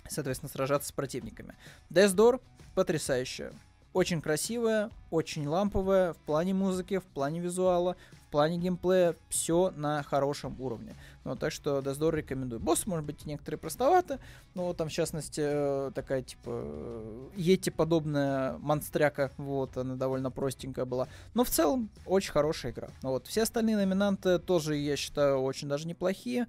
Соответственно, 0.09 0.49
сражаться 0.49 0.89
с 0.89 0.91
противниками. 0.91 1.55
Death 1.89 2.15
Door 2.15 2.41
потрясающая. 2.75 3.53
Очень 3.91 4.21
красивая, 4.21 4.91
очень 5.09 5.47
ламповая 5.47 6.13
в 6.13 6.17
плане 6.17 6.53
музыки, 6.53 6.99
в 6.99 7.05
плане 7.05 7.39
визуала, 7.39 7.95
в 8.27 8.31
плане 8.31 8.57
геймплея 8.57 9.15
все 9.29 9.71
на 9.75 10.03
хорошем 10.03 10.55
уровне. 10.61 10.95
Ну, 11.23 11.35
так 11.35 11.51
что 11.51 11.81
Дездор 11.81 12.13
рекомендую. 12.13 12.59
Босс, 12.59 12.85
может 12.85 13.03
быть, 13.03 13.25
некоторые 13.25 13.57
простовато, 13.57 14.19
но 14.53 14.71
там, 14.73 14.89
в 14.89 14.91
частности, 14.91 15.41
э, 15.43 15.91
такая, 15.95 16.21
типа, 16.21 17.31
Йети 17.35 17.71
подобная 17.71 18.59
монстряка, 18.59 19.31
вот, 19.37 19.75
она 19.75 19.95
довольно 19.95 20.29
простенькая 20.29 20.85
была. 20.85 21.07
Но 21.33 21.43
в 21.43 21.49
целом, 21.49 21.89
очень 22.05 22.31
хорошая 22.31 22.71
игра. 22.71 22.89
Ну 23.01 23.09
вот, 23.09 23.25
все 23.25 23.41
остальные 23.41 23.77
номинанты 23.77 24.37
тоже, 24.37 24.75
я 24.75 24.95
считаю, 24.95 25.39
очень 25.39 25.67
даже 25.67 25.87
неплохие. 25.87 26.47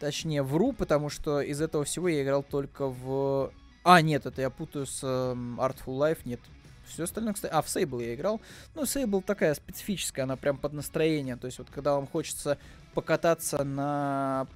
Точнее, 0.00 0.42
вру, 0.42 0.72
потому 0.72 1.10
что 1.10 1.42
из 1.42 1.60
этого 1.60 1.84
всего 1.84 2.08
я 2.08 2.22
играл 2.22 2.42
только 2.42 2.86
в... 2.88 3.52
А, 3.88 4.02
нет, 4.02 4.26
это 4.26 4.40
я 4.40 4.50
путаю 4.50 4.84
с 4.84 4.98
э, 5.04 5.06
Artful 5.06 5.96
Life, 5.96 6.18
нет, 6.24 6.40
все 6.88 7.04
остальное, 7.04 7.34
кстати... 7.34 7.52
А, 7.52 7.62
в 7.62 7.68
Сейбл 7.68 8.00
я 8.00 8.16
играл. 8.16 8.40
Ну, 8.74 8.84
Сейбл 8.84 9.22
такая 9.22 9.54
специфическая, 9.54 10.24
она 10.24 10.34
прям 10.34 10.58
под 10.58 10.72
настроение. 10.72 11.36
То 11.36 11.46
есть 11.46 11.58
вот 11.58 11.68
когда 11.70 11.94
вам 11.94 12.08
хочется 12.08 12.58
покататься 12.94 13.62
на 13.62 14.48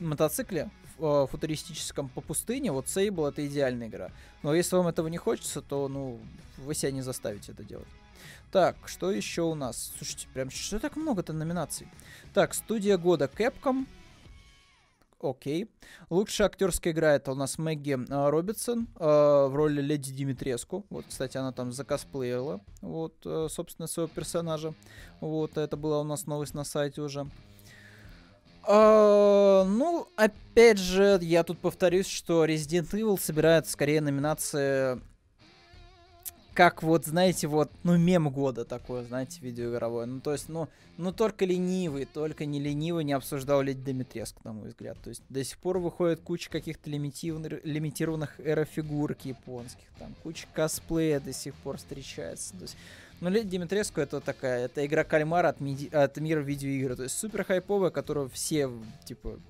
мотоцикле 0.00 0.70
э, 0.98 1.26
футуристическом 1.30 2.10
по 2.10 2.20
пустыне, 2.20 2.72
вот 2.72 2.90
Сейбл 2.90 3.24
это 3.24 3.46
идеальная 3.46 3.88
игра. 3.88 4.10
Но 4.42 4.54
если 4.54 4.76
вам 4.76 4.88
этого 4.88 5.08
не 5.08 5.16
хочется, 5.16 5.62
то, 5.62 5.88
ну, 5.88 6.20
вы 6.58 6.74
себя 6.74 6.92
не 6.92 7.00
заставите 7.00 7.52
это 7.52 7.64
делать. 7.64 7.88
Так, 8.52 8.76
что 8.84 9.10
еще 9.10 9.42
у 9.44 9.54
нас? 9.54 9.94
Слушайте, 9.96 10.28
прям 10.34 10.50
что 10.50 10.78
так 10.78 10.96
много-то 10.96 11.32
номинаций? 11.32 11.88
Так, 12.34 12.52
студия 12.52 12.98
года 12.98 13.30
Capcom, 13.34 13.86
окей. 15.24 15.70
Лучшая 16.10 16.48
актерская 16.48 16.92
игра 16.92 17.14
это 17.14 17.32
у 17.32 17.34
нас 17.34 17.58
Мэгги 17.58 17.98
э, 18.08 18.28
Робинсон 18.30 18.88
э, 18.98 19.04
в 19.04 19.54
роли 19.54 19.80
Леди 19.80 20.12
Димитреску. 20.12 20.84
Вот, 20.90 21.06
кстати, 21.08 21.36
она 21.36 21.52
там 21.52 21.72
закосплеила, 21.72 22.60
вот, 22.80 23.14
э, 23.24 23.48
собственно, 23.50 23.86
своего 23.86 24.08
персонажа. 24.08 24.74
Вот, 25.20 25.56
это 25.56 25.76
была 25.76 26.00
у 26.00 26.04
нас 26.04 26.26
новость 26.26 26.54
на 26.54 26.64
сайте 26.64 27.00
уже. 27.00 27.26
Uh, 28.66 29.64
ну, 29.64 30.08
опять 30.16 30.78
же, 30.78 31.18
я 31.20 31.42
тут 31.42 31.58
повторюсь, 31.58 32.06
что 32.06 32.46
Resident 32.46 32.90
Evil 32.92 33.20
собирает 33.20 33.68
скорее 33.68 34.00
номинации 34.00 35.02
как 36.54 36.82
вот, 36.82 37.04
знаете, 37.04 37.48
вот, 37.48 37.70
ну, 37.82 37.96
мем 37.96 38.30
года 38.30 38.64
такое, 38.64 39.02
знаете, 39.02 39.40
видеоигровое. 39.42 40.06
Ну, 40.06 40.20
то 40.20 40.32
есть, 40.32 40.48
ну, 40.48 40.68
ну, 40.96 41.12
только 41.12 41.44
ленивый, 41.44 42.04
только 42.04 42.46
не 42.46 42.60
ленивый 42.60 43.04
не 43.04 43.12
обсуждал 43.12 43.60
Леди 43.60 43.82
Димитреску, 43.82 44.40
на 44.44 44.52
мой 44.52 44.68
взгляд. 44.68 44.96
То 45.02 45.10
есть, 45.10 45.22
до 45.28 45.42
сих 45.42 45.58
пор 45.58 45.78
выходит 45.78 46.20
куча 46.20 46.48
каких-то 46.48 46.88
лимитированных, 46.88 47.64
лимитированных 47.64 48.40
эрофигурок 48.40 49.24
японских, 49.24 49.84
там, 49.98 50.14
куча 50.22 50.46
косплея 50.54 51.18
до 51.18 51.32
сих 51.32 51.54
пор 51.56 51.78
встречается. 51.78 52.54
То 52.54 52.62
есть, 52.62 52.76
ну, 53.20 53.28
Леди 53.28 53.48
Димитреску 53.48 54.00
это 54.00 54.20
такая, 54.20 54.66
это 54.66 54.86
игра 54.86 55.02
кальмара 55.02 55.48
от, 55.48 55.60
миди, 55.60 55.88
от 55.88 56.16
мира 56.18 56.40
видеоигр. 56.40 56.94
То 56.94 57.02
есть, 57.02 57.18
супер 57.18 57.42
хайповая, 57.44 57.90
которую 57.90 58.28
все, 58.28 58.70
типа, 59.04 59.40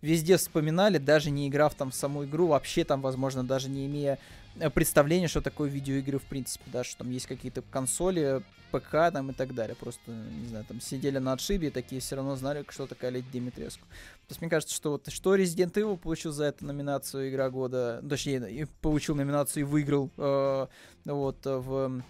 везде 0.00 0.38
вспоминали, 0.38 0.96
даже 0.96 1.30
не 1.30 1.48
играв 1.48 1.74
там 1.74 1.90
в 1.90 1.94
саму 1.94 2.24
игру, 2.24 2.46
вообще 2.46 2.84
там, 2.84 3.02
возможно, 3.02 3.44
даже 3.44 3.68
не 3.68 3.86
имея 3.86 4.18
э, 4.58 4.70
представления, 4.70 5.28
что 5.28 5.40
такое 5.40 5.68
видеоигры 5.68 6.18
в 6.18 6.24
принципе, 6.24 6.64
да, 6.72 6.84
что 6.84 6.98
там 6.98 7.10
есть 7.10 7.26
какие-то 7.26 7.62
консоли, 7.62 8.42
ПК 8.74 9.12
там 9.12 9.30
и 9.30 9.34
так 9.34 9.54
далее. 9.54 9.76
Просто, 9.76 10.10
не 10.10 10.48
знаю, 10.48 10.64
там 10.64 10.80
сидели 10.80 11.18
на 11.18 11.32
отшибе 11.32 11.68
и 11.68 11.70
такие 11.70 12.00
все 12.00 12.16
равно 12.16 12.36
знали, 12.36 12.64
что 12.68 12.86
такая 12.86 13.10
Леди 13.10 13.30
Димитреску. 13.32 13.86
То 13.86 14.30
есть 14.30 14.40
мне 14.40 14.50
кажется, 14.50 14.74
что 14.74 14.92
вот 14.92 15.08
что 15.10 15.36
Resident 15.36 15.72
Evil 15.74 15.96
получил 15.96 16.32
за 16.32 16.44
эту 16.44 16.64
номинацию 16.66 17.30
Игра 17.30 17.50
года, 17.50 18.02
точнее, 18.08 18.66
получил 18.80 19.14
номинацию 19.14 19.62
и 19.62 19.64
выиграл 19.64 20.10
э, 20.16 20.66
вот 21.04 21.38
в 21.44 22.02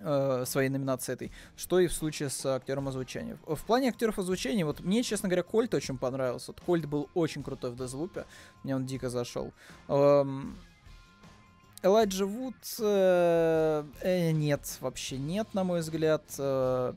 э, 0.00 0.44
своей 0.46 0.68
номинации 0.68 1.12
этой, 1.12 1.32
что 1.56 1.80
и 1.80 1.86
в 1.86 1.92
случае 1.92 2.30
с 2.30 2.46
актером 2.46 2.88
озвучания. 2.88 3.38
В 3.46 3.62
плане 3.64 3.88
актеров 3.90 4.18
озвучения, 4.18 4.64
вот 4.64 4.80
мне, 4.80 5.02
честно 5.02 5.28
говоря, 5.28 5.42
Кольт 5.42 5.74
очень 5.74 5.98
понравился. 5.98 6.52
Вот 6.52 6.60
Кольт 6.60 6.86
был 6.86 7.10
очень 7.14 7.42
крутой 7.42 7.72
в 7.72 7.76
Дезлупе, 7.76 8.24
мне 8.62 8.74
он 8.74 8.86
дико 8.86 9.10
зашел. 9.10 9.52
Эм, 9.88 10.56
Элайджа 11.82 12.26
Вуд 12.26 12.56
э, 12.80 13.84
э, 14.02 14.30
нет, 14.32 14.78
вообще 14.80 15.16
нет, 15.16 15.54
на 15.54 15.62
мой 15.62 15.80
взгляд. 15.80 16.24
Э, 16.38 16.92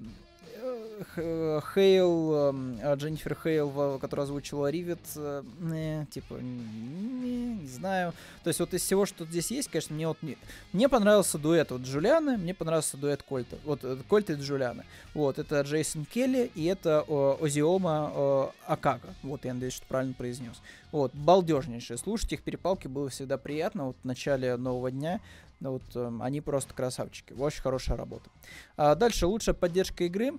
Хейл, 1.16 2.36
эм, 2.36 2.80
а 2.84 2.95
Дженнифер 2.95 3.38
Хейл, 3.41 3.99
которая 3.99 4.26
озвучила 4.26 4.70
Ривет, 4.70 4.99
э, 5.16 5.43
не, 5.60 6.06
типа, 6.12 6.36
не, 6.36 7.56
не 7.56 7.68
знаю. 7.68 8.14
То 8.43 8.49
есть 8.49 8.60
вот 8.60 8.74
из 8.74 8.82
всего, 8.82 9.06
что 9.06 9.26
здесь 9.26 9.52
есть, 9.52 9.70
конечно, 9.70 9.95
мне 9.95 10.08
вот 10.08 10.18
не... 10.22 10.38
Мне 10.74 10.89
понравился 10.89 11.38
дуэт 11.38 11.72
вот 11.72 11.82
Джулианы, 11.82 12.38
мне 12.38 12.54
понравился 12.54 12.97
дуэт 12.97 13.24
Кольта. 13.24 13.58
Вот 13.66 13.80
э, 13.84 13.97
Кольта 14.08 14.34
и 14.34 14.36
Джулианы. 14.36 14.86
Вот, 15.14 15.39
это 15.39 15.62
Джейсон 15.62 16.06
Келли 16.06 16.52
и 16.56 16.66
это 16.66 17.04
о, 17.08 17.38
Озиома 17.41 18.12
о, 18.14 18.52
Акага. 18.66 19.14
Вот, 19.24 19.45
я 19.45 19.54
надеюсь, 19.54 19.74
что 19.74 19.86
правильно 19.88 20.14
произнес. 20.14 20.62
Вот, 20.91 21.14
балдежнейшие. 21.14 21.97
Слушать 21.97 22.34
их 22.34 22.43
перепалки 22.43 22.88
было 22.88 23.10
всегда 23.10 23.38
приятно. 23.38 23.88
Вот 23.88 23.97
в 24.02 24.06
начале 24.06 24.56
нового 24.58 24.91
дня 24.91 25.20
вот, 25.70 25.84
э, 25.95 26.12
они 26.22 26.41
просто 26.41 26.74
красавчики. 26.74 27.34
Очень 27.34 27.62
хорошая 27.62 27.97
работа. 27.97 28.30
А 28.78 28.95
дальше 28.95 29.28
лучшая 29.28 29.56
поддержка 29.56 30.06
игры. 30.06 30.34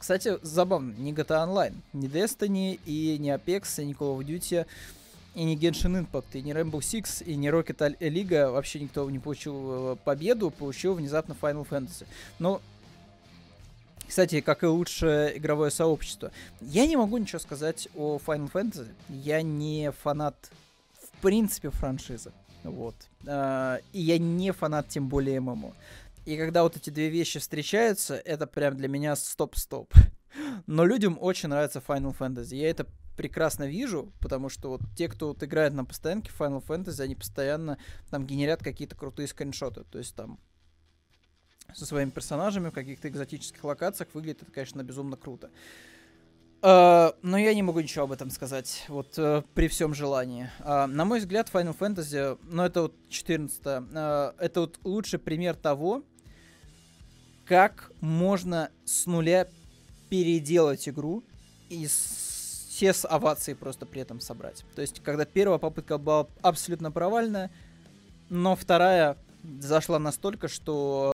Кстати, 0.00 0.38
забавно, 0.40 0.94
не 0.96 1.12
GTA 1.12 1.46
Online, 1.46 1.74
не 1.92 2.08
Destiny 2.08 2.80
и 2.86 3.18
не 3.18 3.30
Apex, 3.30 3.82
и 3.82 3.84
не 3.84 3.92
Call 3.92 4.18
of 4.18 4.24
Duty, 4.24 4.66
и 5.34 5.44
не 5.44 5.56
Genshin 5.56 6.06
Impact, 6.06 6.24
и 6.32 6.42
не 6.42 6.52
Rainbow 6.52 6.80
Six, 6.80 7.22
и 7.22 7.36
не 7.36 7.48
Rocket 7.48 7.98
League 8.00 8.50
вообще 8.50 8.80
никто 8.80 9.08
не 9.10 9.18
получил 9.18 9.92
э, 9.92 9.96
победу, 10.02 10.50
получил 10.50 10.94
внезапно 10.94 11.36
Final 11.40 11.68
Fantasy. 11.68 12.06
Но 12.38 12.62
кстати, 14.08 14.40
как 14.40 14.62
и 14.62 14.66
лучшее 14.66 15.36
игровое 15.36 15.70
сообщество. 15.70 16.32
Я 16.62 16.86
не 16.86 16.96
могу 16.96 17.18
ничего 17.18 17.38
сказать 17.38 17.86
о 17.94 18.18
Final 18.18 18.50
Fantasy. 18.50 18.88
Я 19.08 19.42
не 19.42 19.92
фанат, 19.92 20.34
в 21.00 21.20
принципе, 21.20 21.70
франшизы. 21.70 22.32
Вот. 22.64 22.94
А, 23.26 23.78
и 23.92 24.00
я 24.00 24.18
не 24.18 24.50
фанат, 24.52 24.88
тем 24.88 25.08
более 25.08 25.40
ММО. 25.40 25.74
И 26.24 26.36
когда 26.36 26.62
вот 26.62 26.76
эти 26.76 26.90
две 26.90 27.08
вещи 27.08 27.38
встречаются, 27.38 28.16
это 28.16 28.46
прям 28.46 28.76
для 28.76 28.88
меня 28.88 29.16
стоп-стоп. 29.16 29.92
Но 30.66 30.84
людям 30.84 31.18
очень 31.20 31.48
нравится 31.48 31.82
Final 31.86 32.16
Fantasy. 32.16 32.56
Я 32.56 32.70
это 32.70 32.86
прекрасно 33.16 33.64
вижу, 33.64 34.12
потому 34.20 34.48
что 34.48 34.70
вот 34.70 34.80
те, 34.96 35.08
кто 35.08 35.28
вот 35.28 35.42
играет 35.42 35.72
на 35.72 35.84
постоянке 35.84 36.30
Final 36.38 36.64
Fantasy, 36.64 37.02
они 37.02 37.14
постоянно 37.14 37.78
там 38.10 38.26
генерят 38.26 38.62
какие-то 38.62 38.96
крутые 38.96 39.28
скриншоты. 39.28 39.84
То 39.84 39.98
есть 39.98 40.14
там 40.14 40.38
со 41.74 41.86
своими 41.86 42.10
персонажами 42.10 42.70
в 42.70 42.74
каких-то 42.74 43.08
экзотических 43.08 43.62
локациях 43.62 44.08
выглядит 44.14 44.42
это, 44.42 44.52
конечно, 44.52 44.82
безумно 44.82 45.16
круто. 45.16 45.48
Uh, 45.48 45.50
но 46.62 47.38
я 47.38 47.54
не 47.54 47.62
могу 47.62 47.80
ничего 47.80 48.04
об 48.04 48.12
этом 48.12 48.30
сказать, 48.30 48.84
вот 48.88 49.18
uh, 49.18 49.44
при 49.54 49.68
всем 49.68 49.94
желании. 49.94 50.50
Uh, 50.60 50.86
на 50.86 51.04
мой 51.04 51.20
взгляд, 51.20 51.50
Final 51.52 51.76
Fantasy, 51.76 52.38
ну 52.42 52.64
это 52.64 52.82
вот 52.82 52.94
14 53.08 53.60
uh, 53.64 54.34
это 54.38 54.60
вот 54.60 54.78
лучший 54.84 55.18
пример 55.18 55.54
того, 55.54 56.02
как 57.46 57.90
можно 58.00 58.70
с 58.84 59.06
нуля 59.06 59.48
переделать 60.10 60.88
игру 60.88 61.24
и 61.70 61.86
все 61.86 62.92
с 62.92 63.06
овации 63.08 63.54
просто 63.54 63.86
при 63.86 64.02
этом 64.02 64.20
собрать. 64.20 64.64
То 64.74 64.82
есть, 64.82 65.00
когда 65.02 65.24
первая 65.24 65.58
попытка 65.58 65.98
была 65.98 66.26
абсолютно 66.42 66.90
провальная, 66.90 67.50
но 68.28 68.54
вторая 68.54 69.16
зашла 69.60 69.98
настолько, 69.98 70.48
что 70.48 71.12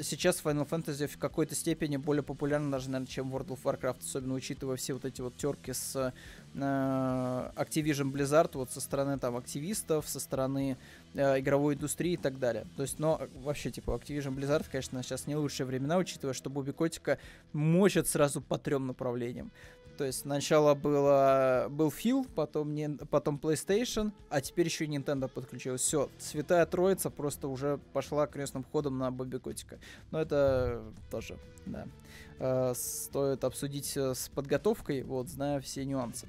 сейчас 0.00 0.42
Final 0.42 0.68
Fantasy 0.68 1.06
в 1.06 1.18
какой-то 1.18 1.54
степени 1.54 1.96
более 1.96 2.22
популярна 2.22 2.70
даже, 2.70 2.90
наверное, 2.90 3.06
чем 3.06 3.34
World 3.34 3.48
of 3.48 3.62
Warcraft, 3.62 4.00
особенно 4.00 4.34
учитывая 4.34 4.76
все 4.76 4.94
вот 4.94 5.04
эти 5.04 5.20
вот 5.20 5.36
терки 5.36 5.72
с 5.72 5.96
э, 5.96 6.10
Activision 6.54 8.12
Blizzard, 8.12 8.50
вот 8.54 8.70
со 8.70 8.80
стороны 8.80 9.18
там 9.18 9.36
активистов, 9.36 10.08
со 10.08 10.20
стороны 10.20 10.76
э, 11.14 11.40
игровой 11.40 11.74
индустрии 11.74 12.12
и 12.12 12.16
так 12.16 12.38
далее. 12.38 12.66
То 12.76 12.82
есть, 12.82 12.98
но 12.98 13.20
вообще, 13.42 13.70
типа, 13.70 13.90
Activision 13.90 14.34
Blizzard, 14.34 14.66
конечно, 14.70 15.02
сейчас 15.02 15.26
не 15.26 15.36
лучшие 15.36 15.66
времена, 15.66 15.96
учитывая, 15.98 16.34
что 16.34 16.50
Бобби 16.50 16.72
Котика 16.72 17.18
мочат 17.52 18.08
сразу 18.08 18.40
по 18.40 18.58
трем 18.58 18.86
направлениям. 18.86 19.50
То 19.96 20.04
есть 20.04 20.20
сначала 20.20 20.74
было, 20.74 21.66
был 21.70 21.90
Фил, 21.90 22.26
потом, 22.34 22.74
не, 22.74 22.88
потом 22.88 23.40
PlayStation, 23.42 24.12
а 24.28 24.40
теперь 24.40 24.66
еще 24.66 24.84
и 24.84 24.88
Nintendo 24.88 25.28
подключилась. 25.28 25.80
Все, 25.80 26.10
Святая 26.18 26.66
Троица 26.66 27.10
просто 27.10 27.48
уже 27.48 27.78
пошла 27.92 28.26
крестным 28.26 28.64
ходом 28.64 28.98
на 28.98 29.10
Бобби 29.10 29.38
Котика. 29.38 29.78
Но 30.10 30.20
это 30.20 30.82
тоже, 31.10 31.38
да, 31.64 31.86
э, 32.38 32.74
стоит 32.76 33.44
обсудить 33.44 33.96
с 33.96 34.28
подготовкой, 34.34 35.02
вот, 35.02 35.28
зная 35.28 35.60
все 35.60 35.84
нюансы. 35.84 36.28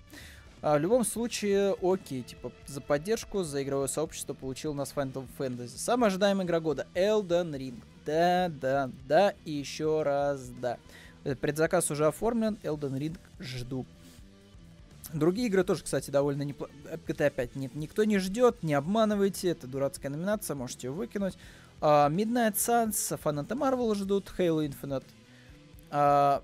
А 0.61 0.78
в 0.78 0.82
любом 0.82 1.05
случае, 1.05 1.76
окей, 1.82 2.24
типа, 2.24 2.51
за 2.65 2.82
поддержку, 2.82 3.43
за 3.43 3.61
игровое 3.61 3.88
сообщество 3.88 4.34
получил 4.34 4.74
нас 4.74 4.91
Final 4.95 5.28
Fantasy. 5.38 5.78
Самая 5.78 6.09
ожидаемая 6.09 6.45
игра 6.45 6.59
года 6.59 6.88
Elden 6.95 7.51
Ring. 7.51 7.84
Да, 8.05 8.49
да, 8.49 8.89
да, 9.07 9.34
и 9.45 9.51
еще 9.51 10.01
раз 10.01 10.49
да. 10.61 10.78
Э, 11.28 11.36
предзаказ 11.36 11.91
уже 11.91 12.07
оформлен, 12.07 12.57
Elden 12.63 12.97
Ring 12.97 13.17
жду. 13.41 13.86
Другие 15.13 15.47
игры 15.47 15.65
тоже, 15.65 15.84
кстати, 15.84 16.09
довольно 16.09 16.43
неплохо. 16.43 16.71
GTA 17.05 17.30
5 17.30 17.55
нет, 17.57 17.75
никто 17.75 18.05
не 18.05 18.17
ждет, 18.17 18.63
не 18.63 18.73
обманывайте, 18.73 19.49
это 19.49 19.67
дурацкая 19.67 20.09
номинация, 20.09 20.55
можете 20.55 20.88
ее 20.88 20.93
выкинуть. 20.93 21.38
Э, 21.82 22.10
Midnight 22.09 22.55
Suns, 22.55 23.17
фанаты 23.17 23.55
Marvel 23.55 23.93
ждут, 23.93 24.34
Halo 24.38 24.65
Infinite. 24.65 25.03
Э, 25.91 26.41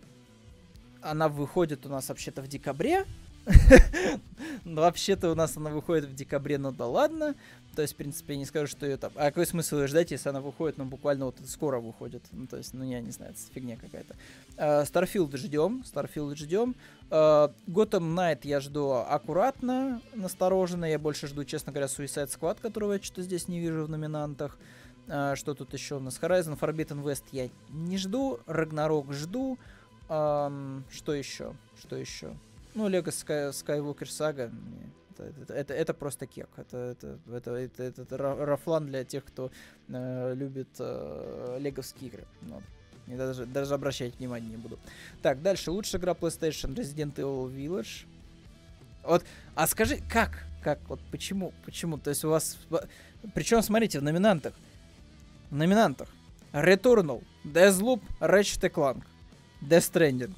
она 1.01 1.29
выходит 1.29 1.85
у 1.85 1.89
нас 1.89 2.09
вообще-то 2.09 2.41
в 2.41 2.49
декабре, 2.49 3.05
ну, 4.65 4.81
вообще-то 4.81 5.31
у 5.31 5.35
нас 5.35 5.57
она 5.57 5.69
выходит 5.69 6.05
в 6.05 6.15
декабре, 6.15 6.57
ну 6.57 6.71
да 6.71 6.87
ладно. 6.87 7.35
То 7.75 7.81
есть, 7.81 7.95
в 7.95 7.97
принципе, 7.97 8.33
я 8.33 8.39
не 8.39 8.45
скажу, 8.45 8.67
что 8.67 8.85
ее 8.85 8.97
там... 8.97 9.11
А 9.15 9.25
какой 9.25 9.47
смысл 9.47 9.77
ее 9.77 9.87
ждать, 9.87 10.11
если 10.11 10.29
она 10.29 10.41
выходит, 10.41 10.77
ну, 10.77 10.85
буквально 10.85 11.25
вот 11.25 11.37
скоро 11.47 11.79
выходит? 11.79 12.21
Ну, 12.31 12.45
то 12.45 12.57
есть, 12.57 12.73
ну, 12.73 12.83
я 12.83 13.01
не 13.01 13.09
знаю, 13.09 13.31
это 13.31 13.39
фигня 13.53 13.77
какая-то. 13.77 14.85
Starfield 14.85 15.35
ждем, 15.35 15.83
Starfield 15.83 16.37
ждем. 16.37 16.75
Gotham 17.09 18.03
э, 18.03 18.13
Knights 18.13 18.45
я 18.45 18.59
жду 18.59 18.91
аккуратно, 18.91 20.01
настороженно. 20.13 20.85
Я 20.85 20.99
больше 20.99 21.27
жду, 21.27 21.43
честно 21.45 21.71
говоря, 21.71 21.87
Suicide 21.87 22.29
Squad, 22.29 22.59
которого 22.61 22.93
я 22.93 23.01
что-то 23.01 23.23
здесь 23.23 23.47
не 23.47 23.59
вижу 23.59 23.85
в 23.85 23.89
номинантах. 23.89 24.57
Uh, 25.07 25.35
что 25.35 25.55
тут 25.55 25.73
еще 25.73 25.95
у 25.95 25.99
нас? 25.99 26.19
Horizon 26.21 26.57
Forbidden 26.59 27.03
West 27.03 27.23
я 27.31 27.49
не 27.69 27.97
жду. 27.97 28.39
Рагнарок 28.45 29.11
жду. 29.13 29.57
Что 30.07 30.81
еще? 31.07 31.55
Что 31.79 31.95
еще? 31.95 32.35
Ну, 32.75 32.87
Лего 32.87 33.09
Sky, 33.09 33.51
Skywalker 33.51 34.05
Saga, 34.05 34.51
это, 35.11 35.23
это, 35.41 35.53
это, 35.53 35.73
это 35.73 35.93
просто 35.93 36.25
кек. 36.25 36.49
Это, 36.57 36.77
это, 36.77 37.19
это, 37.31 37.51
это, 37.51 37.83
это, 37.83 38.01
это 38.01 38.17
рафлан 38.17 38.87
для 38.87 39.03
тех, 39.03 39.23
кто 39.23 39.51
э, 39.87 40.33
любит 40.35 40.69
э, 40.79 41.57
леговские 41.59 42.09
игры. 42.09 42.25
Ну, 42.41 42.61
я 43.07 43.17
даже, 43.17 43.45
даже 43.45 43.73
обращать 43.73 44.17
внимания 44.17 44.47
не 44.47 44.57
буду. 44.57 44.79
Так, 45.21 45.41
дальше. 45.41 45.71
Лучшая 45.71 46.01
игра 46.01 46.13
PlayStation 46.13 46.73
Resident 46.73 47.15
Evil 47.15 47.53
Village. 47.53 48.05
Вот, 49.03 49.23
а 49.55 49.67
скажи, 49.67 49.99
как? 50.09 50.45
Как? 50.63 50.79
Вот 50.87 51.01
почему? 51.11 51.53
Почему? 51.65 51.97
То 51.97 52.09
есть 52.09 52.23
у 52.23 52.29
вас... 52.29 52.57
Причем, 53.33 53.61
смотрите, 53.61 53.99
в 53.99 54.03
номинантах. 54.03 54.53
В 55.51 55.55
номинантах. 55.55 56.09
Returnal, 56.53 57.23
Deathloop, 57.43 58.01
Ratchet 58.19 58.71
Clank, 58.71 59.03
Death 59.61 59.91
Stranding, 59.91 60.35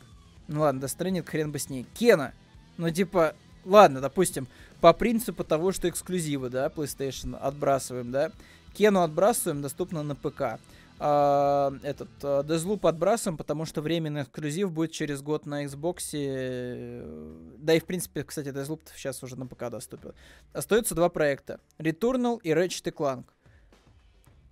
ну 0.48 0.62
ладно, 0.62 0.86
Stranding 0.86 1.24
хрен 1.24 1.52
бы 1.52 1.60
с 1.60 1.70
ней. 1.70 1.86
Кена. 1.94 2.34
Ну 2.78 2.90
типа, 2.90 3.36
ладно, 3.64 4.02
допустим, 4.02 4.48
по 4.82 4.94
принципу 4.94 5.44
того, 5.44 5.72
что 5.72 5.90
эксклюзивы, 5.90 6.50
да, 6.50 6.68
PlayStation 6.68 7.38
отбрасываем, 7.38 8.12
да. 8.12 8.32
Кену 8.74 9.02
отбрасываем, 9.02 9.62
доступно 9.62 10.04
на 10.04 10.16
ПК. 10.16 10.60
А, 10.98 11.74
этот 11.84 12.10
а, 12.24 12.44
Deathloop 12.44 12.88
отбрасываем, 12.88 13.38
потому 13.38 13.66
что 13.66 13.82
временный 13.82 14.24
эксклюзив 14.24 14.72
будет 14.72 14.92
через 14.92 15.22
год 15.22 15.46
на 15.46 15.66
Xbox. 15.66 17.58
Да 17.58 17.74
и 17.74 17.80
в 17.80 17.86
принципе, 17.86 18.24
кстати, 18.24 18.50
Deathloop 18.50 18.82
сейчас 18.96 19.22
уже 19.24 19.36
на 19.36 19.48
ПК 19.48 19.70
доступен. 19.70 20.14
Остаются 20.54 20.96
два 20.96 21.10
проекта. 21.10 21.60
Returnal 21.80 22.40
и 22.44 22.52
Ratchet 22.52 22.94
Clank. 22.94 23.26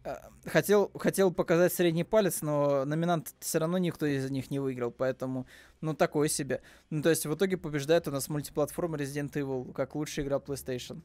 Э, 0.04 0.18
хотел, 0.46 0.92
хотел 0.96 1.32
показать 1.32 1.74
средний 1.74 2.04
палец, 2.04 2.42
но 2.42 2.84
номинант 2.86 3.34
все 3.40 3.60
равно 3.60 3.78
никто 3.78 4.06
из 4.06 4.30
них 4.30 4.52
не 4.52 4.60
выиграл, 4.60 4.92
поэтому, 4.92 5.48
ну, 5.82 5.94
такое 5.94 6.28
себе. 6.28 6.62
Ну, 6.90 7.02
то 7.02 7.10
есть 7.10 7.26
в 7.26 7.34
итоге 7.34 7.58
побеждает 7.58 8.08
у 8.08 8.12
нас 8.12 8.28
мультиплатформа 8.28 8.98
Resident 8.98 9.32
Evil 9.32 9.72
как 9.74 9.96
лучшая 9.96 10.26
игра 10.26 10.38
PlayStation. 10.38 11.02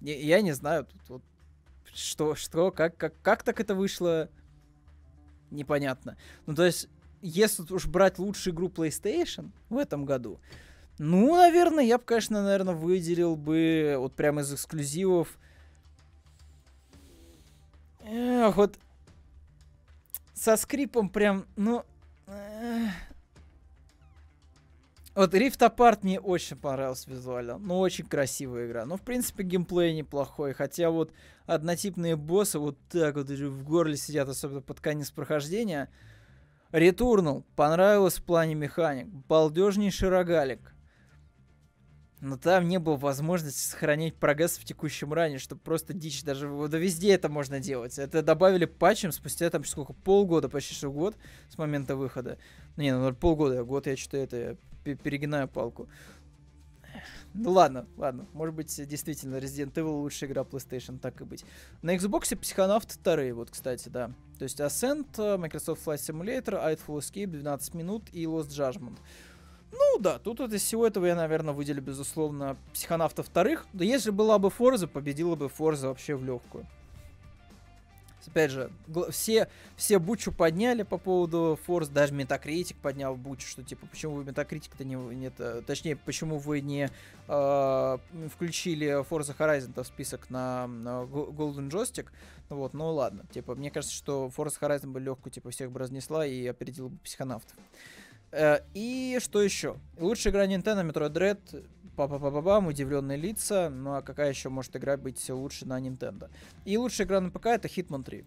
Я, 0.00 0.16
я 0.18 0.40
не 0.40 0.52
знаю, 0.52 0.86
тут 0.86 1.08
вот 1.08 1.22
что, 1.94 2.34
что, 2.34 2.72
как, 2.72 2.96
как, 2.96 3.14
как 3.22 3.42
так 3.44 3.60
это 3.60 3.74
вышло, 3.74 4.28
непонятно. 5.50 6.16
Ну, 6.46 6.54
то 6.54 6.64
есть, 6.64 6.88
если 7.20 7.62
уж 7.72 7.86
брать 7.86 8.18
лучшую 8.18 8.54
игру 8.54 8.68
PlayStation 8.68 9.52
в 9.68 9.78
этом 9.78 10.04
году, 10.04 10.40
ну, 10.98 11.36
наверное, 11.36 11.84
я 11.84 11.98
бы, 11.98 12.04
конечно, 12.04 12.42
наверное, 12.42 12.74
выделил 12.74 13.36
бы 13.36 13.94
вот 13.98 14.14
прямо 14.14 14.40
из 14.40 14.52
эксклюзивов 14.52 15.38
Эх, 18.04 18.56
вот 18.56 18.78
со 20.34 20.56
скрипом 20.56 21.08
прям, 21.08 21.46
ну... 21.56 21.84
Вот 25.14 25.34
Rift 25.34 25.58
Apart 25.58 25.98
мне 26.02 26.18
очень 26.18 26.56
понравился 26.56 27.10
визуально. 27.10 27.58
Ну, 27.58 27.78
очень 27.78 28.06
красивая 28.06 28.66
игра. 28.66 28.86
Ну, 28.86 28.96
в 28.96 29.02
принципе, 29.02 29.42
геймплей 29.42 29.94
неплохой. 29.94 30.54
Хотя 30.54 30.88
вот 30.88 31.12
однотипные 31.44 32.16
боссы 32.16 32.58
вот 32.58 32.78
так 32.88 33.16
вот 33.16 33.28
в 33.28 33.64
горле 33.64 33.96
сидят, 33.96 34.28
особенно 34.30 34.62
под 34.62 34.80
конец 34.80 35.10
прохождения. 35.10 35.90
Ретурнул. 36.70 37.44
Понравилось 37.56 38.14
в 38.14 38.24
плане 38.24 38.54
механик. 38.54 39.06
Балдежнейший 39.06 40.08
рогалик 40.08 40.72
но 42.22 42.36
там 42.36 42.68
не 42.68 42.78
было 42.78 42.96
возможности 42.96 43.68
сохранять 43.68 44.14
прогресс 44.14 44.56
в 44.56 44.64
текущем 44.64 45.12
ране, 45.12 45.38
чтобы 45.38 45.60
просто 45.60 45.92
дичь, 45.92 46.22
даже 46.22 46.48
да 46.68 46.78
везде 46.78 47.14
это 47.14 47.28
можно 47.28 47.58
делать. 47.58 47.98
Это 47.98 48.22
добавили 48.22 48.64
патчем 48.64 49.10
спустя 49.10 49.50
там 49.50 49.64
сколько, 49.64 49.92
полгода, 49.92 50.48
почти 50.48 50.72
что 50.72 50.92
год 50.92 51.16
с 51.50 51.58
момента 51.58 51.96
выхода. 51.96 52.38
Не, 52.76 52.96
ну 52.96 53.12
полгода, 53.12 53.64
год 53.64 53.88
я 53.88 53.96
что-то 53.96 54.18
это 54.18 54.56
перегинаю 54.84 55.48
палку. 55.48 55.88
Ну 57.34 57.50
ладно, 57.50 57.88
ладно. 57.96 58.28
Может 58.34 58.54
быть, 58.54 58.88
действительно, 58.88 59.36
Resident 59.36 59.72
Evil 59.72 60.02
лучшая 60.02 60.30
игра 60.30 60.42
PlayStation, 60.42 61.00
так 61.00 61.20
и 61.22 61.24
быть. 61.24 61.44
На 61.80 61.96
Xbox 61.96 62.38
Psychonaut 62.38 62.86
2, 63.02 63.34
вот, 63.34 63.50
кстати, 63.50 63.88
да. 63.88 64.12
То 64.38 64.44
есть 64.44 64.60
Ascent, 64.60 65.38
Microsoft 65.38 65.84
Flight 65.84 65.96
Simulator, 65.96 66.62
Eightful 66.62 66.98
Escape, 66.98 67.26
12 67.26 67.74
минут 67.74 68.04
и 68.12 68.24
Lost 68.26 68.50
Judgment. 68.50 68.98
Ну 69.72 69.98
да, 69.98 70.18
тут 70.18 70.40
вот 70.40 70.52
из 70.52 70.62
всего 70.62 70.86
этого 70.86 71.06
я, 71.06 71.16
наверное, 71.16 71.54
выделю, 71.54 71.82
безусловно, 71.82 72.56
психонавта 72.74 73.22
вторых. 73.22 73.66
Да 73.72 73.84
если 73.84 74.10
была 74.10 74.38
бы 74.38 74.50
Форза, 74.50 74.86
победила 74.86 75.34
бы 75.34 75.48
Форза 75.48 75.88
вообще 75.88 76.14
в 76.14 76.24
легкую. 76.24 76.66
Опять 78.26 78.50
же, 78.50 78.70
все, 79.10 79.48
все 79.76 79.98
бучу 79.98 80.30
подняли 80.32 80.84
по 80.84 80.96
поводу 80.96 81.58
Форс, 81.64 81.88
даже 81.88 82.14
Метакритик 82.14 82.76
поднял 82.76 83.16
бучу, 83.16 83.46
что 83.46 83.62
типа, 83.62 83.86
почему 83.86 84.14
вы 84.14 84.24
Метакритик-то 84.24 84.84
не, 84.84 84.94
нет, 84.94 85.34
точнее, 85.66 85.96
почему 85.96 86.38
вы 86.38 86.60
не 86.60 86.88
э, 87.26 87.98
включили 88.32 89.04
Forza 89.08 89.36
Horizon 89.36 89.82
в 89.82 89.86
список 89.86 90.30
на, 90.30 90.66
на 90.68 91.02
Golden 91.02 91.68
Joystick, 91.68 92.06
вот, 92.48 92.74
ну 92.74 92.92
ладно, 92.92 93.24
типа, 93.32 93.54
мне 93.54 93.70
кажется, 93.70 93.96
что 93.96 94.30
Forza 94.34 94.60
Horizon 94.60 94.92
бы 94.92 95.00
легкую, 95.00 95.32
типа, 95.32 95.50
всех 95.50 95.72
бы 95.72 95.80
разнесла 95.80 96.24
и 96.24 96.46
опередила 96.46 96.88
бы 96.88 96.98
психонавтов. 96.98 97.56
Э, 98.32 98.60
и 98.72 99.18
что 99.20 99.42
еще? 99.42 99.76
Лучшая 99.98 100.32
игра 100.32 100.46
Nintendo 100.46 100.90
Metroid 100.90 101.12
Dread. 101.12 101.68
Па-па-па-па-бам, 101.94 102.68
удивленные 102.68 103.18
лица. 103.18 103.68
Ну 103.68 103.94
а 103.94 104.02
какая 104.02 104.30
еще 104.30 104.48
может 104.48 104.74
игра 104.74 104.96
быть 104.96 105.28
лучше 105.28 105.66
на 105.66 105.78
Nintendo? 105.78 106.30
И 106.64 106.78
лучшая 106.78 107.06
игра 107.06 107.20
на 107.20 107.30
ПК 107.30 107.46
это 107.46 107.68
Hitman 107.68 108.02
3. 108.02 108.24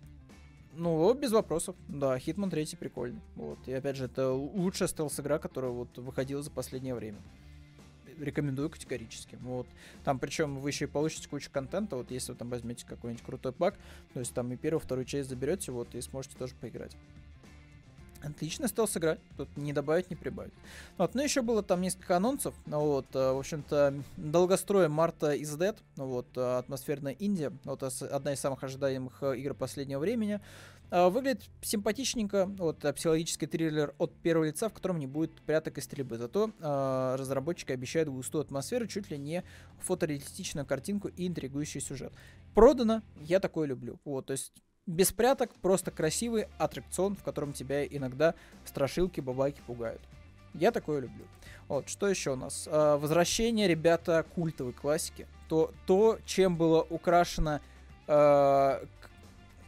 Ну, 0.75 1.13
без 1.15 1.31
вопросов. 1.31 1.75
Да, 1.87 2.15
Hitman 2.17 2.51
3 2.51 2.75
прикольный. 2.79 3.21
Вот. 3.35 3.57
И 3.65 3.73
опять 3.73 3.95
же, 3.95 4.05
это 4.05 4.31
лучшая 4.31 4.87
стелс-игра, 4.87 5.39
которая 5.39 5.71
вот 5.71 5.97
выходила 5.97 6.43
за 6.43 6.51
последнее 6.51 6.93
время. 6.93 7.17
Рекомендую 8.19 8.69
категорически. 8.69 9.37
Вот. 9.41 9.67
Там 10.03 10.19
причем 10.19 10.59
вы 10.59 10.69
еще 10.69 10.85
и 10.85 10.87
получите 10.87 11.27
кучу 11.27 11.49
контента, 11.51 11.95
вот 11.95 12.11
если 12.11 12.33
вы 12.33 12.37
там 12.37 12.49
возьмете 12.49 12.85
какой-нибудь 12.85 13.25
крутой 13.25 13.53
пак, 13.53 13.75
то 14.13 14.19
есть 14.19 14.33
там 14.33 14.51
и 14.53 14.57
первую, 14.57 14.79
вторую 14.79 15.05
часть 15.05 15.29
заберете, 15.29 15.71
вот, 15.71 15.95
и 15.95 16.01
сможете 16.01 16.37
тоже 16.37 16.53
поиграть. 16.55 16.95
Отлично 18.25 18.67
стелс 18.67 18.97
играть, 18.97 19.19
тут 19.37 19.55
не 19.55 19.71
добавить, 19.71 20.09
не 20.09 20.15
прибавить. 20.15 20.53
Вот, 20.97 21.13
ну 21.13 21.21
еще 21.21 21.43
было 21.43 21.61
там 21.61 21.81
несколько 21.81 22.17
анонсов, 22.17 22.55
ну 22.65 22.79
вот, 22.79 23.05
э, 23.13 23.33
в 23.33 23.37
общем-то, 23.37 23.93
долгостроем 24.17 24.91
Марта 24.91 25.35
is 25.35 25.55
Dead, 25.57 25.77
ну 25.95 26.07
вот, 26.07 26.25
э, 26.35 26.57
атмосферная 26.57 27.13
Индия, 27.13 27.53
вот 27.65 27.83
одна 27.83 28.33
из 28.33 28.39
самых 28.39 28.63
ожидаемых 28.63 29.21
э, 29.21 29.37
игр 29.37 29.53
последнего 29.53 29.99
времени. 29.99 30.41
Выглядит 30.91 31.41
симпатичненько, 31.63 32.45
вот, 32.45 32.77
психологический 32.77 33.47
триллер 33.47 33.95
от 33.97 34.13
первого 34.21 34.45
лица, 34.45 34.69
в 34.69 34.73
котором 34.73 34.99
не 34.99 35.07
будет 35.07 35.41
пряток 35.41 35.79
и 35.79 35.81
стрельбы, 35.81 36.17
зато 36.17 36.51
э, 36.59 37.15
разработчики 37.17 37.71
обещают 37.71 38.07
густую 38.07 38.43
атмосферу, 38.43 38.85
чуть 38.85 39.09
ли 39.09 39.17
не 39.17 39.43
фотореалистичную 39.79 40.65
картинку 40.65 41.07
и 41.07 41.27
интригующий 41.27 41.81
сюжет. 41.81 42.13
Продано, 42.53 43.01
я 43.19 43.39
такое 43.39 43.67
люблю, 43.67 43.99
вот, 44.05 44.27
то 44.27 44.31
есть 44.33 44.53
без 44.85 45.11
пряток, 45.11 45.53
просто 45.61 45.91
красивый 45.91 46.47
аттракцион, 46.57 47.15
в 47.15 47.23
котором 47.23 47.53
тебя 47.53 47.85
иногда 47.85 48.35
страшилки, 48.65 49.21
бабайки 49.21 49.61
пугают. 49.65 50.01
Я 50.53 50.71
такое 50.71 51.01
люблю. 51.01 51.25
Вот, 51.67 51.89
что 51.89 52.07
еще 52.07 52.31
у 52.31 52.35
нас? 52.35 52.67
А, 52.71 52.97
возвращение, 52.97 53.67
ребята, 53.67 54.25
культовой 54.35 54.73
классики. 54.73 55.27
То, 55.49 55.71
то 55.85 56.19
чем 56.25 56.55
было 56.57 56.81
украшено 56.81 57.59
э, 58.07 58.85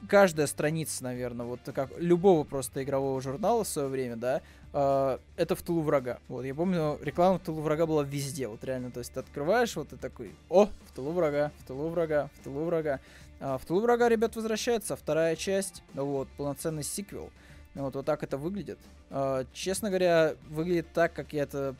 каждая 0.10 0.48
страница, 0.48 1.04
наверное, 1.04 1.46
вот 1.46 1.60
как 1.74 1.90
любого 1.98 2.44
просто 2.44 2.84
игрового 2.84 3.22
журнала 3.22 3.64
в 3.64 3.68
свое 3.68 3.88
время, 3.88 4.16
да, 4.16 4.42
э, 4.74 5.18
это 5.36 5.56
в 5.56 5.62
тылу 5.62 5.82
врага. 5.82 6.20
Вот, 6.28 6.44
я 6.46 6.54
помню, 6.54 7.00
реклама 7.02 7.40
в 7.40 7.42
тылу 7.42 7.62
врага 7.62 7.86
была 7.86 8.04
везде, 8.04 8.48
вот 8.48 8.64
реально, 8.64 8.92
то 8.92 9.00
есть 9.00 9.14
ты 9.14 9.20
открываешь, 9.20 9.76
вот 9.76 9.94
и 9.94 9.98
такой, 9.98 10.36
о, 10.50 10.66
в 10.66 10.92
тылу 10.96 11.12
врага, 11.12 11.52
в 11.60 11.68
тылу 11.68 11.90
врага, 11.90 12.30
в 12.40 12.44
тылу 12.44 12.66
врага. 12.66 13.00
А, 13.40 13.58
в 13.58 13.66
тылу 13.66 13.82
врага, 13.82 14.10
ребят, 14.10 14.36
возвращается 14.36 14.96
вторая 14.96 15.36
часть, 15.36 15.84
вот, 15.94 16.28
полноценный 16.38 16.84
сиквел. 16.84 17.30
Вот, 17.76 17.96
вот 17.96 18.06
так 18.06 18.24
это 18.24 18.38
выглядит. 18.38 18.80
А, 19.10 19.46
честно 19.54 19.90
говоря, 19.90 20.36
выглядит 20.50 20.88
так, 20.94 21.14
как 21.14 21.34
я 21.34 21.44
это 21.44 21.76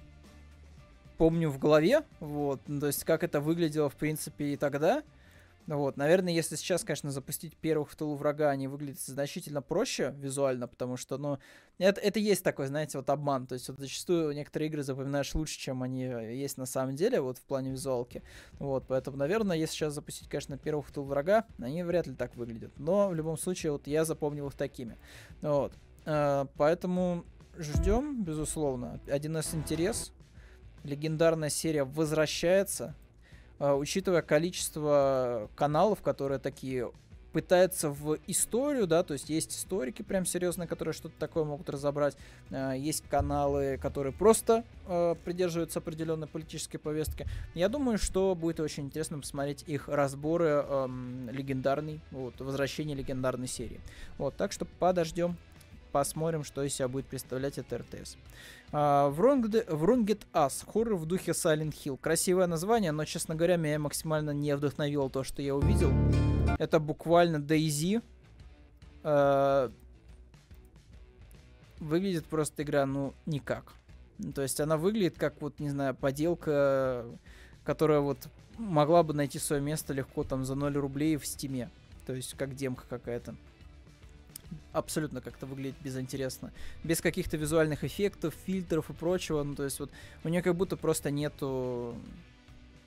помню 1.18 1.50
в 1.50 1.58
голове, 1.58 2.04
вот, 2.20 2.62
ну, 2.68 2.80
то 2.80 2.88
есть 2.88 3.04
как 3.04 3.24
это 3.24 3.42
выглядело, 3.42 3.90
в 3.90 3.96
принципе, 3.96 4.54
и 4.54 4.58
тогда. 4.58 5.04
Вот, 5.68 5.98
наверное, 5.98 6.32
если 6.32 6.56
сейчас, 6.56 6.86
конечно, 6.86 7.12
запустить 7.12 7.58
первых 7.58 7.92
в 7.92 7.96
тылу 7.98 8.16
врага, 8.16 8.50
они 8.50 8.70
выглядят 8.70 9.02
значительно 9.02 9.62
проще 9.62 10.16
визуально, 10.18 10.66
потому 10.68 10.96
что, 10.96 11.18
ну, 11.18 11.40
это, 11.78 12.00
это 12.00 12.20
есть 12.20 12.42
такой, 12.42 12.68
знаете, 12.68 12.98
вот 12.98 13.10
обман. 13.10 13.48
То 13.48 13.54
есть 13.54 13.68
вот 13.68 13.78
зачастую 13.78 14.34
некоторые 14.34 14.70
игры 14.70 14.82
запоминаешь 14.82 15.36
лучше, 15.36 15.60
чем 15.60 15.84
они 15.84 16.04
есть 16.04 16.58
на 16.58 16.66
самом 16.66 16.96
деле, 16.96 17.20
вот 17.20 17.38
в 17.38 17.42
плане 17.42 17.72
визуалки. 17.72 18.24
Вот, 18.60 18.86
поэтому, 18.88 19.18
наверное, 19.18 19.58
если 19.58 19.76
сейчас 19.76 19.94
запустить, 19.94 20.30
конечно, 20.30 20.58
первых 20.58 20.88
в 20.88 20.94
тыл 20.94 21.04
врага, 21.04 21.46
они 21.60 21.84
вряд 21.84 22.08
ли 22.08 22.16
так 22.16 22.36
выглядят. 22.38 22.72
Но 22.80 23.10
в 23.10 23.16
любом 23.16 23.38
случае, 23.38 23.74
вот 23.74 23.88
я 23.88 24.06
запомнил 24.06 24.48
их 24.48 24.54
такими. 24.54 24.98
Вот. 25.42 25.74
Э, 26.06 26.46
поэтому 26.56 27.26
ждем, 27.58 28.24
безусловно. 28.24 29.02
1С 29.08 29.54
интерес. 29.54 30.14
Легендарная 30.84 31.50
серия 31.50 31.84
возвращается. 31.84 32.96
А, 33.60 33.76
учитывая 33.76 34.22
количество 34.22 35.50
каналов, 35.56 36.02
которые 36.02 36.40
такие 36.40 36.92
пытаются 37.34 37.90
в 37.90 38.18
историю, 38.26 38.88
да, 38.88 39.04
то 39.04 39.14
есть 39.14 39.30
есть 39.30 39.56
историки 39.56 40.02
прям 40.02 40.26
серьезные, 40.26 40.68
которые 40.68 40.94
что-то 40.94 41.14
такое 41.20 41.44
могут 41.44 41.70
разобрать, 41.70 42.18
а, 42.50 42.74
есть 42.74 43.04
каналы, 43.10 43.78
которые 43.82 44.14
просто 44.14 44.64
э, 44.88 45.16
придерживаются 45.24 45.80
определенной 45.80 46.28
политической 46.28 46.78
повестки. 46.78 47.28
Я 47.54 47.70
думаю, 47.70 47.98
что 47.98 48.34
будет 48.34 48.60
очень 48.60 48.86
интересно 48.86 49.20
посмотреть 49.20 49.64
их 49.68 49.88
разборы 49.88 50.64
э, 50.68 50.88
легендарной, 51.32 52.00
вот, 52.12 52.40
возвращение 52.40 52.96
легендарной 52.96 53.48
серии. 53.48 53.82
Вот, 54.18 54.36
так 54.36 54.52
что 54.52 54.66
подождем 54.66 55.38
посмотрим, 55.92 56.44
что 56.44 56.64
из 56.64 56.76
себя 56.76 56.88
будет 56.88 57.08
представлять 57.08 57.58
это 57.58 57.80
РТС. 57.80 58.18
Uh, 58.72 59.16
Wronged 59.16 60.26
Us. 60.34 60.66
Хоррор 60.72 60.96
в 60.96 61.06
духе 61.06 61.32
Silent 61.32 61.74
Hill. 61.74 61.98
Красивое 61.98 62.48
название, 62.48 62.92
но, 62.92 63.06
честно 63.06 63.36
говоря, 63.36 63.56
меня 63.56 63.80
максимально 63.80 64.32
не 64.32 64.56
вдохновило 64.56 65.10
то, 65.10 65.24
что 65.24 65.42
я 65.42 65.56
увидел. 65.56 65.92
Это 66.60 66.80
буквально 66.80 67.38
DayZ. 67.38 68.02
Uh, 69.04 69.72
выглядит 71.80 72.26
просто 72.26 72.64
игра, 72.64 72.86
ну, 72.86 73.14
никак. 73.26 73.74
То 74.36 74.42
есть 74.42 74.60
она 74.60 74.78
выглядит 74.78 75.18
как, 75.18 75.42
вот, 75.42 75.60
не 75.60 75.70
знаю, 75.70 75.96
поделка, 75.96 77.06
которая 77.64 78.00
вот 78.00 78.18
могла 78.58 79.04
бы 79.04 79.14
найти 79.14 79.40
свое 79.40 79.62
место 79.62 79.94
легко 79.94 80.24
там 80.24 80.44
за 80.44 80.56
0 80.56 80.76
рублей 80.78 81.16
в 81.18 81.26
стиме. 81.26 81.70
То 82.06 82.14
есть 82.14 82.34
как 82.36 82.56
демка 82.56 82.84
какая-то 82.90 83.36
абсолютно 84.74 85.22
как-то 85.22 85.46
выглядит 85.46 85.76
безинтересно. 85.82 86.52
Без 86.84 87.02
каких-то 87.02 87.38
визуальных 87.38 87.84
эффектов, 87.84 88.34
фильтров 88.46 88.90
и 88.90 88.94
прочего. 88.94 89.44
Ну, 89.44 89.56
то 89.56 89.64
есть 89.64 89.80
вот 89.80 89.92
у 90.24 90.30
нее 90.30 90.42
как 90.42 90.56
будто 90.56 90.78
просто 90.78 91.12
нету 91.12 91.96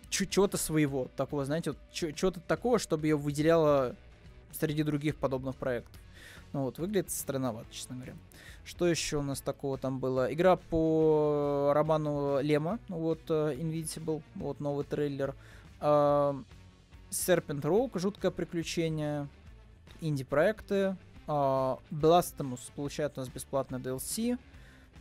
чего-то 0.09 0.57
своего 0.57 1.09
такого, 1.17 1.45
знаете, 1.45 1.71
вот 1.71 1.79
чего-то 1.93 2.41
такого, 2.41 2.79
чтобы 2.79 3.07
ее 3.07 3.17
выделяло 3.17 3.95
среди 4.53 4.83
других 4.83 5.17
подобных 5.17 5.57
проектов. 5.57 6.01
Ну 6.53 6.63
вот, 6.63 6.79
выглядит 6.79 7.11
странновато, 7.11 7.69
честно 7.71 7.95
говоря. 7.95 8.15
Что 8.65 8.87
еще 8.87 9.19
у 9.19 9.23
нас 9.23 9.41
такого 9.41 9.79
там 9.79 10.01
было? 10.01 10.33
Игра 10.33 10.57
по 10.57 11.71
роману 11.75 12.41
Лема, 12.41 12.81
вот, 12.89 13.21
uh, 13.31 13.57
Invincible, 13.57 14.23
вот, 14.35 14.59
новый 14.59 14.85
трейлер. 14.85 15.35
Serpent 15.81 17.63
Rogue, 17.63 17.99
жуткое 17.99 18.31
приключение. 18.33 19.29
Инди-проекты. 20.01 20.97
Uh, 21.31 21.79
Blasphemous 21.93 22.73
получает 22.75 23.17
у 23.17 23.21
нас 23.21 23.29
бесплатно 23.29 23.77
DLC. 23.77 24.37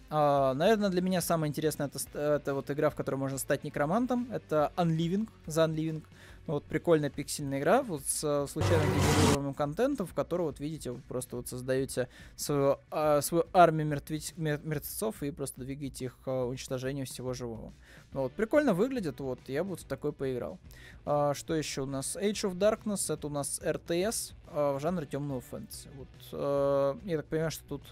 Uh, 0.10 0.54
наверное, 0.54 0.90
для 0.90 1.02
меня 1.02 1.22
самое 1.22 1.50
интересное 1.50 1.88
это, 1.88 2.20
это 2.20 2.56
вот 2.56 2.72
игра, 2.72 2.90
в 2.90 2.96
которой 2.96 3.18
можно 3.18 3.38
стать 3.38 3.64
некромантом. 3.64 4.28
Это 4.32 4.72
Unliving, 4.76 5.30
The 5.46 5.68
Unliving. 5.68 6.04
Вот 6.50 6.64
прикольная 6.64 7.12
пиксельная 7.12 7.60
игра 7.60 7.84
вот 7.84 8.02
с 8.08 8.24
э, 8.24 8.48
случайно 8.48 8.82
генерируемым 8.82 9.54
контентом, 9.54 10.08
в 10.08 10.16
которой 10.16 10.42
вот 10.44 10.60
видите, 10.60 10.90
вы 10.90 11.00
просто 11.08 11.36
вот 11.36 11.48
создаете 11.48 12.10
свою, 12.36 12.80
а, 12.90 13.22
свою 13.22 13.46
армию 13.54 13.86
мертвец, 13.86 14.34
мертвецов 14.36 15.22
и 15.22 15.30
просто 15.30 15.62
двигаете 15.62 16.06
их 16.06 16.18
к 16.24 16.46
уничтожению 16.46 17.06
всего 17.06 17.36
живого. 17.36 17.72
Ну, 18.14 18.22
вот 18.22 18.32
прикольно 18.32 18.74
выглядит, 18.74 19.20
вот 19.20 19.40
я 19.46 19.64
бы 19.64 19.72
вот 19.72 19.82
в 19.82 19.86
такой 19.86 20.12
поиграл. 20.12 20.58
А, 21.06 21.36
что 21.36 21.54
еще 21.54 21.84
у 21.84 21.86
нас? 21.86 22.16
Age 22.16 22.50
of 22.50 22.56
Darkness, 22.58 23.14
это 23.14 23.28
у 23.28 23.30
нас 23.30 23.62
RTS 23.64 24.34
а, 24.48 24.76
в 24.76 24.80
жанре 24.80 25.06
темного 25.06 25.42
фэнтези. 25.42 25.90
Вот, 25.96 26.08
а, 26.32 26.98
я 27.04 27.18
так 27.18 27.28
понимаю, 27.28 27.52
что 27.52 27.64
тут 27.68 27.84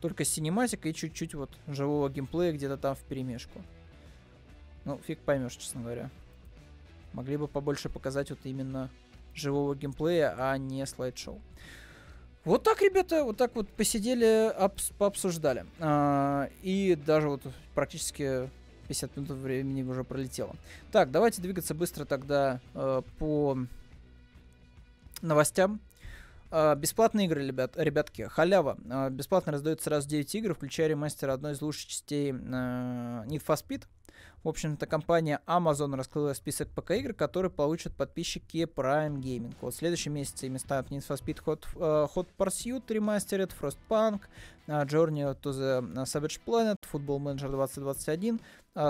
только 0.00 0.24
синематика 0.24 0.88
и 0.88 0.94
чуть-чуть 0.94 1.34
вот 1.34 1.50
живого 1.66 2.08
геймплея 2.08 2.52
где-то 2.52 2.76
там 2.76 2.94
в 2.94 3.00
перемешку. 3.00 3.60
Ну, 4.84 4.98
фиг 5.06 5.18
поймешь, 5.20 5.56
честно 5.56 5.82
говоря. 5.82 6.10
Могли 7.12 7.36
бы 7.36 7.48
побольше 7.48 7.88
показать 7.88 8.30
вот 8.30 8.38
именно 8.44 8.88
живого 9.34 9.74
геймплея, 9.74 10.34
а 10.38 10.56
не 10.56 10.84
слайд-шоу. 10.86 11.40
Вот 12.44 12.62
так, 12.62 12.80
ребята, 12.80 13.24
вот 13.24 13.36
так 13.36 13.54
вот 13.54 13.68
посидели, 13.68 14.50
обс- 14.58 14.92
пообсуждали. 14.96 15.66
А, 15.78 16.48
и 16.62 16.96
даже 17.06 17.28
вот 17.28 17.42
практически 17.74 18.48
50 18.88 19.16
минут 19.16 19.30
времени 19.30 19.82
уже 19.82 20.04
пролетело. 20.04 20.56
Так, 20.90 21.10
давайте 21.10 21.42
двигаться 21.42 21.74
быстро 21.74 22.06
тогда 22.06 22.60
э, 22.74 23.02
по 23.18 23.58
новостям. 25.20 25.80
Э, 26.50 26.74
бесплатные 26.74 27.26
игры, 27.26 27.46
ребят, 27.46 27.76
ребятки, 27.76 28.22
халява. 28.22 28.76
Э, 28.90 29.10
бесплатно 29.10 29.52
раздают 29.52 29.80
сразу 29.82 30.08
9 30.08 30.34
игр, 30.34 30.54
включая 30.54 30.88
ремастер 30.88 31.30
одной 31.30 31.52
из 31.52 31.62
лучших 31.62 31.86
частей 31.88 32.32
э, 32.32 32.34
Need 32.34 33.44
for 33.46 33.56
Speed. 33.56 33.84
В 34.42 34.48
общем-то, 34.48 34.86
компания 34.86 35.40
Amazon 35.46 35.94
раскрыла 35.96 36.32
список 36.32 36.68
ПК-игр, 36.70 37.12
которые 37.12 37.50
получат 37.50 37.94
подписчики 37.94 38.64
Prime 38.64 39.16
Gaming. 39.16 39.54
Вот 39.60 39.74
в 39.74 39.76
следующем 39.76 40.14
месяце 40.14 40.46
ими 40.46 40.56
станут 40.56 40.90
Need 40.90 41.06
for 41.06 41.20
Speed 41.20 41.44
Hot, 41.44 41.64
uh, 41.74 42.08
Hot 42.14 42.26
Pursuit 42.38 42.86
Remastered, 42.86 43.52
Frostpunk, 43.52 44.22
uh, 44.66 44.86
Journey 44.86 45.24
to 45.42 45.52
the 45.52 46.06
Savage 46.06 46.40
Planet, 46.46 46.78
Football 46.90 47.18
Manager 47.18 47.48
2021, 47.48 48.40
uh, 48.76 48.88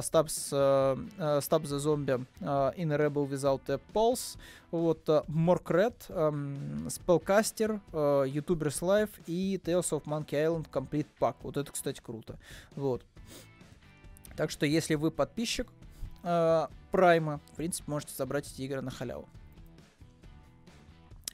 uh, 1.18 1.40
Stab 1.40 1.64
the 1.64 1.78
Zombie 1.78 2.24
uh, 2.44 2.70
in 2.76 2.92
a 2.92 2.98
Rebel 2.98 3.26
Without 3.26 3.68
a 3.68 3.78
Pulse, 3.92 4.36
вот, 4.70 5.08
uh, 5.08 5.22
um, 6.10 6.86
Spellcaster, 6.88 7.80
uh, 7.92 8.24
YouTubers 8.24 8.82
Live 8.82 9.10
и 9.26 9.58
Tales 9.58 9.90
of 9.92 10.04
Monkey 10.04 10.36
Island 10.36 10.70
Complete 10.70 11.08
Pack. 11.18 11.36
Вот 11.42 11.56
это, 11.56 11.72
кстати, 11.72 12.00
круто. 12.00 12.38
Вот. 12.76 13.02
Так 14.36 14.50
что, 14.50 14.66
если 14.66 14.94
вы 14.94 15.10
подписчик 15.10 15.66
э, 16.22 16.66
Прайма, 16.90 17.40
в 17.52 17.56
принципе, 17.56 17.90
можете 17.90 18.14
забрать 18.14 18.50
эти 18.50 18.62
игры 18.62 18.80
на 18.80 18.90
халяву. 18.90 19.28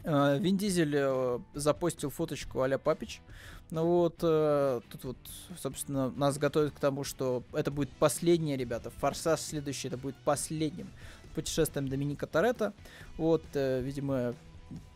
Э, 0.07 0.39
Вин 0.39 0.57
Дизель 0.57 0.95
э, 0.95 1.39
запостил 1.55 2.11
фоточку 2.11 2.63
а-ля 2.63 2.79
Папич. 2.79 3.21
Ну 3.71 3.85
вот, 3.85 4.19
э, 4.23 4.81
тут 4.93 5.05
вот, 5.05 5.17
собственно, 5.59 6.11
нас 6.11 6.39
готовят 6.39 6.73
к 6.73 6.79
тому, 6.79 7.03
что 7.03 7.43
это 7.53 7.73
будет 7.73 7.91
последнее, 7.91 8.57
ребята. 8.57 8.91
Форсаж 8.91 9.41
следующий, 9.41 9.89
это 9.89 9.97
будет 9.97 10.15
последним 10.25 10.89
путешествием 11.35 11.89
Доминика 11.89 12.29
Торетто. 12.29 12.73
Вот, 13.19 13.43
э, 13.55 13.81
видимо, 13.83 14.35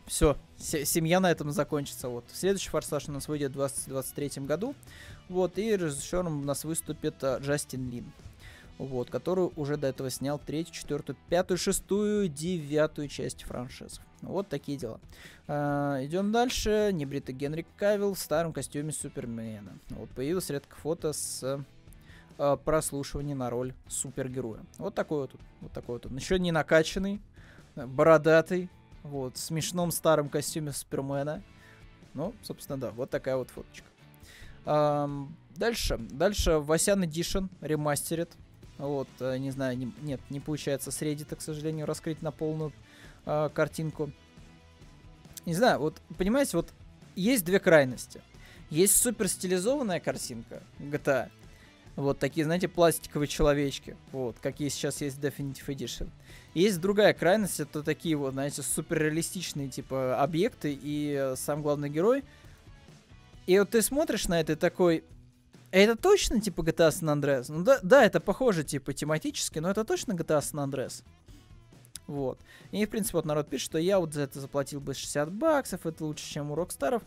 все, 0.06 0.36
семья 0.56 1.18
на 1.18 1.28
этом 1.28 1.50
закончится. 1.50 2.08
Вот. 2.08 2.24
Следующий 2.32 2.70
форсаж 2.70 3.08
у 3.08 3.12
нас 3.12 3.26
выйдет 3.26 3.50
в 3.50 3.54
2023 3.54 4.46
году. 4.46 4.76
Вот, 5.28 5.58
и 5.58 5.76
режиссером 5.76 6.42
у 6.42 6.44
нас 6.44 6.62
выступит 6.64 7.22
Джастин 7.22 7.90
Лин. 7.90 8.12
Вот, 8.80 9.10
который 9.10 9.50
уже 9.56 9.76
до 9.76 9.88
этого 9.88 10.08
снял 10.08 10.38
третью, 10.38 10.74
четвертую, 10.74 11.14
пятую, 11.28 11.58
шестую, 11.58 12.28
девятую 12.28 13.08
часть 13.08 13.42
франшизы. 13.42 14.00
Вот 14.22 14.48
такие 14.48 14.78
дела. 14.78 15.00
Uh, 15.48 16.06
идем 16.06 16.32
дальше. 16.32 16.88
Небритый 16.90 17.34
Генри 17.34 17.66
Кавилл 17.76 18.14
в 18.14 18.18
старом 18.18 18.54
костюме 18.54 18.92
Супермена. 18.92 19.78
Вот, 19.90 20.08
появилось 20.10 20.48
редко 20.48 20.76
фото 20.76 21.12
с 21.12 21.62
uh, 22.38 22.56
прослушивания 22.56 23.34
на 23.34 23.50
роль 23.50 23.74
супергероя. 23.86 24.62
Вот 24.78 24.94
такой 24.94 25.20
вот, 25.20 25.32
вот 25.60 25.72
такой 25.72 26.00
вот. 26.02 26.10
Еще 26.12 26.38
не 26.38 26.50
накачанный, 26.50 27.20
бородатый, 27.76 28.70
вот, 29.02 29.36
в 29.36 29.40
смешном 29.40 29.90
старом 29.90 30.30
костюме 30.30 30.72
Супермена. 30.72 31.42
Ну, 32.14 32.34
собственно, 32.40 32.78
да, 32.78 32.92
вот 32.92 33.10
такая 33.10 33.36
вот 33.36 33.50
фоточка. 33.50 33.86
Эм, 34.64 35.36
дальше. 35.54 35.98
Дальше 35.98 36.52
Васян 36.60 37.04
Edition 37.04 37.50
ремастерит. 37.60 38.30
Вот, 38.80 39.08
э, 39.20 39.36
не 39.36 39.50
знаю, 39.50 39.76
не, 39.76 39.92
нет, 40.02 40.20
не 40.30 40.40
получается 40.40 40.90
с 40.90 41.02
Reddit, 41.02 41.34
к 41.36 41.40
сожалению, 41.42 41.86
раскрыть 41.86 42.22
на 42.22 42.32
полную 42.32 42.72
э, 43.26 43.50
картинку. 43.52 44.10
Не 45.44 45.54
знаю, 45.54 45.80
вот, 45.80 46.00
понимаете, 46.16 46.56
вот 46.56 46.72
есть 47.14 47.44
две 47.44 47.60
крайности. 47.60 48.22
Есть 48.70 48.96
супер 48.96 49.28
стилизованная 49.28 50.00
картинка 50.00 50.62
GTA. 50.78 51.30
Вот 51.96 52.18
такие, 52.18 52.44
знаете, 52.44 52.68
пластиковые 52.68 53.28
человечки. 53.28 53.96
Вот, 54.12 54.36
какие 54.40 54.70
сейчас 54.70 55.02
есть 55.02 55.18
в 55.18 55.20
Definitive 55.20 55.66
Edition. 55.66 56.08
Есть 56.54 56.80
другая 56.80 57.12
крайность, 57.12 57.60
это 57.60 57.82
такие 57.82 58.16
вот, 58.16 58.32
знаете, 58.32 58.62
суперреалистичные, 58.62 59.68
типа, 59.68 60.22
объекты, 60.22 60.72
и 60.72 61.12
э, 61.12 61.36
сам 61.36 61.62
главный 61.62 61.90
герой. 61.90 62.24
И 63.46 63.58
вот 63.58 63.70
ты 63.70 63.82
смотришь 63.82 64.28
на 64.28 64.40
это 64.40 64.52
и 64.52 64.56
такой, 64.56 65.04
это 65.70 65.96
точно, 65.96 66.40
типа, 66.40 66.62
GTA 66.62 66.88
San 66.90 67.20
Andreas? 67.20 67.46
Ну 67.48 67.62
да, 67.62 67.78
да, 67.82 68.04
это 68.04 68.20
похоже, 68.20 68.64
типа, 68.64 68.92
тематически, 68.92 69.58
но 69.58 69.70
это 69.70 69.84
точно 69.84 70.12
GTA 70.12 70.40
San 70.40 70.68
Andreas? 70.68 71.04
Вот. 72.06 72.38
И, 72.72 72.84
в 72.84 72.90
принципе, 72.90 73.18
вот 73.18 73.24
народ 73.24 73.48
пишет, 73.48 73.66
что 73.66 73.78
я 73.78 74.00
вот 74.00 74.12
за 74.12 74.22
это 74.22 74.40
заплатил 74.40 74.80
бы 74.80 74.94
60 74.94 75.32
баксов, 75.32 75.86
это 75.86 76.04
лучше, 76.04 76.28
чем 76.28 76.50
у 76.50 76.54
Рокстаров 76.54 77.02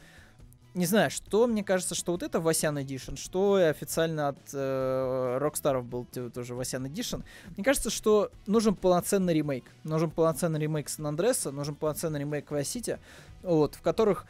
не 0.74 0.86
знаю, 0.88 1.11
что 1.11 1.45
мне 1.45 1.64
кажется, 1.64 1.93
что 1.93 2.14
вот 2.14 2.24
это 2.24 2.39
Васян 2.39 2.78
Edition, 2.78 3.16
что 3.16 3.55
официально 3.55 4.30
от 4.30 4.39
э, 4.53 5.38
Rockstar 5.39 5.82
был 5.84 6.05
тоже 6.34 6.55
Васян 6.55 6.86
Edition. 6.86 7.24
Мне 7.55 7.64
кажется, 7.64 7.89
что 7.91 8.32
нужен 8.47 8.76
полноценный 8.76 9.34
ремейк. 9.34 9.66
Нужен 9.84 10.09
полноценный 10.09 10.59
ремейк 10.59 10.89
Сан 10.89 11.05
Андреса, 11.05 11.51
нужен 11.51 11.76
полноценный 11.76 12.22
ремейк 12.22 12.51
Vice 12.51 12.61
City, 12.61 12.99
вот, 13.43 13.76
в 13.76 13.82
которых 13.82 14.26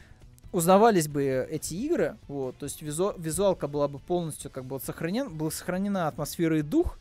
узнавались 0.54 1.08
бы 1.08 1.24
эти 1.50 1.74
игры, 1.74 2.16
вот, 2.28 2.56
то 2.56 2.64
есть 2.64 2.80
визу, 2.80 3.12
визуалка 3.18 3.66
была 3.66 3.88
бы 3.88 3.98
полностью 3.98 4.52
как 4.52 4.64
бы 4.64 4.74
вот 4.76 4.84
сохранен, 4.84 5.28
была 5.28 5.50
сохранена 5.50 6.06
атмосфера 6.06 6.56
и 6.56 6.62
дух, 6.62 6.96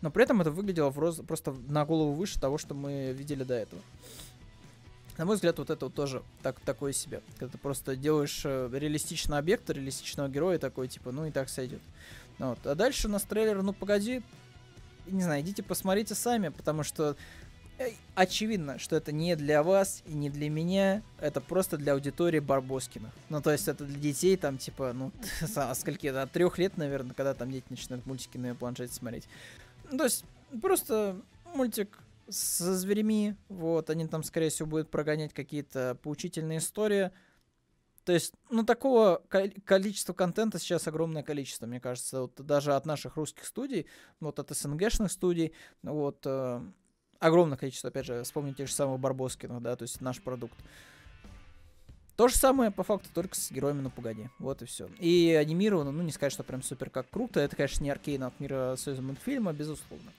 но 0.00 0.10
при 0.10 0.24
этом 0.24 0.40
это 0.40 0.50
выглядело 0.50 0.88
в 0.88 0.98
роз, 0.98 1.16
просто 1.16 1.54
на 1.68 1.84
голову 1.84 2.14
выше 2.14 2.40
того, 2.40 2.56
что 2.56 2.74
мы 2.74 3.12
видели 3.12 3.44
до 3.44 3.54
этого. 3.54 3.82
На 5.18 5.26
мой 5.26 5.34
взгляд, 5.34 5.58
вот 5.58 5.68
это 5.68 5.84
вот 5.84 5.94
тоже 5.94 6.22
так, 6.42 6.58
такое 6.60 6.92
себе. 6.92 7.20
Когда 7.38 7.52
ты 7.52 7.58
просто 7.58 7.94
делаешь 7.94 8.40
э, 8.44 8.70
реалистичный 8.72 9.36
объект, 9.38 9.68
реалистичного 9.68 10.28
героя, 10.28 10.58
такой, 10.58 10.88
типа, 10.88 11.12
ну 11.12 11.26
и 11.26 11.30
так 11.30 11.50
сойдет. 11.50 11.82
Ну 12.38 12.48
вот. 12.48 12.66
А 12.66 12.74
дальше 12.74 13.06
у 13.06 13.10
нас 13.10 13.22
трейлер, 13.22 13.62
ну 13.62 13.74
погоди, 13.74 14.22
не 15.06 15.22
знаю, 15.22 15.42
идите 15.42 15.62
посмотрите 15.62 16.14
сами, 16.14 16.48
потому 16.48 16.82
что 16.82 17.10
э, 17.10 17.14
очевидно, 18.14 18.78
что 18.78 18.96
это 18.96 19.12
не 19.12 19.36
для 19.36 19.62
вас 19.62 20.02
и 20.06 20.12
не 20.12 20.30
для 20.30 20.48
меня, 20.48 21.02
это 21.20 21.40
просто 21.40 21.76
для 21.76 21.94
аудитории 21.94 22.38
Барбоскина. 22.38 23.10
Ну, 23.28 23.42
то 23.42 23.50
есть 23.50 23.68
это 23.68 23.84
для 23.84 23.98
детей, 23.98 24.36
там, 24.36 24.58
типа, 24.58 24.92
ну, 24.92 25.12
с 25.40 25.74
скольки, 25.74 26.06
от 26.06 26.30
трех 26.32 26.58
лет, 26.58 26.76
наверное, 26.76 27.14
когда 27.14 27.34
там 27.34 27.50
дети 27.50 27.66
начинают 27.70 28.06
мультики 28.06 28.36
на 28.36 28.54
планшете 28.54 28.92
смотреть. 28.92 29.28
Ну, 29.90 29.98
то 29.98 30.04
есть 30.04 30.24
просто 30.62 31.20
мультик 31.54 31.98
со 32.28 32.74
зверями, 32.74 33.36
вот, 33.48 33.90
они 33.90 34.06
там, 34.06 34.22
скорее 34.22 34.48
всего, 34.50 34.68
будут 34.68 34.90
прогонять 34.90 35.34
какие-то 35.34 35.98
поучительные 36.02 36.58
истории. 36.58 37.10
То 38.04 38.12
есть, 38.12 38.34
ну, 38.50 38.64
такого 38.64 39.22
количества 39.64 40.12
контента 40.12 40.58
сейчас 40.58 40.86
огромное 40.86 41.22
количество, 41.22 41.66
мне 41.66 41.80
кажется, 41.80 42.22
вот 42.22 42.34
даже 42.44 42.74
от 42.74 42.84
наших 42.84 43.16
русских 43.16 43.46
студий, 43.46 43.86
вот 44.20 44.38
от 44.38 44.50
СНГшных 44.50 45.10
студий, 45.10 45.54
вот, 45.82 46.20
э, 46.26 46.60
огромное 47.24 47.56
количество, 47.56 47.88
опять 47.88 48.06
же, 48.06 48.22
вспомните 48.22 48.58
те 48.58 48.66
же 48.66 48.72
самые 48.72 48.98
Барбоскина, 48.98 49.60
да, 49.60 49.76
то 49.76 49.82
есть 49.82 50.00
наш 50.00 50.20
продукт. 50.20 50.56
То 52.16 52.28
же 52.28 52.36
самое, 52.36 52.70
по 52.70 52.84
факту, 52.84 53.08
только 53.12 53.34
с 53.34 53.50
героями 53.50 53.80
на 53.80 53.90
погоди. 53.90 54.28
Вот 54.38 54.62
и 54.62 54.66
все. 54.66 54.88
И 55.00 55.32
анимировано, 55.32 55.90
ну, 55.90 56.02
не 56.02 56.12
сказать, 56.12 56.32
что 56.32 56.44
прям 56.44 56.62
супер 56.62 56.88
как 56.88 57.10
круто. 57.10 57.40
Это, 57.40 57.56
конечно, 57.56 57.82
не 57.82 57.90
аркейн 57.90 58.22
от 58.22 58.38
мира 58.38 58.76
Союза 58.76 59.02
мультфильма, 59.02 59.52
безусловно. 59.52 60.12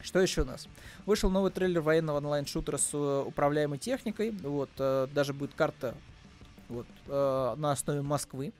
Что 0.00 0.20
еще 0.20 0.42
у 0.42 0.44
нас? 0.44 0.66
Вышел 1.04 1.30
новый 1.30 1.52
трейлер 1.52 1.82
военного 1.82 2.16
онлайн-шутера 2.16 2.78
с 2.78 2.90
э, 2.92 3.24
управляемой 3.24 3.78
техникой. 3.78 4.30
Вот, 4.30 4.70
э, 4.78 5.06
даже 5.14 5.32
будет 5.32 5.54
карта 5.54 5.94
вот, 6.68 6.86
э, 7.06 7.54
на 7.56 7.70
основе 7.70 8.02
Москвы. 8.02 8.52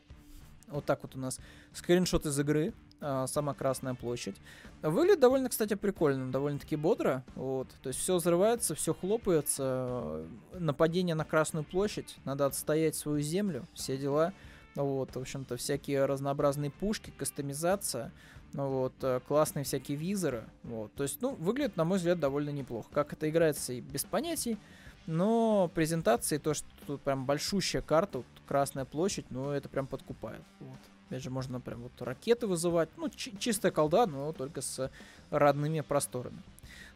Вот 0.68 0.84
так 0.84 1.02
вот 1.02 1.16
у 1.16 1.18
нас 1.18 1.40
скриншот 1.72 2.26
из 2.26 2.38
игры. 2.38 2.72
Э, 3.08 3.26
сама 3.28 3.54
Красная 3.54 3.94
площадь. 3.94 4.34
Выглядит 4.82 5.20
довольно, 5.20 5.48
кстати, 5.48 5.74
прикольно, 5.74 6.32
довольно-таки 6.32 6.74
бодро. 6.74 7.22
Вот, 7.36 7.68
то 7.80 7.88
есть 7.88 8.00
все 8.00 8.16
взрывается, 8.16 8.74
все 8.74 8.92
хлопается. 8.94 10.26
Нападение 10.52 11.14
на 11.14 11.24
Красную 11.24 11.64
площадь. 11.64 12.16
Надо 12.24 12.46
отстоять 12.46 12.96
свою 12.96 13.20
землю, 13.20 13.64
все 13.74 13.96
дела. 13.96 14.32
Вот, 14.74 15.14
в 15.14 15.20
общем-то, 15.20 15.56
всякие 15.56 16.04
разнообразные 16.04 16.72
пушки, 16.72 17.12
кастомизация. 17.16 18.12
Вот, 18.52 18.94
э, 19.02 19.20
классные 19.28 19.64
всякие 19.64 19.96
визоры. 19.96 20.44
Вот, 20.64 20.92
то 20.94 21.04
есть, 21.04 21.22
ну, 21.22 21.36
выглядит, 21.36 21.76
на 21.76 21.84
мой 21.84 21.98
взгляд, 21.98 22.18
довольно 22.18 22.50
неплохо. 22.50 22.88
Как 22.92 23.12
это 23.12 23.30
играется 23.30 23.72
и 23.72 23.80
без 23.80 24.04
понятий. 24.04 24.58
Но 25.06 25.70
презентации, 25.72 26.38
то, 26.38 26.54
что 26.54 26.66
тут 26.88 27.02
прям 27.02 27.24
большущая 27.24 27.82
карта, 27.82 28.18
вот, 28.18 28.26
Красная 28.48 28.84
площадь, 28.84 29.26
ну, 29.30 29.50
это 29.50 29.68
прям 29.68 29.86
подкупает. 29.86 30.42
Вот. 30.58 30.78
Опять 31.06 31.22
же, 31.22 31.30
можно 31.30 31.60
прям 31.60 31.82
вот 31.82 31.92
ракеты 32.00 32.46
вызывать. 32.46 32.88
Ну, 32.96 33.08
чи- 33.08 33.36
чистая 33.38 33.72
колда, 33.72 34.06
но 34.06 34.32
только 34.32 34.60
с 34.60 34.90
родными 35.30 35.80
просторами. 35.80 36.42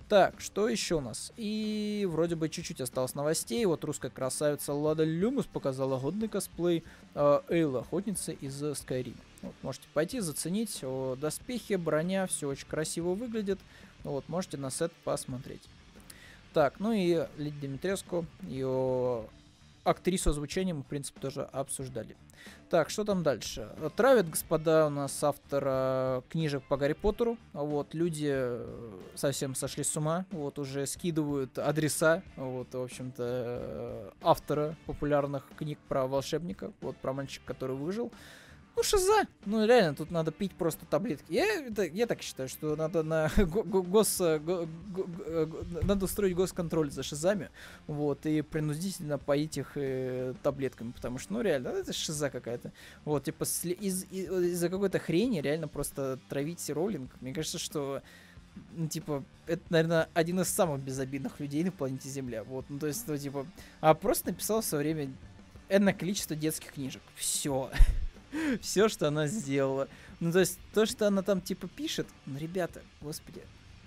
Так, 0.08 0.40
что 0.40 0.68
еще 0.68 0.96
у 0.96 1.00
нас? 1.00 1.32
И 1.36 2.04
вроде 2.11 2.34
бы 2.34 2.48
чуть-чуть 2.48 2.80
осталось 2.80 3.14
новостей. 3.14 3.64
Вот 3.66 3.84
русская 3.84 4.11
красавица 4.11 4.72
Лада 4.72 5.04
Люмус 5.04 5.46
показала 5.46 6.00
годный 6.00 6.26
косплей 6.26 6.82
э, 7.14 7.40
Эйла, 7.48 7.80
охотницы 7.82 8.32
из 8.32 8.61
Skyrim. 8.61 9.16
Вот, 9.42 9.54
можете 9.62 9.86
пойти, 9.94 10.18
заценить. 10.18 10.80
О, 10.82 11.14
доспехи, 11.14 11.74
броня, 11.74 12.26
все 12.26 12.48
очень 12.48 12.66
красиво 12.66 13.14
выглядит. 13.14 13.61
Вот, 14.02 14.28
можете 14.28 14.56
на 14.56 14.70
сет 14.72 14.92
посмотреть. 15.04 15.62
Так, 16.54 16.80
ну 16.80 16.90
и 16.90 17.28
Лидия 17.38 17.61
Димитреску, 17.61 18.26
ее 18.42 19.26
актрису 19.85 20.31
озвучения 20.31 20.74
мы, 20.74 20.83
в 20.83 20.87
принципе, 20.87 21.20
тоже 21.20 21.43
обсуждали. 21.43 22.16
Так, 22.68 22.91
что 22.91 23.05
там 23.05 23.22
дальше? 23.22 23.68
Травят, 23.97 24.31
господа, 24.31 24.87
у 24.87 24.91
нас 24.91 25.22
автора 25.22 26.22
книжек 26.28 26.62
по 26.68 26.76
Гарри 26.76 26.93
Поттеру. 26.93 27.37
Вот, 27.53 27.95
люди 27.95 28.31
э, 28.31 28.99
совсем 29.14 29.55
сошли 29.55 29.85
с 29.85 29.97
ума. 29.97 30.24
Вот, 30.31 30.59
уже 30.59 30.87
скидывают 30.87 31.59
адреса, 31.59 32.22
вот, 32.37 32.72
в 32.72 32.81
общем-то, 32.81 33.24
э, 33.26 34.11
автора 34.22 34.76
популярных 34.87 35.45
книг 35.57 35.78
про 35.89 36.07
волшебника. 36.07 36.72
Вот, 36.81 36.97
про 36.97 37.12
мальчика, 37.12 37.47
который 37.47 37.76
выжил. 37.76 38.12
Ну, 38.81 38.85
шиза. 38.85 39.26
Ну, 39.45 39.66
реально, 39.66 39.95
тут 39.95 40.11
надо 40.11 40.31
пить 40.31 40.53
просто 40.53 40.87
таблетки. 40.87 41.26
Я, 41.28 41.45
это, 41.66 41.83
я 41.83 42.07
так 42.07 42.22
считаю, 42.22 42.49
что 42.49 42.76
надо 42.76 43.03
на 43.03 43.31
гос... 43.37 44.18
Го, 44.41 44.66
го, 44.95 45.05
го, 45.05 45.64
надо 45.83 46.07
устроить 46.07 46.35
госконтроль 46.35 46.91
за 46.91 47.03
шизами, 47.03 47.51
вот, 47.87 48.24
и 48.24 48.41
принудительно 48.41 49.18
поить 49.18 49.59
их 49.59 49.72
э, 49.74 50.33
таблетками, 50.43 50.93
потому 50.93 51.18
что, 51.18 51.35
ну, 51.35 51.43
реально, 51.43 51.68
это 51.68 51.93
шиза 51.93 52.31
какая-то. 52.31 52.72
Вот, 53.05 53.24
типа, 53.24 53.43
из, 53.43 54.05
из, 54.11 54.33
из-за 54.33 54.70
какой-то 54.70 54.99
хрени 54.99 55.43
реально 55.43 55.68
просто 55.68 56.18
травить 56.31 56.70
роллинг. 56.70 57.11
Мне 57.20 57.35
кажется, 57.35 57.59
что 57.59 58.01
ну, 58.72 58.89
типа, 58.89 59.24
это, 59.47 59.62
наверное, 59.68 60.09
один 60.14 60.41
из 60.41 60.49
самых 60.49 60.81
безобидных 60.81 61.39
людей 61.39 61.64
на 61.64 61.70
планете 61.70 62.09
Земля. 62.09 62.45
Вот, 62.45 62.64
ну, 62.70 62.78
то 62.78 62.87
есть, 62.87 63.07
ну, 63.07 63.18
типа, 63.18 63.47
а 63.83 63.93
просто 63.93 64.31
написал 64.31 64.62
в 64.62 64.64
свое 64.64 64.85
время 64.85 65.12
энное 65.68 65.93
количество 65.93 66.35
детских 66.35 66.72
книжек. 66.72 67.03
Все. 67.14 67.70
все, 68.61 68.89
что 68.89 69.09
она 69.09 69.26
сделала. 69.26 69.89
Ну, 70.20 70.33
то 70.33 70.41
есть, 70.41 70.59
то, 70.72 70.87
что 70.87 71.07
она 71.07 71.22
там, 71.22 71.41
типа, 71.41 71.68
пишет, 71.68 72.07
ну, 72.26 72.39
ребята, 72.39 72.83
господи, 73.01 73.43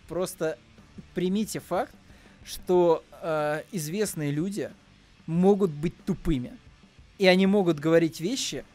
просто 0.08 0.58
примите 1.14 1.60
факт, 1.60 1.94
что 2.44 3.04
э, 3.22 3.64
известные 3.72 4.32
люди 4.32 4.72
могут 5.26 5.72
быть 5.72 5.96
тупыми. 6.06 6.58
И 7.18 7.28
они 7.28 7.46
могут 7.46 7.80
говорить 7.80 8.20
вещи, 8.20 8.66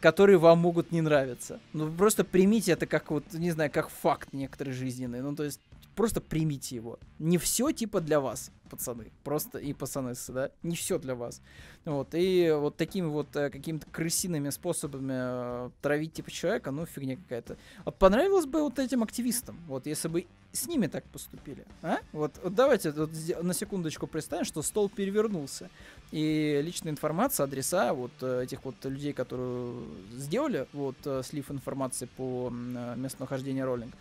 которые 0.00 0.38
вам 0.38 0.58
могут 0.58 0.92
не 0.92 1.00
нравиться. 1.00 1.60
Ну, 1.72 1.90
просто 1.92 2.24
примите 2.24 2.72
это 2.72 2.86
как 2.86 3.10
вот, 3.10 3.24
не 3.32 3.50
знаю, 3.50 3.70
как 3.70 3.88
факт 3.88 4.32
некоторый 4.32 4.72
жизненный. 4.72 5.20
Ну, 5.20 5.34
то 5.34 5.44
есть, 5.44 5.60
просто 5.94 6.20
примите 6.20 6.76
его. 6.76 6.98
Не 7.18 7.38
все 7.38 7.70
типа 7.72 8.00
для 8.00 8.20
вас, 8.20 8.50
пацаны. 8.70 9.12
Просто 9.24 9.58
и 9.58 9.72
пацаны, 9.72 10.14
да? 10.28 10.50
Не 10.62 10.76
все 10.76 10.98
для 10.98 11.14
вас. 11.14 11.40
Вот. 11.84 12.08
И 12.14 12.50
вот 12.54 12.76
такими 12.76 13.06
вот 13.06 13.34
э, 13.36 13.50
какими-то 13.50 13.86
крысиными 13.90 14.50
способами 14.50 15.12
э, 15.14 15.70
травить 15.80 16.14
типа 16.14 16.30
человека, 16.30 16.70
ну, 16.70 16.86
фигня 16.86 17.16
какая-то. 17.16 17.56
Вот 17.84 17.96
понравилось 17.98 18.46
бы 18.46 18.62
вот 18.62 18.78
этим 18.78 19.02
активистам, 19.02 19.58
вот 19.66 19.86
если 19.86 20.08
бы 20.08 20.26
с 20.52 20.66
ними 20.66 20.86
так 20.86 21.04
поступили, 21.04 21.66
а? 21.82 21.98
Вот, 22.12 22.32
вот 22.42 22.54
давайте 22.54 22.90
вот 22.90 23.10
на 23.42 23.54
секундочку 23.54 24.06
представим, 24.06 24.44
что 24.44 24.62
стол 24.62 24.90
перевернулся, 24.90 25.70
и 26.10 26.60
личная 26.62 26.92
информация, 26.92 27.44
адреса 27.44 27.94
вот 27.94 28.12
э, 28.20 28.42
этих 28.44 28.64
вот 28.64 28.76
людей, 28.84 29.12
которые 29.12 29.74
сделали 30.12 30.66
вот 30.72 30.96
э, 31.06 31.22
слив 31.24 31.50
информации 31.50 32.06
по 32.16 32.50
местонахождению 32.50 33.66
роллинг, 33.66 33.94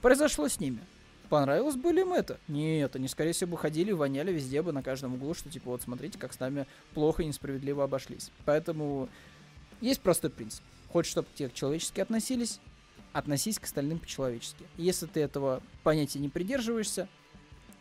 произошло 0.00 0.48
с 0.48 0.58
ними. 0.58 0.80
Понравилось 1.32 1.76
бы 1.76 1.92
ли 1.92 2.02
им 2.02 2.12
это? 2.12 2.38
Нет, 2.46 2.94
они, 2.94 3.08
скорее 3.08 3.32
всего, 3.32 3.52
бы 3.52 3.56
ходили, 3.56 3.90
воняли 3.90 4.30
везде 4.30 4.60
бы 4.60 4.70
на 4.70 4.82
каждом 4.82 5.14
углу, 5.14 5.32
что 5.32 5.48
типа 5.48 5.70
вот 5.70 5.80
смотрите, 5.80 6.18
как 6.18 6.34
с 6.34 6.38
нами 6.38 6.66
плохо 6.92 7.22
и 7.22 7.26
несправедливо 7.26 7.84
обошлись. 7.84 8.30
Поэтому 8.44 9.08
есть 9.80 10.02
простой 10.02 10.28
принцип. 10.28 10.62
Хочешь, 10.92 11.10
чтобы 11.10 11.28
к 11.28 11.34
тебе 11.34 11.50
человечески 11.54 12.00
относились, 12.00 12.60
относись 13.14 13.58
к 13.58 13.64
остальным 13.64 13.98
по-человечески. 13.98 14.66
Если 14.76 15.06
ты 15.06 15.20
этого 15.20 15.62
понятия 15.82 16.18
не 16.18 16.28
придерживаешься, 16.28 17.08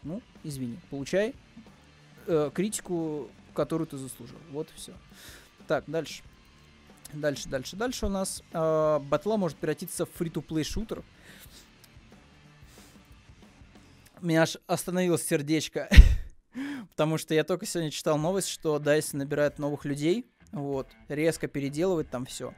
ну, 0.03 0.21
извини, 0.45 0.79
получай 0.89 1.35
э, 2.27 2.51
критику, 2.53 3.29
которую 3.53 3.85
ты 3.85 3.97
заслужил. 3.97 4.37
Вот 4.51 4.69
и 4.73 4.77
все. 4.77 4.93
Так, 5.67 5.83
дальше. 5.87 6.23
Дальше, 7.11 7.49
дальше, 7.49 7.75
дальше 7.75 8.05
у 8.05 8.09
нас 8.09 8.43
э, 8.53 8.99
батла 9.09 9.35
может 9.35 9.57
превратиться 9.57 10.05
в 10.05 10.09
фри-то-плей 10.11 10.63
шутер 10.63 11.03
меня 14.21 14.43
аж 14.43 14.57
остановилось 14.67 15.25
сердечко. 15.25 15.89
Потому 16.89 17.17
что 17.17 17.33
я 17.33 17.43
только 17.43 17.65
сегодня 17.65 17.91
читал 17.91 18.17
новость, 18.17 18.49
что 18.49 18.77
DICE 18.77 19.15
набирает 19.17 19.59
новых 19.59 19.85
людей. 19.85 20.25
Вот. 20.51 20.87
Резко 21.07 21.47
переделывает 21.47 22.09
там 22.09 22.25
все. 22.25 22.53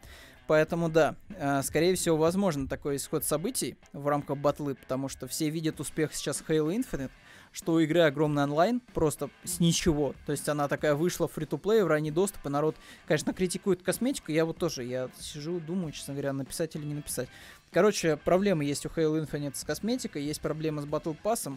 Поэтому 0.47 0.89
да, 0.89 1.15
э, 1.29 1.61
скорее 1.63 1.95
всего, 1.95 2.17
возможно 2.17 2.67
такой 2.67 2.97
исход 2.97 3.23
событий 3.23 3.77
в 3.93 4.07
рамках 4.07 4.37
батлы, 4.37 4.75
потому 4.75 5.07
что 5.07 5.27
все 5.27 5.49
видят 5.49 5.79
успех 5.79 6.13
сейчас 6.13 6.43
Halo 6.45 6.75
Infinite, 6.75 7.11
что 7.53 7.73
у 7.73 7.79
игры 7.79 8.01
огромный 8.01 8.43
онлайн, 8.43 8.81
просто 8.93 9.29
с 9.45 9.59
ничего. 9.59 10.15
То 10.25 10.33
есть 10.33 10.49
она 10.49 10.67
такая 10.67 10.95
вышла 10.95 11.27
фри 11.27 11.45
to 11.45 11.61
play 11.61 11.83
в 11.83 11.87
ранний 11.87 12.11
доступ, 12.11 12.45
и 12.45 12.49
народ, 12.49 12.75
конечно, 13.05 13.33
критикует 13.33 13.83
косметику. 13.83 14.31
Я 14.31 14.43
вот 14.43 14.57
тоже, 14.57 14.83
я 14.83 15.09
сижу, 15.17 15.59
думаю, 15.61 15.93
честно 15.93 16.13
говоря, 16.13 16.33
написать 16.33 16.75
или 16.75 16.83
не 16.83 16.95
написать. 16.95 17.29
Короче, 17.73 18.17
проблемы 18.17 18.65
есть 18.65 18.85
у 18.85 18.89
Halo 18.89 19.19
Infinite 19.19 19.55
с 19.55 19.63
косметикой, 19.63 20.23
есть 20.23 20.41
проблемы 20.41 20.83
с 20.83 20.85
Battle 20.85 21.17
Pass. 21.23 21.51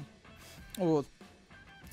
Вот 0.79 1.07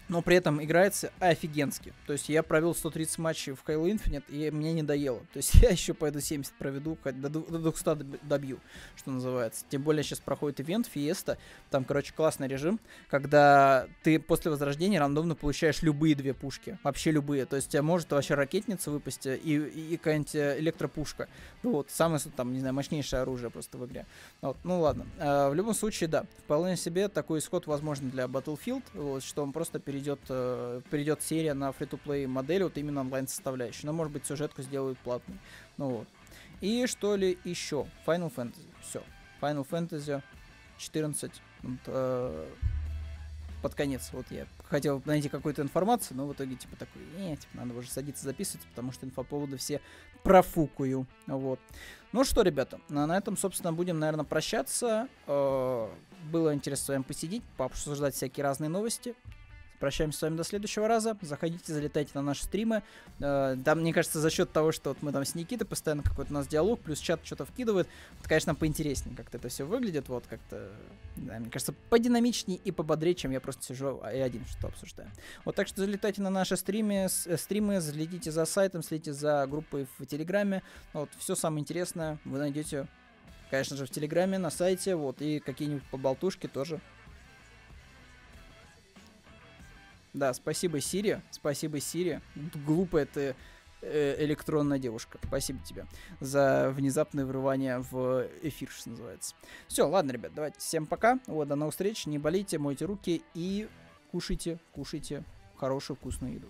но 0.09 0.21
при 0.21 0.35
этом 0.35 0.63
играется 0.63 1.11
офигенски. 1.19 1.93
То 2.07 2.13
есть 2.13 2.29
я 2.29 2.43
провел 2.43 2.75
130 2.75 3.17
матчей 3.19 3.53
в 3.53 3.63
Halo 3.65 3.89
Infinite, 3.89 4.25
и 4.29 4.51
мне 4.51 4.73
не 4.73 4.83
доело. 4.83 5.19
То 5.33 5.37
есть 5.37 5.53
я 5.61 5.69
еще 5.69 5.93
пойду 5.93 6.19
70 6.19 6.53
проведу, 6.53 6.97
до 7.03 7.29
200 7.29 8.19
добью, 8.23 8.59
что 8.95 9.11
называется. 9.11 9.65
Тем 9.69 9.83
более 9.83 10.03
сейчас 10.03 10.19
проходит 10.19 10.61
ивент, 10.61 10.87
фиеста, 10.87 11.37
там, 11.69 11.85
короче, 11.85 12.13
классный 12.13 12.47
режим, 12.47 12.79
когда 13.09 13.87
ты 14.03 14.19
после 14.19 14.51
возрождения 14.51 14.99
рандомно 14.99 15.35
получаешь 15.35 15.81
любые 15.81 16.15
две 16.15 16.33
пушки, 16.33 16.77
вообще 16.83 17.11
любые. 17.11 17.45
То 17.45 17.55
есть 17.55 17.69
тебя 17.69 17.83
может 17.83 18.11
вообще 18.11 18.35
ракетница 18.35 18.91
выпасть 18.91 19.25
и, 19.25 19.35
и, 19.35 19.93
и 19.93 19.97
какая-нибудь 19.97 20.35
электропушка. 20.35 21.27
Ну 21.63 21.71
вот, 21.71 21.89
самое, 21.89 22.19
там, 22.35 22.53
не 22.53 22.59
знаю, 22.59 22.73
мощнейшее 22.73 23.21
оружие 23.21 23.49
просто 23.49 23.77
в 23.77 23.85
игре. 23.85 24.05
Вот, 24.41 24.57
ну 24.63 24.79
ладно. 24.81 25.05
А, 25.19 25.49
в 25.49 25.55
любом 25.55 25.73
случае, 25.73 26.07
да, 26.09 26.25
вполне 26.39 26.75
себе 26.75 27.07
такой 27.07 27.39
исход 27.39 27.67
возможен 27.67 28.09
для 28.09 28.25
Battlefield, 28.25 28.83
вот, 28.93 29.23
что 29.23 29.43
он 29.43 29.51
просто 29.51 29.79
перейдет, 29.93 30.19
э, 30.29 30.81
перейдет 30.89 31.21
серия 31.21 31.53
на 31.53 31.69
free-to-play 31.69 32.25
модель, 32.25 32.63
вот 32.63 32.77
именно 32.77 33.01
онлайн 33.01 33.27
составляющей. 33.27 33.85
Но 33.85 33.93
может 33.93 34.11
быть 34.11 34.25
сюжетку 34.25 34.63
сделают 34.63 34.97
платной. 34.99 35.37
Ну 35.77 35.89
вот. 35.89 36.07
И 36.61 36.87
что 36.87 37.15
ли 37.15 37.37
еще? 37.43 37.85
Final 38.07 38.33
Fantasy. 38.33 38.65
Все. 38.81 39.03
Final 39.39 39.67
Fantasy 39.69 40.23
14. 40.79 41.31
Вот, 41.61 41.79
э, 41.85 42.49
под 43.61 43.75
конец. 43.75 44.09
Вот 44.13 44.25
я 44.31 44.47
хотел 44.67 45.03
найти 45.05 45.29
какую-то 45.29 45.61
информацию, 45.61 46.17
но 46.17 46.25
в 46.25 46.33
итоге 46.33 46.55
типа 46.55 46.75
такой, 46.75 47.03
не, 47.15 47.37
типа, 47.37 47.57
надо 47.57 47.77
уже 47.77 47.89
садиться 47.89 48.23
записывать, 48.23 48.65
потому 48.67 48.91
что 48.91 49.05
инфоповоды 49.05 49.57
все 49.57 49.79
профукаю. 50.23 51.05
Вот. 51.27 51.59
Ну 52.11 52.23
что, 52.23 52.41
ребята, 52.41 52.79
на 52.89 53.15
этом, 53.15 53.37
собственно, 53.37 53.71
будем, 53.71 53.99
наверное, 53.99 54.25
прощаться. 54.25 55.07
Э, 55.27 55.87
было 56.31 56.53
интересно 56.53 56.85
с 56.85 56.89
вами 56.89 57.03
посидеть, 57.03 57.43
пообсуждать 57.57 58.15
всякие 58.15 58.43
разные 58.43 58.69
новости 58.69 59.15
прощаемся 59.83 60.19
с 60.19 60.21
вами 60.21 60.37
до 60.37 60.45
следующего 60.45 60.87
раза. 60.87 61.17
Заходите, 61.19 61.73
залетайте 61.73 62.11
на 62.13 62.21
наши 62.21 62.45
стримы. 62.45 62.83
Э, 63.19 63.57
мне 63.75 63.91
кажется, 63.91 64.21
за 64.21 64.29
счет 64.29 64.49
того, 64.49 64.71
что 64.71 64.91
вот 64.91 64.99
мы 65.01 65.11
там 65.11 65.25
с 65.25 65.35
Никитой 65.35 65.67
постоянно 65.67 66.03
какой-то 66.03 66.31
у 66.31 66.35
нас 66.35 66.47
диалог, 66.47 66.79
плюс 66.79 66.99
чат 66.99 67.19
что-то 67.25 67.43
вкидывает, 67.43 67.89
это, 68.21 68.29
конечно, 68.29 68.55
поинтереснее 68.55 69.13
как-то 69.13 69.39
это 69.39 69.49
все 69.49 69.65
выглядит. 69.65 70.07
Вот 70.07 70.23
как-то, 70.25 70.71
да, 71.17 71.37
мне 71.37 71.49
кажется, 71.49 71.73
подинамичнее 71.89 72.59
и 72.63 72.71
пободрее, 72.71 73.13
чем 73.13 73.31
я 73.31 73.41
просто 73.41 73.61
сижу 73.61 74.01
и 74.05 74.19
один 74.19 74.45
что 74.45 74.67
обсуждаю. 74.67 75.11
Вот 75.43 75.55
так 75.55 75.67
что 75.67 75.81
залетайте 75.81 76.21
на 76.21 76.29
наши 76.29 76.55
стримы, 76.55 77.09
э, 77.25 77.37
стримы, 77.37 77.81
следите 77.81 78.31
за 78.31 78.45
сайтом, 78.45 78.83
следите 78.83 79.11
за 79.11 79.45
группой 79.47 79.85
в 79.97 80.05
Телеграме. 80.05 80.63
Вот 80.93 81.09
все 81.17 81.35
самое 81.35 81.59
интересное 81.59 82.19
вы 82.23 82.37
найдете 82.37 82.87
конечно 83.49 83.77
же, 83.77 83.85
в 83.85 83.89
Телеграме, 83.91 84.39
на 84.39 84.49
сайте, 84.49 84.95
вот, 84.95 85.21
и 85.21 85.39
какие-нибудь 85.39 85.83
поболтушки 85.91 86.47
тоже. 86.47 86.81
Да, 90.13 90.33
спасибо, 90.33 90.79
Сири, 90.79 91.21
спасибо, 91.31 91.79
Сири. 91.79 92.21
Глупая 92.65 93.05
ты 93.05 93.35
э, 93.81 94.23
электронная 94.23 94.77
девушка. 94.77 95.19
Спасибо 95.25 95.59
тебе 95.63 95.85
за 96.19 96.71
внезапное 96.75 97.25
врывание 97.25 97.79
в 97.79 98.27
эфир, 98.43 98.69
что 98.69 98.91
называется. 98.91 99.35
Все, 99.67 99.87
ладно, 99.87 100.11
ребят, 100.11 100.33
давайте 100.35 100.59
всем 100.59 100.85
пока. 100.85 101.19
Вот, 101.25 101.47
до 101.47 101.55
новых 101.55 101.73
встреч. 101.73 102.05
Не 102.05 102.19
болейте, 102.19 102.59
мойте 102.59 102.85
руки 102.85 103.23
и 103.33 103.67
кушайте, 104.11 104.59
кушайте 104.71 105.23
хорошую 105.57 105.97
вкусную 105.97 106.35
еду. 106.35 106.49